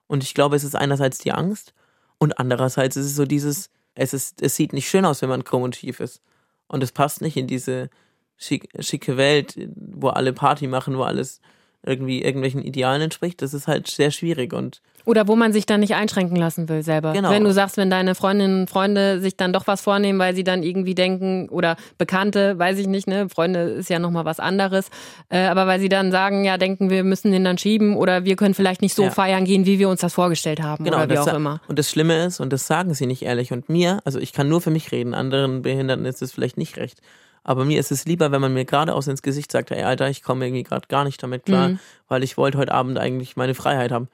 Und 0.07 0.23
ich 0.23 0.35
glaube, 0.35 0.57
es 0.57 0.65
ist 0.65 0.77
einerseits 0.77 1.19
die 1.19 1.33
Angst 1.33 1.75
und 2.19 2.39
andererseits 2.39 2.97
ist 2.97 3.07
es 3.07 3.17
so 3.17 3.25
dieses, 3.25 3.71
es 3.95 4.15
ist, 4.15 4.41
es 4.41 4.57
sieht 4.57 4.73
nicht 4.73 4.89
schön 4.89 5.05
aus, 5.05 5.23
wenn 5.23 5.29
man 5.29 5.45
krumm 5.45 5.63
und 5.63 5.77
schief 5.77 6.01
ist. 6.01 6.23
Und 6.69 6.83
es 6.83 6.93
passt 6.93 7.21
nicht 7.21 7.37
in 7.37 7.47
diese 7.47 7.91
schick, 8.37 8.69
schicke 8.81 9.17
Welt, 9.17 9.57
wo 9.75 10.09
alle 10.09 10.33
Party 10.33 10.67
machen, 10.67 10.97
wo 10.97 11.03
alles 11.03 11.41
irgendwie 11.87 12.23
irgendwelchen 12.23 12.63
Idealen 12.63 13.03
entspricht, 13.03 13.41
das 13.41 13.55
ist 13.55 13.69
halt 13.69 13.87
sehr 13.87 14.11
schwierig 14.11 14.53
und 14.53 14.83
oder 15.07 15.29
wo 15.29 15.37
man 15.37 15.53
sich 15.53 15.65
dann 15.65 15.81
nicht 15.81 15.95
einschränken 15.95 16.37
lassen 16.37 16.69
will 16.69 16.83
selber. 16.83 17.13
Genau. 17.13 17.31
Wenn 17.31 17.45
du 17.45 17.53
sagst, 17.53 17.77
wenn 17.77 17.89
deine 17.89 18.15
Freundinnen 18.15 18.61
und 18.63 18.71
Freunde 18.71 19.21
sich 19.21 19.37
dann 19.37 19.53
doch 19.53 19.67
was 19.67 19.81
vornehmen, 19.81 20.19
weil 20.19 20.35
sie 20.35 20.45
dann 20.45 20.63
irgendwie 20.63 20.95
denken 20.95 21.49
oder 21.49 21.77
Bekannte, 21.97 22.59
weiß 22.59 22.79
ich 22.79 22.89
nicht, 22.89 23.07
ne, 23.07 23.29
Freunde 23.29 23.61
ist 23.61 23.89
ja 23.89 24.01
nochmal 24.01 24.25
was 24.25 24.41
anderes, 24.41 24.91
äh, 25.29 25.47
aber 25.47 25.67
weil 25.67 25.81
sie 25.81 25.89
dann 25.89 26.11
sagen, 26.11 26.45
ja, 26.45 26.59
denken 26.59 26.91
wir 26.91 27.05
müssen 27.05 27.31
den 27.31 27.45
dann 27.45 27.57
schieben 27.57 27.97
oder 27.97 28.25
wir 28.25 28.37
können 28.37 28.55
vielleicht 28.55 28.83
nicht 28.83 28.95
so 28.95 29.05
ja. 29.05 29.11
feiern 29.11 29.45
gehen, 29.45 29.65
wie 29.65 29.79
wir 29.79 29.89
uns 29.89 30.01
das 30.01 30.13
vorgestellt 30.13 30.61
haben 30.61 30.85
genau, 30.85 30.99
oder 30.99 31.09
wie 31.09 31.19
auch 31.19 31.35
immer. 31.35 31.61
Und 31.69 31.79
das 31.79 31.89
Schlimme 31.89 32.25
ist, 32.25 32.41
und 32.41 32.53
das 32.53 32.67
sagen 32.67 32.93
sie 32.93 33.07
nicht 33.07 33.23
ehrlich 33.23 33.53
und 33.53 33.69
mir, 33.69 34.01
also 34.05 34.19
ich 34.19 34.33
kann 34.33 34.49
nur 34.49 34.61
für 34.61 34.71
mich 34.71 34.91
reden, 34.91 35.15
anderen 35.15 35.63
Behinderten 35.63 36.05
ist 36.05 36.21
es 36.21 36.33
vielleicht 36.33 36.59
nicht 36.59 36.77
recht. 36.77 37.01
Aber 37.45 37.65
mir 37.65 37.79
ist 37.79 37.93
es 37.93 38.07
lieber, 38.07 38.33
wenn 38.33 38.41
man 38.41 38.53
mir 38.53 38.65
geradeaus 38.65 39.07
ins 39.07 39.23
Gesicht 39.23 39.53
sagt, 39.53 39.71
ey 39.71 39.85
Alter, 39.85 40.11
ich 40.11 40.25
komme 40.25 40.47
irgendwie 40.47 40.65
gerade 40.65 40.89
gar 40.89 41.05
nicht 41.05 41.23
damit 41.23 41.45
klar, 41.45 41.69
mhm. 41.69 41.79
weil 42.09 42.25
ich 42.25 42.37
wollte 42.37 42.59
heute 42.59 42.73
Abend 42.73 42.99
eigentlich 42.99 43.37
meine 43.37 43.55
Freiheit 43.55 43.93
haben. 43.93 44.09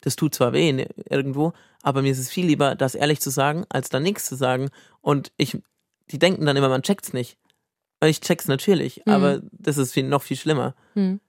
Das 0.00 0.16
tut 0.16 0.34
zwar 0.34 0.52
weh 0.52 0.72
ne, 0.72 0.88
irgendwo, 1.08 1.52
aber 1.82 2.02
mir 2.02 2.12
ist 2.12 2.18
es 2.18 2.30
viel 2.30 2.46
lieber, 2.46 2.74
das 2.74 2.94
ehrlich 2.94 3.20
zu 3.20 3.30
sagen, 3.30 3.64
als 3.68 3.88
dann 3.88 4.02
nichts 4.02 4.26
zu 4.26 4.36
sagen. 4.36 4.70
Und 5.00 5.32
ich, 5.36 5.58
die 6.10 6.18
denken 6.18 6.46
dann 6.46 6.56
immer, 6.56 6.68
man 6.68 6.82
checkt's 6.82 7.12
nicht. 7.12 7.36
Ich 8.04 8.20
check's 8.20 8.46
natürlich, 8.46 9.02
mhm. 9.04 9.12
aber 9.12 9.42
das 9.50 9.76
ist 9.76 9.92
viel, 9.92 10.04
noch 10.04 10.22
viel 10.22 10.36
schlimmer. 10.36 10.74
Mhm. 10.94 11.20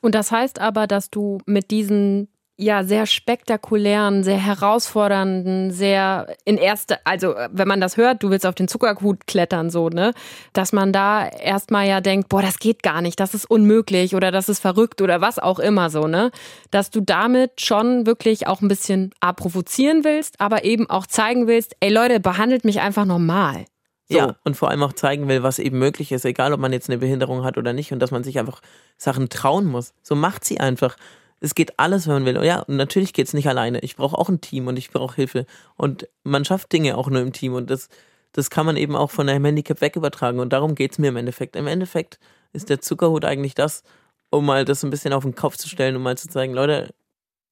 Und 0.00 0.14
das 0.14 0.30
heißt 0.30 0.58
aber, 0.58 0.86
dass 0.86 1.10
du 1.10 1.38
mit 1.44 1.70
diesen 1.70 2.28
ja 2.56 2.84
sehr 2.84 3.06
spektakulären, 3.06 4.22
sehr 4.22 4.38
herausfordernden, 4.38 5.72
sehr 5.72 6.36
in 6.44 6.56
erste, 6.56 7.04
also 7.04 7.34
wenn 7.50 7.66
man 7.66 7.80
das 7.80 7.96
hört, 7.96 8.22
du 8.22 8.30
willst 8.30 8.46
auf 8.46 8.54
den 8.54 8.68
Zuckerhut 8.68 9.26
klettern 9.26 9.70
so, 9.70 9.88
ne, 9.88 10.12
dass 10.52 10.72
man 10.72 10.92
da 10.92 11.26
erstmal 11.26 11.88
ja 11.88 12.00
denkt, 12.00 12.28
boah, 12.28 12.42
das 12.42 12.58
geht 12.58 12.82
gar 12.82 13.02
nicht, 13.02 13.18
das 13.18 13.34
ist 13.34 13.44
unmöglich 13.50 14.14
oder 14.14 14.30
das 14.30 14.48
ist 14.48 14.60
verrückt 14.60 15.02
oder 15.02 15.20
was 15.20 15.40
auch 15.40 15.58
immer 15.58 15.90
so, 15.90 16.06
ne, 16.06 16.30
dass 16.70 16.90
du 16.90 17.00
damit 17.00 17.60
schon 17.60 18.06
wirklich 18.06 18.46
auch 18.46 18.62
ein 18.62 18.68
bisschen 18.68 19.10
provozieren 19.36 20.04
willst, 20.04 20.40
aber 20.40 20.64
eben 20.64 20.88
auch 20.88 21.06
zeigen 21.06 21.48
willst, 21.48 21.74
ey 21.80 21.90
Leute, 21.90 22.20
behandelt 22.20 22.64
mich 22.64 22.80
einfach 22.80 23.04
normal. 23.04 23.64
So. 24.06 24.18
Ja, 24.18 24.36
und 24.44 24.54
vor 24.54 24.70
allem 24.70 24.82
auch 24.82 24.92
zeigen 24.92 25.28
will, 25.28 25.42
was 25.42 25.58
eben 25.58 25.78
möglich 25.78 26.12
ist, 26.12 26.26
egal 26.26 26.52
ob 26.52 26.60
man 26.60 26.72
jetzt 26.74 26.90
eine 26.90 26.98
Behinderung 26.98 27.42
hat 27.42 27.56
oder 27.56 27.72
nicht 27.72 27.90
und 27.90 28.00
dass 28.00 28.10
man 28.10 28.22
sich 28.22 28.38
einfach 28.38 28.60
Sachen 28.98 29.30
trauen 29.30 29.64
muss. 29.64 29.94
So 30.02 30.14
macht 30.14 30.44
sie 30.44 30.60
einfach 30.60 30.96
es 31.44 31.54
geht 31.54 31.78
alles, 31.78 32.06
wenn 32.06 32.14
man 32.14 32.24
will. 32.24 32.42
Ja, 32.44 32.60
und 32.60 32.76
natürlich 32.76 33.12
geht 33.12 33.26
es 33.26 33.34
nicht 33.34 33.48
alleine. 33.48 33.78
Ich 33.80 33.96
brauche 33.96 34.16
auch 34.16 34.30
ein 34.30 34.40
Team 34.40 34.66
und 34.66 34.78
ich 34.78 34.90
brauche 34.90 35.14
Hilfe. 35.16 35.44
Und 35.76 36.08
man 36.22 36.44
schafft 36.44 36.72
Dinge 36.72 36.96
auch 36.96 37.08
nur 37.10 37.20
im 37.20 37.32
Team. 37.32 37.52
Und 37.52 37.70
das, 37.70 37.88
das 38.32 38.48
kann 38.48 38.64
man 38.64 38.78
eben 38.78 38.96
auch 38.96 39.10
von 39.10 39.28
einem 39.28 39.44
Handicap 39.44 39.82
weg 39.82 39.94
übertragen. 39.96 40.40
Und 40.40 40.54
darum 40.54 40.74
geht 40.74 40.92
es 40.92 40.98
mir 40.98 41.08
im 41.08 41.16
Endeffekt. 41.16 41.54
Im 41.54 41.66
Endeffekt 41.66 42.18
ist 42.54 42.70
der 42.70 42.80
Zuckerhut 42.80 43.26
eigentlich 43.26 43.54
das, 43.54 43.82
um 44.30 44.46
mal 44.46 44.64
das 44.64 44.82
ein 44.84 44.90
bisschen 44.90 45.12
auf 45.12 45.22
den 45.22 45.34
Kopf 45.34 45.58
zu 45.58 45.68
stellen, 45.68 45.96
um 45.96 46.02
mal 46.02 46.16
zu 46.16 46.28
zeigen, 46.28 46.54
Leute, 46.54 46.94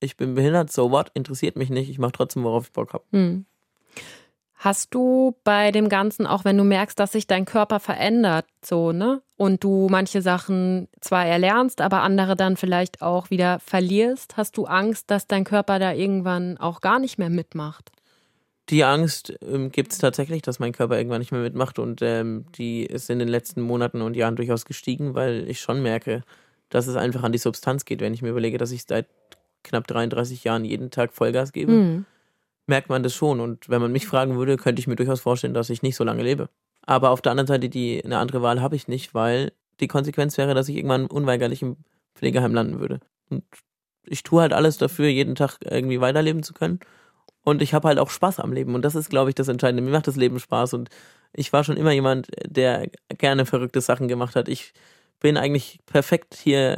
ich 0.00 0.16
bin 0.16 0.34
behindert, 0.34 0.72
so 0.72 0.90
what, 0.90 1.10
interessiert 1.14 1.56
mich 1.56 1.68
nicht, 1.68 1.90
ich 1.90 1.98
mache 1.98 2.12
trotzdem, 2.12 2.44
worauf 2.44 2.64
ich 2.64 2.72
Bock 2.72 2.94
habe. 2.94 3.04
Hm. 3.12 3.44
Hast 4.54 4.94
du 4.94 5.36
bei 5.44 5.70
dem 5.70 5.88
Ganzen, 5.88 6.26
auch 6.26 6.44
wenn 6.44 6.56
du 6.56 6.64
merkst, 6.64 6.98
dass 6.98 7.12
sich 7.12 7.26
dein 7.26 7.44
Körper 7.44 7.78
verändert, 7.78 8.46
so, 8.64 8.92
ne? 8.92 9.22
Und 9.42 9.64
du 9.64 9.88
manche 9.90 10.22
Sachen 10.22 10.86
zwar 11.00 11.26
erlernst, 11.26 11.80
aber 11.80 12.02
andere 12.02 12.36
dann 12.36 12.56
vielleicht 12.56 13.02
auch 13.02 13.30
wieder 13.30 13.58
verlierst, 13.58 14.36
hast 14.36 14.56
du 14.56 14.66
Angst, 14.66 15.10
dass 15.10 15.26
dein 15.26 15.42
Körper 15.42 15.80
da 15.80 15.92
irgendwann 15.92 16.58
auch 16.58 16.80
gar 16.80 17.00
nicht 17.00 17.18
mehr 17.18 17.28
mitmacht? 17.28 17.90
Die 18.68 18.84
Angst 18.84 19.34
ähm, 19.44 19.72
gibt 19.72 19.90
es 19.90 19.98
tatsächlich, 19.98 20.42
dass 20.42 20.60
mein 20.60 20.70
Körper 20.70 20.96
irgendwann 20.96 21.18
nicht 21.18 21.32
mehr 21.32 21.40
mitmacht 21.40 21.80
und 21.80 22.02
ähm, 22.02 22.44
die 22.54 22.86
ist 22.86 23.10
in 23.10 23.18
den 23.18 23.26
letzten 23.26 23.62
Monaten 23.62 24.00
und 24.00 24.14
Jahren 24.14 24.36
durchaus 24.36 24.64
gestiegen, 24.64 25.16
weil 25.16 25.48
ich 25.48 25.58
schon 25.58 25.82
merke, 25.82 26.22
dass 26.68 26.86
es 26.86 26.94
einfach 26.94 27.24
an 27.24 27.32
die 27.32 27.38
Substanz 27.38 27.84
geht, 27.84 28.00
wenn 28.00 28.14
ich 28.14 28.22
mir 28.22 28.30
überlege, 28.30 28.58
dass 28.58 28.70
ich 28.70 28.84
seit 28.86 29.08
knapp 29.64 29.88
33 29.88 30.44
Jahren 30.44 30.64
jeden 30.64 30.92
Tag 30.92 31.12
Vollgas 31.12 31.50
gebe, 31.50 31.72
mhm. 31.72 32.04
merkt 32.68 32.90
man 32.90 33.02
das 33.02 33.12
schon. 33.12 33.40
Und 33.40 33.68
wenn 33.68 33.82
man 33.82 33.90
mich 33.90 34.06
fragen 34.06 34.36
würde, 34.36 34.56
könnte 34.56 34.78
ich 34.78 34.86
mir 34.86 34.94
durchaus 34.94 35.20
vorstellen, 35.20 35.52
dass 35.52 35.68
ich 35.68 35.82
nicht 35.82 35.96
so 35.96 36.04
lange 36.04 36.22
lebe. 36.22 36.48
Aber 36.84 37.10
auf 37.10 37.22
der 37.22 37.32
anderen 37.32 37.46
Seite, 37.46 37.68
die, 37.68 38.04
eine 38.04 38.18
andere 38.18 38.42
Wahl 38.42 38.60
habe 38.60 38.76
ich 38.76 38.88
nicht, 38.88 39.14
weil 39.14 39.52
die 39.80 39.88
Konsequenz 39.88 40.36
wäre, 40.38 40.54
dass 40.54 40.68
ich 40.68 40.76
irgendwann 40.76 41.06
unweigerlich 41.06 41.62
im 41.62 41.76
Pflegeheim 42.14 42.54
landen 42.54 42.80
würde. 42.80 43.00
Und 43.30 43.44
ich 44.04 44.22
tue 44.22 44.42
halt 44.42 44.52
alles 44.52 44.78
dafür, 44.78 45.08
jeden 45.08 45.34
Tag 45.34 45.58
irgendwie 45.64 46.00
weiterleben 46.00 46.42
zu 46.42 46.54
können. 46.54 46.80
Und 47.44 47.62
ich 47.62 47.74
habe 47.74 47.88
halt 47.88 47.98
auch 47.98 48.10
Spaß 48.10 48.40
am 48.40 48.52
Leben. 48.52 48.74
Und 48.74 48.82
das 48.82 48.94
ist, 48.94 49.10
glaube 49.10 49.30
ich, 49.30 49.34
das 49.34 49.48
Entscheidende. 49.48 49.82
Mir 49.82 49.90
macht 49.90 50.06
das 50.06 50.16
Leben 50.16 50.38
Spaß. 50.38 50.74
Und 50.74 50.90
ich 51.32 51.52
war 51.52 51.64
schon 51.64 51.76
immer 51.76 51.92
jemand, 51.92 52.28
der 52.46 52.88
gerne 53.18 53.46
verrückte 53.46 53.80
Sachen 53.80 54.08
gemacht 54.08 54.36
hat. 54.36 54.48
Ich 54.48 54.72
bin 55.20 55.36
eigentlich 55.36 55.80
perfekt 55.86 56.34
hier 56.34 56.76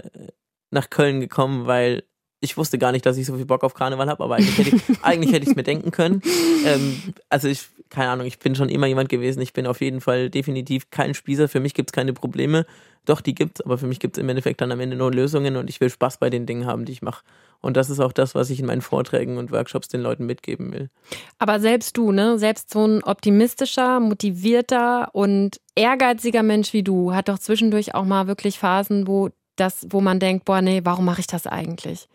nach 0.70 0.90
Köln 0.90 1.20
gekommen, 1.20 1.66
weil 1.66 2.04
ich 2.44 2.56
wusste 2.56 2.78
gar 2.78 2.92
nicht, 2.92 3.04
dass 3.06 3.16
ich 3.16 3.26
so 3.26 3.36
viel 3.36 3.46
Bock 3.46 3.64
auf 3.64 3.74
Karneval 3.74 4.08
habe, 4.08 4.22
aber 4.22 4.36
eigentlich 4.36 4.58
hätte 4.58 4.76
ich 4.76 4.82
eigentlich 5.02 5.32
hätte 5.32 5.44
ich 5.44 5.50
es 5.50 5.56
mir 5.56 5.62
denken 5.62 5.90
können. 5.90 6.22
Ähm, 6.64 7.02
also 7.28 7.48
ich, 7.48 7.66
keine 7.90 8.10
Ahnung, 8.10 8.26
ich 8.26 8.38
bin 8.38 8.54
schon 8.54 8.68
immer 8.68 8.86
jemand 8.86 9.08
gewesen. 9.08 9.40
Ich 9.40 9.52
bin 9.52 9.66
auf 9.66 9.80
jeden 9.80 10.00
Fall 10.00 10.30
definitiv 10.30 10.90
kein 10.90 11.14
Spießer. 11.14 11.48
Für 11.48 11.60
mich 11.60 11.74
gibt 11.74 11.90
es 11.90 11.92
keine 11.92 12.12
Probleme. 12.12 12.66
Doch, 13.06 13.20
die 13.20 13.34
gibt's, 13.34 13.60
aber 13.60 13.76
für 13.76 13.86
mich 13.86 14.00
gibt 14.00 14.16
es 14.16 14.22
im 14.22 14.28
Endeffekt 14.28 14.60
dann 14.60 14.72
am 14.72 14.80
Ende 14.80 14.96
nur 14.96 15.12
Lösungen 15.12 15.56
und 15.56 15.68
ich 15.68 15.80
will 15.80 15.90
Spaß 15.90 16.18
bei 16.18 16.30
den 16.30 16.46
Dingen 16.46 16.66
haben, 16.66 16.86
die 16.86 16.92
ich 16.92 17.02
mache. 17.02 17.22
Und 17.60 17.76
das 17.76 17.90
ist 17.90 18.00
auch 18.00 18.12
das, 18.12 18.34
was 18.34 18.50
ich 18.50 18.60
in 18.60 18.66
meinen 18.66 18.82
Vorträgen 18.82 19.36
und 19.36 19.50
Workshops 19.50 19.88
den 19.88 20.00
Leuten 20.00 20.26
mitgeben 20.26 20.72
will. 20.72 20.90
Aber 21.38 21.60
selbst 21.60 21.96
du, 21.96 22.12
ne, 22.12 22.38
selbst 22.38 22.70
so 22.70 22.86
ein 22.86 23.02
optimistischer, 23.02 24.00
motivierter 24.00 25.08
und 25.14 25.60
ehrgeiziger 25.74 26.42
Mensch 26.42 26.72
wie 26.72 26.82
du, 26.82 27.14
hat 27.14 27.28
doch 27.28 27.38
zwischendurch 27.38 27.94
auch 27.94 28.04
mal 28.04 28.26
wirklich 28.26 28.58
Phasen, 28.58 29.06
wo 29.06 29.30
das, 29.56 29.86
wo 29.90 30.00
man 30.00 30.18
denkt, 30.18 30.44
boah, 30.44 30.62
nee, 30.62 30.80
warum 30.84 31.04
mache 31.04 31.20
ich 31.20 31.26
das 31.26 31.46
eigentlich? 31.46 32.08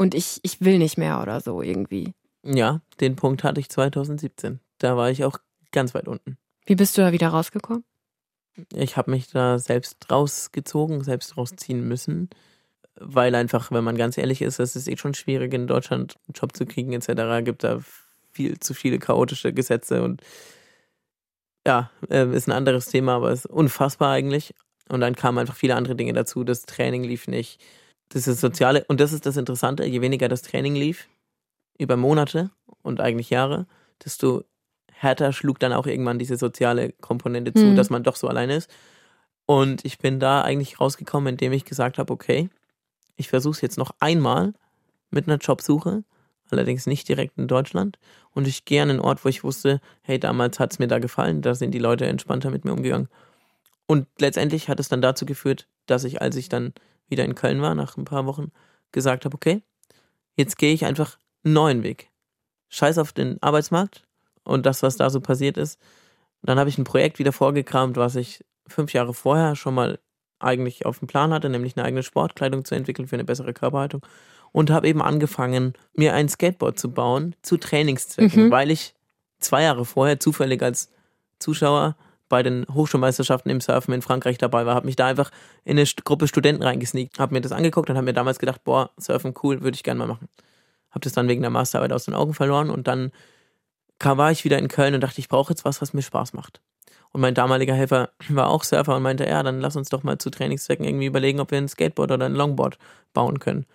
Und 0.00 0.14
ich, 0.14 0.40
ich 0.44 0.62
will 0.62 0.78
nicht 0.78 0.96
mehr 0.96 1.20
oder 1.20 1.42
so 1.42 1.60
irgendwie. 1.60 2.14
Ja, 2.42 2.80
den 3.00 3.16
Punkt 3.16 3.44
hatte 3.44 3.60
ich 3.60 3.68
2017. 3.68 4.58
Da 4.78 4.96
war 4.96 5.10
ich 5.10 5.24
auch 5.24 5.36
ganz 5.72 5.92
weit 5.92 6.08
unten. 6.08 6.38
Wie 6.64 6.74
bist 6.74 6.96
du 6.96 7.02
da 7.02 7.12
wieder 7.12 7.28
rausgekommen? 7.28 7.84
Ich 8.72 8.96
habe 8.96 9.10
mich 9.10 9.28
da 9.28 9.58
selbst 9.58 10.10
rausgezogen, 10.10 11.04
selbst 11.04 11.36
rausziehen 11.36 11.86
müssen, 11.86 12.30
weil 12.94 13.34
einfach, 13.34 13.70
wenn 13.72 13.84
man 13.84 13.98
ganz 13.98 14.16
ehrlich 14.16 14.40
ist, 14.40 14.58
es 14.58 14.74
ist 14.74 14.88
eh 14.88 14.96
schon 14.96 15.12
schwierig 15.12 15.52
in 15.52 15.66
Deutschland 15.66 16.16
einen 16.26 16.34
Job 16.34 16.56
zu 16.56 16.64
kriegen 16.64 16.94
etc. 16.94 17.44
Gibt 17.44 17.62
da 17.62 17.80
viel 18.32 18.58
zu 18.58 18.72
viele 18.72 18.98
chaotische 18.98 19.52
Gesetze 19.52 20.02
und 20.02 20.22
ja, 21.66 21.90
äh, 22.08 22.26
ist 22.34 22.48
ein 22.48 22.52
anderes 22.52 22.86
Thema, 22.86 23.16
aber 23.16 23.32
ist 23.32 23.44
unfassbar 23.44 24.12
eigentlich. 24.12 24.54
Und 24.88 25.02
dann 25.02 25.14
kamen 25.14 25.36
einfach 25.36 25.56
viele 25.56 25.76
andere 25.76 25.94
Dinge 25.94 26.14
dazu. 26.14 26.42
Das 26.42 26.62
Training 26.62 27.04
lief 27.04 27.28
nicht. 27.28 27.60
Das 28.10 28.26
ist 28.26 28.40
soziale, 28.40 28.84
und 28.88 29.00
das 29.00 29.12
ist 29.12 29.24
das 29.24 29.36
Interessante, 29.36 29.84
je 29.84 30.00
weniger 30.00 30.28
das 30.28 30.42
Training 30.42 30.74
lief, 30.74 31.08
über 31.78 31.96
Monate 31.96 32.50
und 32.82 33.00
eigentlich 33.00 33.30
Jahre, 33.30 33.66
desto 34.04 34.44
härter 34.92 35.32
schlug 35.32 35.58
dann 35.58 35.72
auch 35.72 35.86
irgendwann 35.86 36.18
diese 36.18 36.36
soziale 36.36 36.92
Komponente 37.00 37.54
zu, 37.54 37.64
mhm. 37.64 37.76
dass 37.76 37.88
man 37.88 38.02
doch 38.02 38.16
so 38.16 38.28
alleine 38.28 38.56
ist. 38.56 38.70
Und 39.46 39.84
ich 39.84 39.98
bin 39.98 40.20
da 40.20 40.42
eigentlich 40.42 40.80
rausgekommen, 40.80 41.34
indem 41.34 41.52
ich 41.52 41.64
gesagt 41.64 41.98
habe, 41.98 42.12
okay, 42.12 42.50
ich 43.16 43.28
versuche 43.28 43.52
es 43.52 43.60
jetzt 43.60 43.78
noch 43.78 43.92
einmal 43.98 44.52
mit 45.10 45.26
einer 45.26 45.38
Jobsuche, 45.38 46.04
allerdings 46.50 46.86
nicht 46.86 47.08
direkt 47.08 47.38
in 47.38 47.48
Deutschland. 47.48 47.98
Und 48.32 48.46
ich 48.46 48.64
gehe 48.64 48.82
an 48.82 48.90
einen 48.90 49.00
Ort, 49.00 49.24
wo 49.24 49.28
ich 49.28 49.44
wusste, 49.44 49.80
hey, 50.02 50.18
damals 50.18 50.58
hat 50.58 50.72
es 50.72 50.78
mir 50.78 50.88
da 50.88 50.98
gefallen, 50.98 51.42
da 51.42 51.54
sind 51.54 51.72
die 51.72 51.78
Leute 51.78 52.06
entspannter 52.06 52.50
mit 52.50 52.64
mir 52.64 52.72
umgegangen. 52.72 53.08
Und 53.86 54.06
letztendlich 54.18 54.68
hat 54.68 54.80
es 54.80 54.88
dann 54.88 55.02
dazu 55.02 55.26
geführt, 55.26 55.66
dass 55.86 56.04
ich, 56.04 56.20
als 56.20 56.36
ich 56.36 56.48
dann 56.48 56.74
wieder 57.10 57.24
in 57.24 57.34
Köln 57.34 57.60
war, 57.60 57.74
nach 57.74 57.96
ein 57.96 58.04
paar 58.04 58.26
Wochen, 58.26 58.52
gesagt 58.92 59.24
habe, 59.24 59.34
okay, 59.34 59.62
jetzt 60.36 60.58
gehe 60.58 60.72
ich 60.72 60.84
einfach 60.84 61.18
einen 61.44 61.54
neuen 61.54 61.82
Weg. 61.82 62.08
Scheiß 62.68 62.98
auf 62.98 63.12
den 63.12 63.42
Arbeitsmarkt, 63.42 64.04
und 64.44 64.66
das, 64.66 64.82
was 64.82 64.96
da 64.96 65.10
so 65.10 65.20
passiert 65.20 65.56
ist. 65.56 65.78
Dann 66.42 66.58
habe 66.58 66.70
ich 66.70 66.78
ein 66.78 66.84
Projekt 66.84 67.18
wieder 67.18 67.32
vorgekramt, 67.32 67.96
was 67.96 68.16
ich 68.16 68.44
fünf 68.66 68.92
Jahre 68.92 69.14
vorher 69.14 69.56
schon 69.56 69.74
mal 69.74 69.98
eigentlich 70.38 70.86
auf 70.86 70.98
dem 70.98 71.08
Plan 71.08 71.32
hatte, 71.32 71.50
nämlich 71.50 71.76
eine 71.76 71.84
eigene 71.84 72.02
Sportkleidung 72.02 72.64
zu 72.64 72.74
entwickeln 72.74 73.08
für 73.08 73.16
eine 73.16 73.24
bessere 73.24 73.52
Körperhaltung. 73.52 74.04
Und 74.52 74.70
habe 74.70 74.88
eben 74.88 75.02
angefangen, 75.02 75.74
mir 75.94 76.14
ein 76.14 76.28
Skateboard 76.28 76.78
zu 76.78 76.90
bauen 76.90 77.36
zu 77.42 77.56
Trainingszwecken, 77.56 78.46
mhm. 78.46 78.50
weil 78.50 78.70
ich 78.70 78.94
zwei 79.38 79.62
Jahre 79.62 79.84
vorher 79.84 80.18
zufällig 80.18 80.62
als 80.62 80.90
Zuschauer 81.38 81.96
bei 82.30 82.42
den 82.42 82.64
Hochschulmeisterschaften 82.72 83.50
im 83.50 83.60
Surfen 83.60 83.92
in 83.92 84.00
Frankreich 84.00 84.38
dabei 84.38 84.64
war, 84.64 84.74
habe 84.74 84.86
mich 84.86 84.96
da 84.96 85.06
einfach 85.06 85.30
in 85.64 85.78
eine 85.78 85.86
Gruppe 86.04 86.28
Studenten 86.28 86.62
reingesneakt, 86.62 87.18
habe 87.18 87.34
mir 87.34 87.42
das 87.42 87.52
angeguckt 87.52 87.90
und 87.90 87.96
habe 87.96 88.06
mir 88.06 88.14
damals 88.14 88.38
gedacht, 88.38 88.64
boah, 88.64 88.90
Surfen 88.96 89.34
cool, 89.42 89.60
würde 89.60 89.74
ich 89.74 89.82
gerne 89.82 89.98
mal 89.98 90.06
machen. 90.06 90.28
Habe 90.90 91.00
das 91.00 91.12
dann 91.12 91.28
wegen 91.28 91.42
der 91.42 91.50
Masterarbeit 91.50 91.92
aus 91.92 92.06
den 92.06 92.14
Augen 92.14 92.32
verloren 92.32 92.70
und 92.70 92.88
dann 92.88 93.12
war 94.02 94.30
ich 94.30 94.44
wieder 94.44 94.58
in 94.58 94.68
Köln 94.68 94.94
und 94.94 95.02
dachte, 95.02 95.18
ich 95.18 95.28
brauche 95.28 95.52
jetzt 95.52 95.66
was, 95.66 95.82
was 95.82 95.92
mir 95.92 96.02
Spaß 96.02 96.32
macht. 96.32 96.62
Und 97.12 97.20
mein 97.20 97.34
damaliger 97.34 97.74
Helfer 97.74 98.10
war 98.28 98.48
auch 98.48 98.64
Surfer 98.64 98.96
und 98.96 99.02
meinte, 99.02 99.26
ja, 99.26 99.42
dann 99.42 99.60
lass 99.60 99.76
uns 99.76 99.90
doch 99.90 100.02
mal 100.02 100.18
zu 100.18 100.30
Trainingszwecken 100.30 100.86
irgendwie 100.86 101.06
überlegen, 101.06 101.40
ob 101.40 101.50
wir 101.50 101.58
ein 101.58 101.68
Skateboard 101.68 102.12
oder 102.12 102.26
ein 102.26 102.34
Longboard 102.34 102.78
bauen 103.12 103.38
können. 103.38 103.66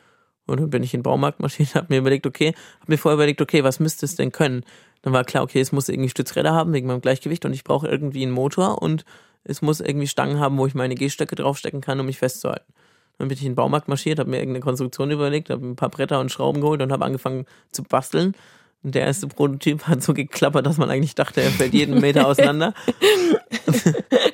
Und 0.47 0.59
dann 0.59 0.69
bin 0.69 0.83
ich 0.83 0.93
in 0.93 1.03
den 1.03 1.11
habe 1.75 1.87
mir 1.89 1.97
überlegt, 1.97 2.25
okay, 2.25 2.53
habe 2.79 2.91
mir 2.91 2.97
vorher 2.97 3.15
überlegt, 3.15 3.41
okay, 3.41 3.63
was 3.63 3.79
müsste 3.79 4.05
es 4.05 4.15
denn 4.15 4.31
können? 4.31 4.63
Dann 5.05 5.13
war 5.13 5.23
klar, 5.23 5.43
okay, 5.43 5.61
es 5.61 5.71
muss 5.71 5.87
irgendwie 5.87 6.09
Stützräder 6.09 6.51
haben 6.51 6.73
wegen 6.73 6.87
meinem 6.87 6.99
Gleichgewicht 6.99 7.45
und 7.45 7.53
ich 7.53 7.63
brauche 7.63 7.87
irgendwie 7.87 8.23
einen 8.23 8.31
Motor 8.31 8.81
und 8.81 9.05
es 9.43 9.61
muss 9.61 9.79
irgendwie 9.79 10.07
Stangen 10.07 10.39
haben, 10.39 10.57
wo 10.57 10.65
ich 10.65 10.73
meine 10.73 10.95
Gehstöcke 10.95 11.35
draufstecken 11.35 11.79
kann, 11.79 11.99
um 11.99 12.07
mich 12.07 12.17
festzuhalten. 12.17 12.73
Dann 13.19 13.27
bin 13.27 13.37
ich 13.37 13.43
in 13.43 13.51
den 13.51 13.55
Baumarkt 13.55 13.87
marschiert, 13.87 14.17
habe 14.17 14.31
mir 14.31 14.39
irgendeine 14.39 14.63
Konstruktion 14.63 15.11
überlegt, 15.11 15.51
habe 15.51 15.63
ein 15.63 15.75
paar 15.75 15.89
Bretter 15.89 16.19
und 16.19 16.31
Schrauben 16.31 16.59
geholt 16.59 16.81
und 16.81 16.91
habe 16.91 17.05
angefangen 17.05 17.45
zu 17.71 17.83
basteln 17.83 18.33
und 18.85 18.95
der 18.95 19.03
erste 19.03 19.27
Prototyp 19.27 19.83
hat 19.87 20.01
so 20.01 20.13
geklappert, 20.13 20.65
dass 20.65 20.77
man 20.77 20.89
eigentlich 20.89 21.13
dachte, 21.15 21.41
er 21.41 21.51
fällt 21.51 21.73
jeden 21.73 22.01
Meter 22.01 22.27
auseinander. 22.27 22.73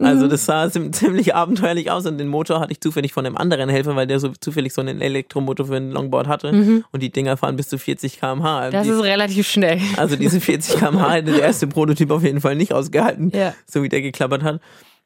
also 0.00 0.28
das 0.28 0.46
sah 0.46 0.70
ziemlich 0.70 1.34
abenteuerlich 1.34 1.90
aus 1.90 2.06
und 2.06 2.18
den 2.18 2.28
Motor 2.28 2.60
hatte 2.60 2.72
ich 2.72 2.80
zufällig 2.80 3.12
von 3.12 3.26
einem 3.26 3.36
anderen 3.36 3.68
Helfer, 3.68 3.96
weil 3.96 4.06
der 4.06 4.18
so 4.18 4.30
zufällig 4.40 4.72
so 4.72 4.80
einen 4.80 5.00
Elektromotor 5.00 5.66
für 5.66 5.76
ein 5.76 5.90
Longboard 5.90 6.26
hatte 6.26 6.52
mhm. 6.52 6.84
und 6.90 7.02
die 7.02 7.10
Dinger 7.10 7.36
fahren 7.36 7.56
bis 7.56 7.68
zu 7.68 7.78
40 7.78 8.20
km/h. 8.20 8.70
Das 8.70 8.86
die, 8.86 8.92
ist 8.92 9.02
relativ 9.02 9.48
schnell. 9.48 9.80
Also 9.96 10.16
diese 10.16 10.40
40 10.40 10.76
km/h 10.76 11.12
hätte 11.12 11.32
der 11.32 11.42
erste 11.42 11.66
Prototyp 11.66 12.10
auf 12.10 12.22
jeden 12.22 12.40
Fall 12.40 12.56
nicht 12.56 12.72
ausgehalten, 12.72 13.30
ja. 13.34 13.54
so 13.66 13.82
wie 13.82 13.88
der 13.88 14.00
geklappert 14.02 14.42
hat. 14.42 14.60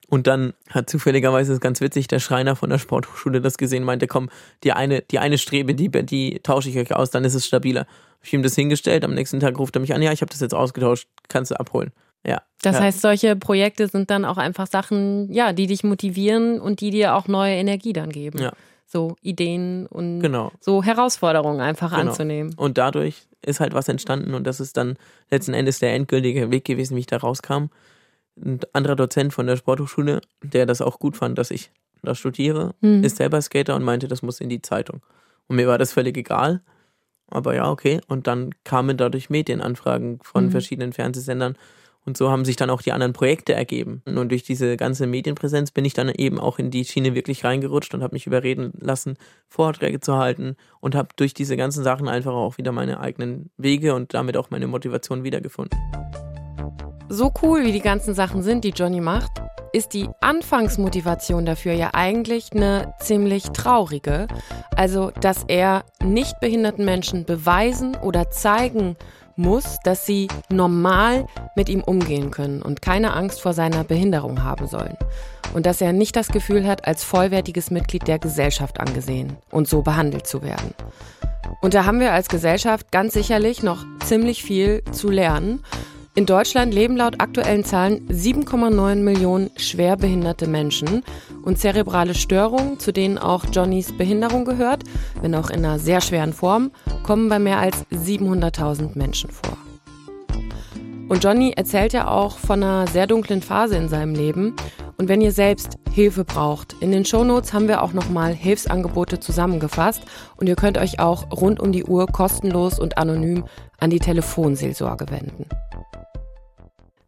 Und 0.08 0.26
dann 0.26 0.52
hat 0.70 0.90
zufälligerweise, 0.90 1.50
das 1.50 1.56
ist 1.56 1.62
ganz 1.62 1.80
witzig, 1.80 2.08
der 2.08 2.20
Schreiner 2.20 2.56
von 2.56 2.70
der 2.70 2.78
Sporthochschule 2.78 3.40
das 3.40 3.56
gesehen, 3.56 3.84
meinte, 3.84 4.06
komm, 4.06 4.28
die 4.62 4.72
eine, 4.72 5.02
die 5.02 5.18
eine 5.18 5.38
Strebe, 5.38 5.74
die, 5.74 5.88
die 5.88 6.40
tausche 6.42 6.68
ich 6.68 6.78
euch 6.78 6.94
aus, 6.94 7.10
dann 7.10 7.24
ist 7.24 7.34
es 7.34 7.46
stabiler. 7.46 7.80
Hab 7.80 8.24
ich 8.24 8.32
ihm 8.32 8.42
das 8.42 8.54
hingestellt, 8.54 9.04
am 9.04 9.14
nächsten 9.14 9.40
Tag 9.40 9.58
ruft 9.58 9.76
er 9.76 9.80
mich 9.80 9.94
an, 9.94 10.02
ja, 10.02 10.12
ich 10.12 10.20
habe 10.20 10.30
das 10.30 10.40
jetzt 10.40 10.54
ausgetauscht, 10.54 11.08
kannst 11.28 11.50
du 11.50 11.58
abholen. 11.58 11.90
Ja. 12.26 12.42
Das 12.62 12.76
ja. 12.76 12.82
heißt, 12.82 13.00
solche 13.00 13.36
Projekte 13.36 13.88
sind 13.88 14.10
dann 14.10 14.24
auch 14.24 14.38
einfach 14.38 14.66
Sachen, 14.66 15.32
ja, 15.32 15.52
die 15.52 15.66
dich 15.66 15.84
motivieren 15.84 16.60
und 16.60 16.80
die 16.80 16.90
dir 16.90 17.14
auch 17.14 17.28
neue 17.28 17.54
Energie 17.54 17.92
dann 17.92 18.10
geben. 18.10 18.38
Ja. 18.38 18.52
So 18.86 19.16
Ideen 19.20 19.86
und 19.86 20.20
genau. 20.20 20.52
so 20.60 20.82
Herausforderungen 20.82 21.60
einfach 21.60 21.90
genau. 21.90 22.10
anzunehmen. 22.10 22.54
Und 22.54 22.78
dadurch 22.78 23.26
ist 23.44 23.60
halt 23.60 23.74
was 23.74 23.88
entstanden 23.88 24.34
und 24.34 24.46
das 24.46 24.60
ist 24.60 24.76
dann 24.76 24.96
letzten 25.30 25.52
Endes 25.52 25.78
der 25.78 25.94
endgültige 25.94 26.50
Weg 26.50 26.64
gewesen, 26.64 26.96
wie 26.96 27.00
ich 27.00 27.06
da 27.06 27.18
rauskam 27.18 27.68
ein 28.36 28.60
anderer 28.72 28.96
Dozent 28.96 29.32
von 29.32 29.46
der 29.46 29.56
Sporthochschule, 29.56 30.20
der 30.42 30.66
das 30.66 30.80
auch 30.80 30.98
gut 30.98 31.16
fand, 31.16 31.38
dass 31.38 31.50
ich 31.50 31.70
da 32.02 32.14
studiere, 32.14 32.74
mhm. 32.80 33.04
ist 33.04 33.16
selber 33.16 33.40
Skater 33.40 33.74
und 33.76 33.84
meinte, 33.84 34.08
das 34.08 34.22
muss 34.22 34.40
in 34.40 34.48
die 34.48 34.62
Zeitung. 34.62 35.00
Und 35.46 35.56
mir 35.56 35.66
war 35.66 35.78
das 35.78 35.92
völlig 35.92 36.16
egal. 36.16 36.62
Aber 37.28 37.54
ja, 37.54 37.70
okay. 37.70 38.00
Und 38.06 38.26
dann 38.26 38.50
kamen 38.64 38.96
dadurch 38.96 39.30
Medienanfragen 39.30 40.20
von 40.22 40.46
mhm. 40.46 40.50
verschiedenen 40.50 40.92
Fernsehsendern. 40.92 41.56
Und 42.06 42.16
so 42.16 42.30
haben 42.30 42.44
sich 42.44 42.56
dann 42.56 42.70
auch 42.70 42.82
die 42.82 42.92
anderen 42.92 43.12
Projekte 43.12 43.54
ergeben. 43.54 44.02
Und 44.04 44.30
durch 44.30 44.42
diese 44.42 44.76
ganze 44.76 45.06
Medienpräsenz 45.06 45.70
bin 45.70 45.84
ich 45.84 45.94
dann 45.94 46.08
eben 46.08 46.38
auch 46.38 46.58
in 46.58 46.70
die 46.70 46.84
Schiene 46.84 47.14
wirklich 47.14 47.44
reingerutscht 47.44 47.94
und 47.94 48.02
habe 48.02 48.14
mich 48.14 48.26
überreden 48.26 48.72
lassen, 48.78 49.16
Vorträge 49.48 50.00
zu 50.00 50.16
halten 50.16 50.56
und 50.80 50.94
habe 50.94 51.08
durch 51.16 51.34
diese 51.34 51.56
ganzen 51.56 51.82
Sachen 51.82 52.08
einfach 52.08 52.32
auch 52.32 52.58
wieder 52.58 52.72
meine 52.72 53.00
eigenen 53.00 53.50
Wege 53.56 53.94
und 53.94 54.14
damit 54.14 54.36
auch 54.36 54.50
meine 54.50 54.66
Motivation 54.66 55.24
wiedergefunden. 55.24 55.78
So 57.08 57.32
cool 57.42 57.64
wie 57.64 57.72
die 57.72 57.80
ganzen 57.80 58.14
Sachen 58.14 58.42
sind, 58.42 58.64
die 58.64 58.70
Johnny 58.70 59.00
macht, 59.00 59.42
ist 59.74 59.92
die 59.92 60.08
Anfangsmotivation 60.20 61.44
dafür 61.44 61.72
ja 61.72 61.90
eigentlich 61.92 62.52
eine 62.52 62.94
ziemlich 63.00 63.50
traurige. 63.50 64.28
Also, 64.76 65.10
dass 65.20 65.44
er 65.48 65.84
nicht 66.02 66.38
behinderten 66.40 66.84
Menschen 66.84 67.24
beweisen 67.24 67.96
oder 67.96 68.30
zeigen 68.30 68.96
muss, 69.36 69.78
dass 69.84 70.06
sie 70.06 70.28
normal 70.50 71.26
mit 71.56 71.68
ihm 71.68 71.82
umgehen 71.82 72.30
können 72.30 72.62
und 72.62 72.82
keine 72.82 73.14
Angst 73.14 73.40
vor 73.40 73.52
seiner 73.52 73.84
Behinderung 73.84 74.42
haben 74.42 74.66
sollen. 74.66 74.96
Und 75.52 75.66
dass 75.66 75.80
er 75.80 75.92
nicht 75.92 76.16
das 76.16 76.28
Gefühl 76.28 76.66
hat, 76.66 76.86
als 76.86 77.04
vollwertiges 77.04 77.70
Mitglied 77.70 78.08
der 78.08 78.18
Gesellschaft 78.18 78.80
angesehen 78.80 79.36
und 79.50 79.68
so 79.68 79.82
behandelt 79.82 80.26
zu 80.26 80.42
werden. 80.42 80.74
Und 81.60 81.74
da 81.74 81.84
haben 81.84 82.00
wir 82.00 82.12
als 82.12 82.28
Gesellschaft 82.28 82.90
ganz 82.90 83.14
sicherlich 83.14 83.62
noch 83.62 83.84
ziemlich 84.04 84.42
viel 84.42 84.82
zu 84.90 85.10
lernen. 85.10 85.62
In 86.16 86.26
Deutschland 86.26 86.72
leben 86.72 86.96
laut 86.96 87.20
aktuellen 87.20 87.64
Zahlen 87.64 88.06
7,9 88.08 88.94
Millionen 89.02 89.50
schwerbehinderte 89.56 90.46
Menschen 90.46 91.02
und 91.42 91.58
zerebrale 91.58 92.14
Störungen, 92.14 92.78
zu 92.78 92.92
denen 92.92 93.18
auch 93.18 93.44
Johnnys 93.50 93.90
Behinderung 93.90 94.44
gehört, 94.44 94.84
wenn 95.22 95.34
auch 95.34 95.50
in 95.50 95.64
einer 95.64 95.80
sehr 95.80 96.00
schweren 96.00 96.32
Form, 96.32 96.70
kommen 97.02 97.28
bei 97.28 97.40
mehr 97.40 97.58
als 97.58 97.84
700.000 97.90 98.96
Menschen 98.96 99.30
vor. 99.30 99.56
Und 101.08 101.24
Johnny 101.24 101.52
erzählt 101.56 101.92
ja 101.92 102.06
auch 102.06 102.38
von 102.38 102.62
einer 102.62 102.86
sehr 102.86 103.08
dunklen 103.08 103.42
Phase 103.42 103.76
in 103.76 103.88
seinem 103.88 104.14
Leben. 104.14 104.54
Und 104.96 105.08
wenn 105.08 105.20
ihr 105.20 105.32
selbst 105.32 105.78
Hilfe 105.90 106.24
braucht, 106.24 106.76
in 106.80 106.92
den 106.92 107.04
Shownotes 107.04 107.52
haben 107.52 107.66
wir 107.66 107.82
auch 107.82 107.92
nochmal 107.92 108.32
Hilfsangebote 108.32 109.18
zusammengefasst 109.18 110.02
und 110.36 110.46
ihr 110.46 110.56
könnt 110.56 110.78
euch 110.78 111.00
auch 111.00 111.30
rund 111.32 111.58
um 111.58 111.72
die 111.72 111.84
Uhr 111.84 112.06
kostenlos 112.06 112.78
und 112.78 112.98
anonym 112.98 113.44
an 113.84 113.90
die 113.90 113.98
Telefonseelsorge 113.98 115.10
wenden. 115.10 115.44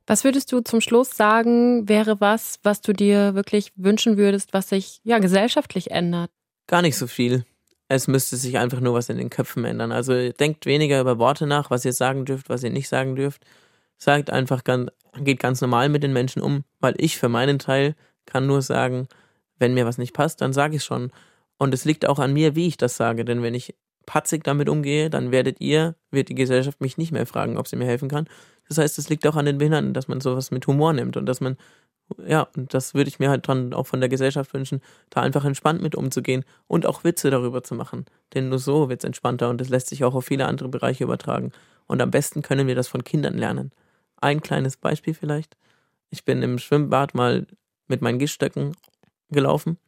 Was 0.06 0.24
würdest 0.24 0.52
du 0.52 0.60
zum 0.60 0.82
Schluss 0.82 1.16
sagen, 1.16 1.88
wäre 1.88 2.20
was, 2.20 2.60
was 2.64 2.82
du 2.82 2.92
dir 2.92 3.34
wirklich 3.34 3.72
wünschen 3.76 4.18
würdest, 4.18 4.52
was 4.52 4.68
sich 4.68 5.00
ja 5.02 5.18
gesellschaftlich 5.18 5.90
ändert? 5.90 6.30
Gar 6.66 6.82
nicht 6.82 6.98
so 6.98 7.06
viel. 7.06 7.46
Es 7.88 8.08
müsste 8.08 8.36
sich 8.36 8.58
einfach 8.58 8.80
nur 8.80 8.92
was 8.92 9.08
in 9.08 9.16
den 9.16 9.30
Köpfen 9.30 9.64
ändern. 9.64 9.90
Also 9.90 10.30
denkt 10.32 10.66
weniger 10.66 11.00
über 11.00 11.18
Worte 11.18 11.46
nach, 11.46 11.70
was 11.70 11.84
ihr 11.86 11.94
sagen 11.94 12.26
dürft, 12.26 12.50
was 12.50 12.62
ihr 12.62 12.70
nicht 12.70 12.90
sagen 12.90 13.16
dürft. 13.16 13.46
Sagt 13.96 14.28
einfach 14.28 14.62
ganz, 14.62 14.90
geht 15.18 15.40
ganz 15.40 15.62
normal 15.62 15.88
mit 15.88 16.02
den 16.02 16.12
Menschen 16.12 16.42
um, 16.42 16.64
weil 16.78 16.94
ich 16.98 17.16
für 17.16 17.30
meinen 17.30 17.58
Teil 17.58 17.94
kann 18.26 18.46
nur 18.46 18.60
sagen, 18.60 19.08
wenn 19.58 19.72
mir 19.72 19.86
was 19.86 19.96
nicht 19.96 20.12
passt, 20.12 20.42
dann 20.42 20.52
sage 20.52 20.76
ich 20.76 20.84
schon. 20.84 21.10
Und 21.56 21.72
es 21.72 21.86
liegt 21.86 22.06
auch 22.06 22.18
an 22.18 22.34
mir, 22.34 22.54
wie 22.54 22.66
ich 22.66 22.76
das 22.76 22.98
sage, 22.98 23.24
denn 23.24 23.42
wenn 23.42 23.54
ich 23.54 23.74
patzig 24.06 24.44
damit 24.44 24.68
umgehe, 24.68 25.10
dann 25.10 25.32
werdet 25.32 25.60
ihr, 25.60 25.96
wird 26.10 26.28
die 26.28 26.34
Gesellschaft 26.34 26.80
mich 26.80 26.96
nicht 26.96 27.12
mehr 27.12 27.26
fragen, 27.26 27.58
ob 27.58 27.68
sie 27.68 27.76
mir 27.76 27.86
helfen 27.86 28.08
kann, 28.08 28.26
das 28.68 28.78
heißt, 28.78 28.98
es 28.98 29.08
liegt 29.08 29.26
auch 29.26 29.36
an 29.36 29.46
den 29.46 29.58
Behinderten, 29.58 29.94
dass 29.94 30.08
man 30.08 30.20
sowas 30.20 30.50
mit 30.50 30.66
Humor 30.66 30.92
nimmt 30.92 31.16
und 31.16 31.26
dass 31.26 31.40
man, 31.40 31.56
ja, 32.26 32.48
und 32.56 32.74
das 32.74 32.94
würde 32.94 33.08
ich 33.08 33.18
mir 33.18 33.30
halt 33.30 33.48
dann 33.48 33.72
auch 33.74 33.86
von 33.86 34.00
der 34.00 34.08
Gesellschaft 34.08 34.52
wünschen, 34.54 34.80
da 35.10 35.20
einfach 35.22 35.44
entspannt 35.44 35.82
mit 35.82 35.94
umzugehen 35.94 36.44
und 36.66 36.86
auch 36.86 37.04
Witze 37.04 37.30
darüber 37.30 37.62
zu 37.62 37.74
machen. 37.74 38.06
Denn 38.34 38.48
nur 38.48 38.58
so 38.58 38.88
wird 38.88 39.00
es 39.00 39.04
entspannter 39.04 39.48
und 39.50 39.60
es 39.60 39.68
lässt 39.68 39.88
sich 39.88 40.04
auch 40.04 40.14
auf 40.14 40.26
viele 40.26 40.46
andere 40.46 40.68
Bereiche 40.68 41.04
übertragen. 41.04 41.52
Und 41.86 42.02
am 42.02 42.10
besten 42.10 42.42
können 42.42 42.66
wir 42.66 42.74
das 42.74 42.88
von 42.88 43.04
Kindern 43.04 43.38
lernen. 43.38 43.72
Ein 44.20 44.40
kleines 44.40 44.76
Beispiel 44.76 45.14
vielleicht. 45.14 45.56
Ich 46.10 46.24
bin 46.24 46.42
im 46.42 46.58
Schwimmbad 46.58 47.14
mal 47.14 47.46
mit 47.86 48.02
meinen 48.02 48.18
Giststöcken 48.18 48.72
gelaufen 49.30 49.78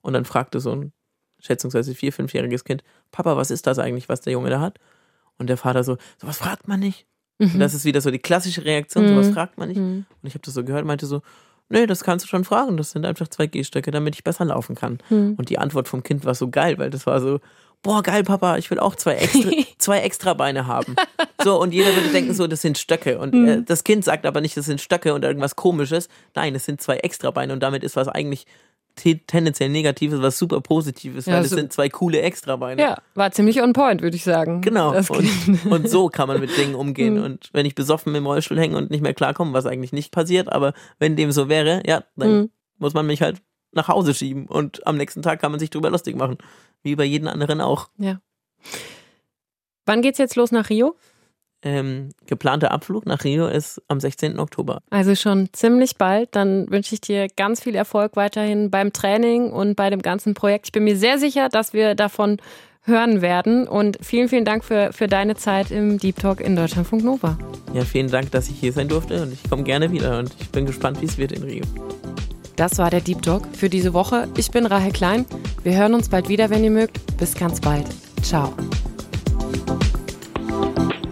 und 0.00 0.12
dann 0.14 0.24
fragte 0.24 0.60
so 0.60 0.72
ein 0.72 0.92
schätzungsweise 1.44 1.94
vier-, 1.94 2.12
fünfjähriges 2.12 2.64
Kind, 2.64 2.82
Papa, 3.12 3.36
was 3.36 3.50
ist 3.50 3.66
das 3.66 3.78
eigentlich, 3.78 4.08
was 4.08 4.20
der 4.20 4.32
Junge 4.32 4.50
da 4.50 4.60
hat? 4.60 4.78
Und 5.38 5.48
der 5.48 5.56
Vater 5.56 5.84
so, 5.84 5.96
sowas 6.20 6.38
fragt 6.38 6.68
man 6.68 6.80
nicht. 6.80 7.06
Mhm. 7.38 7.52
Und 7.54 7.60
das 7.60 7.74
ist 7.74 7.84
wieder 7.84 8.00
so 8.00 8.10
die 8.10 8.18
klassische 8.18 8.64
Reaktion, 8.64 9.08
sowas 9.08 9.28
mhm. 9.28 9.34
fragt 9.34 9.58
man 9.58 9.68
nicht. 9.68 9.80
Mhm. 9.80 10.06
Und 10.22 10.28
ich 10.28 10.34
habe 10.34 10.44
das 10.44 10.54
so 10.54 10.64
gehört, 10.64 10.84
meinte 10.84 11.06
so, 11.06 11.22
nee, 11.68 11.86
das 11.86 12.04
kannst 12.04 12.24
du 12.24 12.28
schon 12.28 12.44
fragen, 12.44 12.76
das 12.76 12.92
sind 12.92 13.04
einfach 13.04 13.28
zwei 13.28 13.46
Gehstöcke, 13.46 13.90
damit 13.90 14.14
ich 14.14 14.24
besser 14.24 14.44
laufen 14.44 14.74
kann. 14.74 14.98
Mhm. 15.10 15.34
Und 15.36 15.50
die 15.50 15.58
Antwort 15.58 15.88
vom 15.88 16.02
Kind 16.02 16.24
war 16.24 16.34
so 16.34 16.50
geil, 16.50 16.78
weil 16.78 16.90
das 16.90 17.06
war 17.06 17.20
so, 17.20 17.40
boah, 17.82 18.02
geil, 18.02 18.22
Papa, 18.24 18.56
ich 18.56 18.70
will 18.70 18.78
auch 18.78 18.94
zwei 18.94 19.14
extra, 19.14 19.50
zwei 19.78 20.00
extra 20.00 20.34
Beine 20.34 20.66
haben. 20.66 20.96
So, 21.42 21.60
und 21.60 21.72
jeder 21.72 21.94
würde 21.94 22.08
denken, 22.08 22.32
so, 22.34 22.46
das 22.46 22.62
sind 22.62 22.78
Stöcke. 22.78 23.18
Und 23.18 23.34
äh, 23.34 23.36
mhm. 23.36 23.64
das 23.66 23.84
Kind 23.84 24.04
sagt 24.04 24.26
aber 24.26 24.40
nicht, 24.40 24.56
das 24.56 24.66
sind 24.66 24.80
Stöcke 24.80 25.14
und 25.14 25.24
irgendwas 25.24 25.56
komisches. 25.56 26.08
Nein, 26.34 26.54
es 26.54 26.64
sind 26.64 26.80
zwei 26.80 26.96
extra 26.98 27.30
Beine 27.30 27.52
und 27.52 27.62
damit 27.62 27.84
ist 27.84 27.96
was 27.96 28.08
eigentlich 28.08 28.46
tendenziell 28.94 29.68
Negatives, 29.68 30.22
was 30.22 30.38
super 30.38 30.60
Positives, 30.60 31.26
weil 31.26 31.34
ja, 31.34 31.40
es 31.40 31.50
so 31.50 31.56
sind 31.56 31.72
zwei 31.72 31.88
coole 31.88 32.20
Extrabeine. 32.20 32.80
Ja, 32.80 32.98
war 33.14 33.32
ziemlich 33.32 33.60
on 33.60 33.72
point, 33.72 34.02
würde 34.02 34.16
ich 34.16 34.24
sagen. 34.24 34.60
Genau. 34.60 34.94
Und, 34.96 35.10
und, 35.70 35.88
so 35.88 36.08
kann 36.08 36.28
man 36.28 36.40
mit 36.40 36.56
Dingen 36.56 36.74
umgehen. 36.74 37.18
Mhm. 37.18 37.22
und 37.24 37.50
wenn 37.52 37.66
ich 37.66 37.74
besoffen 37.74 38.14
im 38.14 38.26
Rollstuhl 38.26 38.58
hänge 38.58 38.76
und 38.76 38.90
nicht 38.90 39.02
mehr 39.02 39.14
klarkomme, 39.14 39.52
was 39.52 39.66
eigentlich 39.66 39.92
nicht 39.92 40.12
passiert, 40.12 40.50
aber 40.50 40.74
wenn 40.98 41.16
dem 41.16 41.32
so 41.32 41.48
wäre, 41.48 41.82
ja, 41.86 42.04
dann 42.16 42.34
mhm. 42.34 42.50
muss 42.78 42.94
man 42.94 43.06
mich 43.06 43.22
halt 43.22 43.42
nach 43.72 43.88
Hause 43.88 44.14
schieben 44.14 44.46
und 44.46 44.86
am 44.86 44.96
nächsten 44.96 45.22
Tag 45.22 45.40
kann 45.40 45.50
man 45.50 45.58
sich 45.58 45.70
drüber 45.70 45.90
lustig 45.90 46.16
machen. 46.16 46.38
Wie 46.82 46.94
bei 46.94 47.04
jedem 47.04 47.28
anderen 47.28 47.60
auch. 47.60 47.88
Ja. 47.98 48.20
Wann 49.86 50.02
geht's 50.02 50.18
jetzt 50.18 50.36
los 50.36 50.52
nach 50.52 50.70
Rio? 50.70 50.96
Ähm, 51.64 52.10
geplanter 52.26 52.70
Abflug 52.70 53.06
nach 53.06 53.24
Rio 53.24 53.48
ist 53.48 53.82
am 53.88 53.98
16. 53.98 54.38
Oktober. 54.38 54.80
Also 54.90 55.14
schon 55.14 55.48
ziemlich 55.52 55.96
bald. 55.96 56.28
Dann 56.36 56.70
wünsche 56.70 56.94
ich 56.94 57.00
dir 57.00 57.26
ganz 57.36 57.60
viel 57.62 57.74
Erfolg 57.74 58.16
weiterhin 58.16 58.70
beim 58.70 58.92
Training 58.92 59.50
und 59.50 59.74
bei 59.74 59.90
dem 59.90 60.02
ganzen 60.02 60.34
Projekt. 60.34 60.66
Ich 60.66 60.72
bin 60.72 60.84
mir 60.84 60.96
sehr 60.96 61.18
sicher, 61.18 61.48
dass 61.48 61.72
wir 61.72 61.94
davon 61.94 62.38
hören 62.82 63.22
werden. 63.22 63.66
Und 63.66 63.98
vielen, 64.02 64.28
vielen 64.28 64.44
Dank 64.44 64.64
für, 64.64 64.92
für 64.92 65.06
deine 65.06 65.36
Zeit 65.36 65.70
im 65.70 65.98
Deep 65.98 66.16
Talk 66.16 66.40
in 66.40 66.54
Deutschlandfunk 66.54 67.02
Nova. 67.02 67.38
Ja, 67.72 67.82
vielen 67.82 68.10
Dank, 68.10 68.30
dass 68.30 68.48
ich 68.48 68.58
hier 68.58 68.72
sein 68.72 68.88
durfte 68.88 69.22
und 69.22 69.32
ich 69.32 69.48
komme 69.48 69.62
gerne 69.64 69.90
wieder 69.90 70.18
und 70.18 70.30
ich 70.38 70.50
bin 70.50 70.66
gespannt, 70.66 71.00
wie 71.00 71.06
es 71.06 71.18
wird 71.18 71.32
in 71.32 71.42
Rio. 71.42 71.64
Das 72.56 72.78
war 72.78 72.90
der 72.90 73.00
Deep 73.00 73.22
Talk 73.22 73.42
für 73.52 73.68
diese 73.68 73.94
Woche. 73.94 74.28
Ich 74.36 74.50
bin 74.50 74.66
Rahel 74.66 74.92
Klein. 74.92 75.26
Wir 75.64 75.76
hören 75.76 75.94
uns 75.94 76.08
bald 76.08 76.28
wieder, 76.28 76.50
wenn 76.50 76.62
ihr 76.62 76.70
mögt. 76.70 77.00
Bis 77.16 77.34
ganz 77.34 77.60
bald. 77.60 77.86
Ciao. 78.22 78.54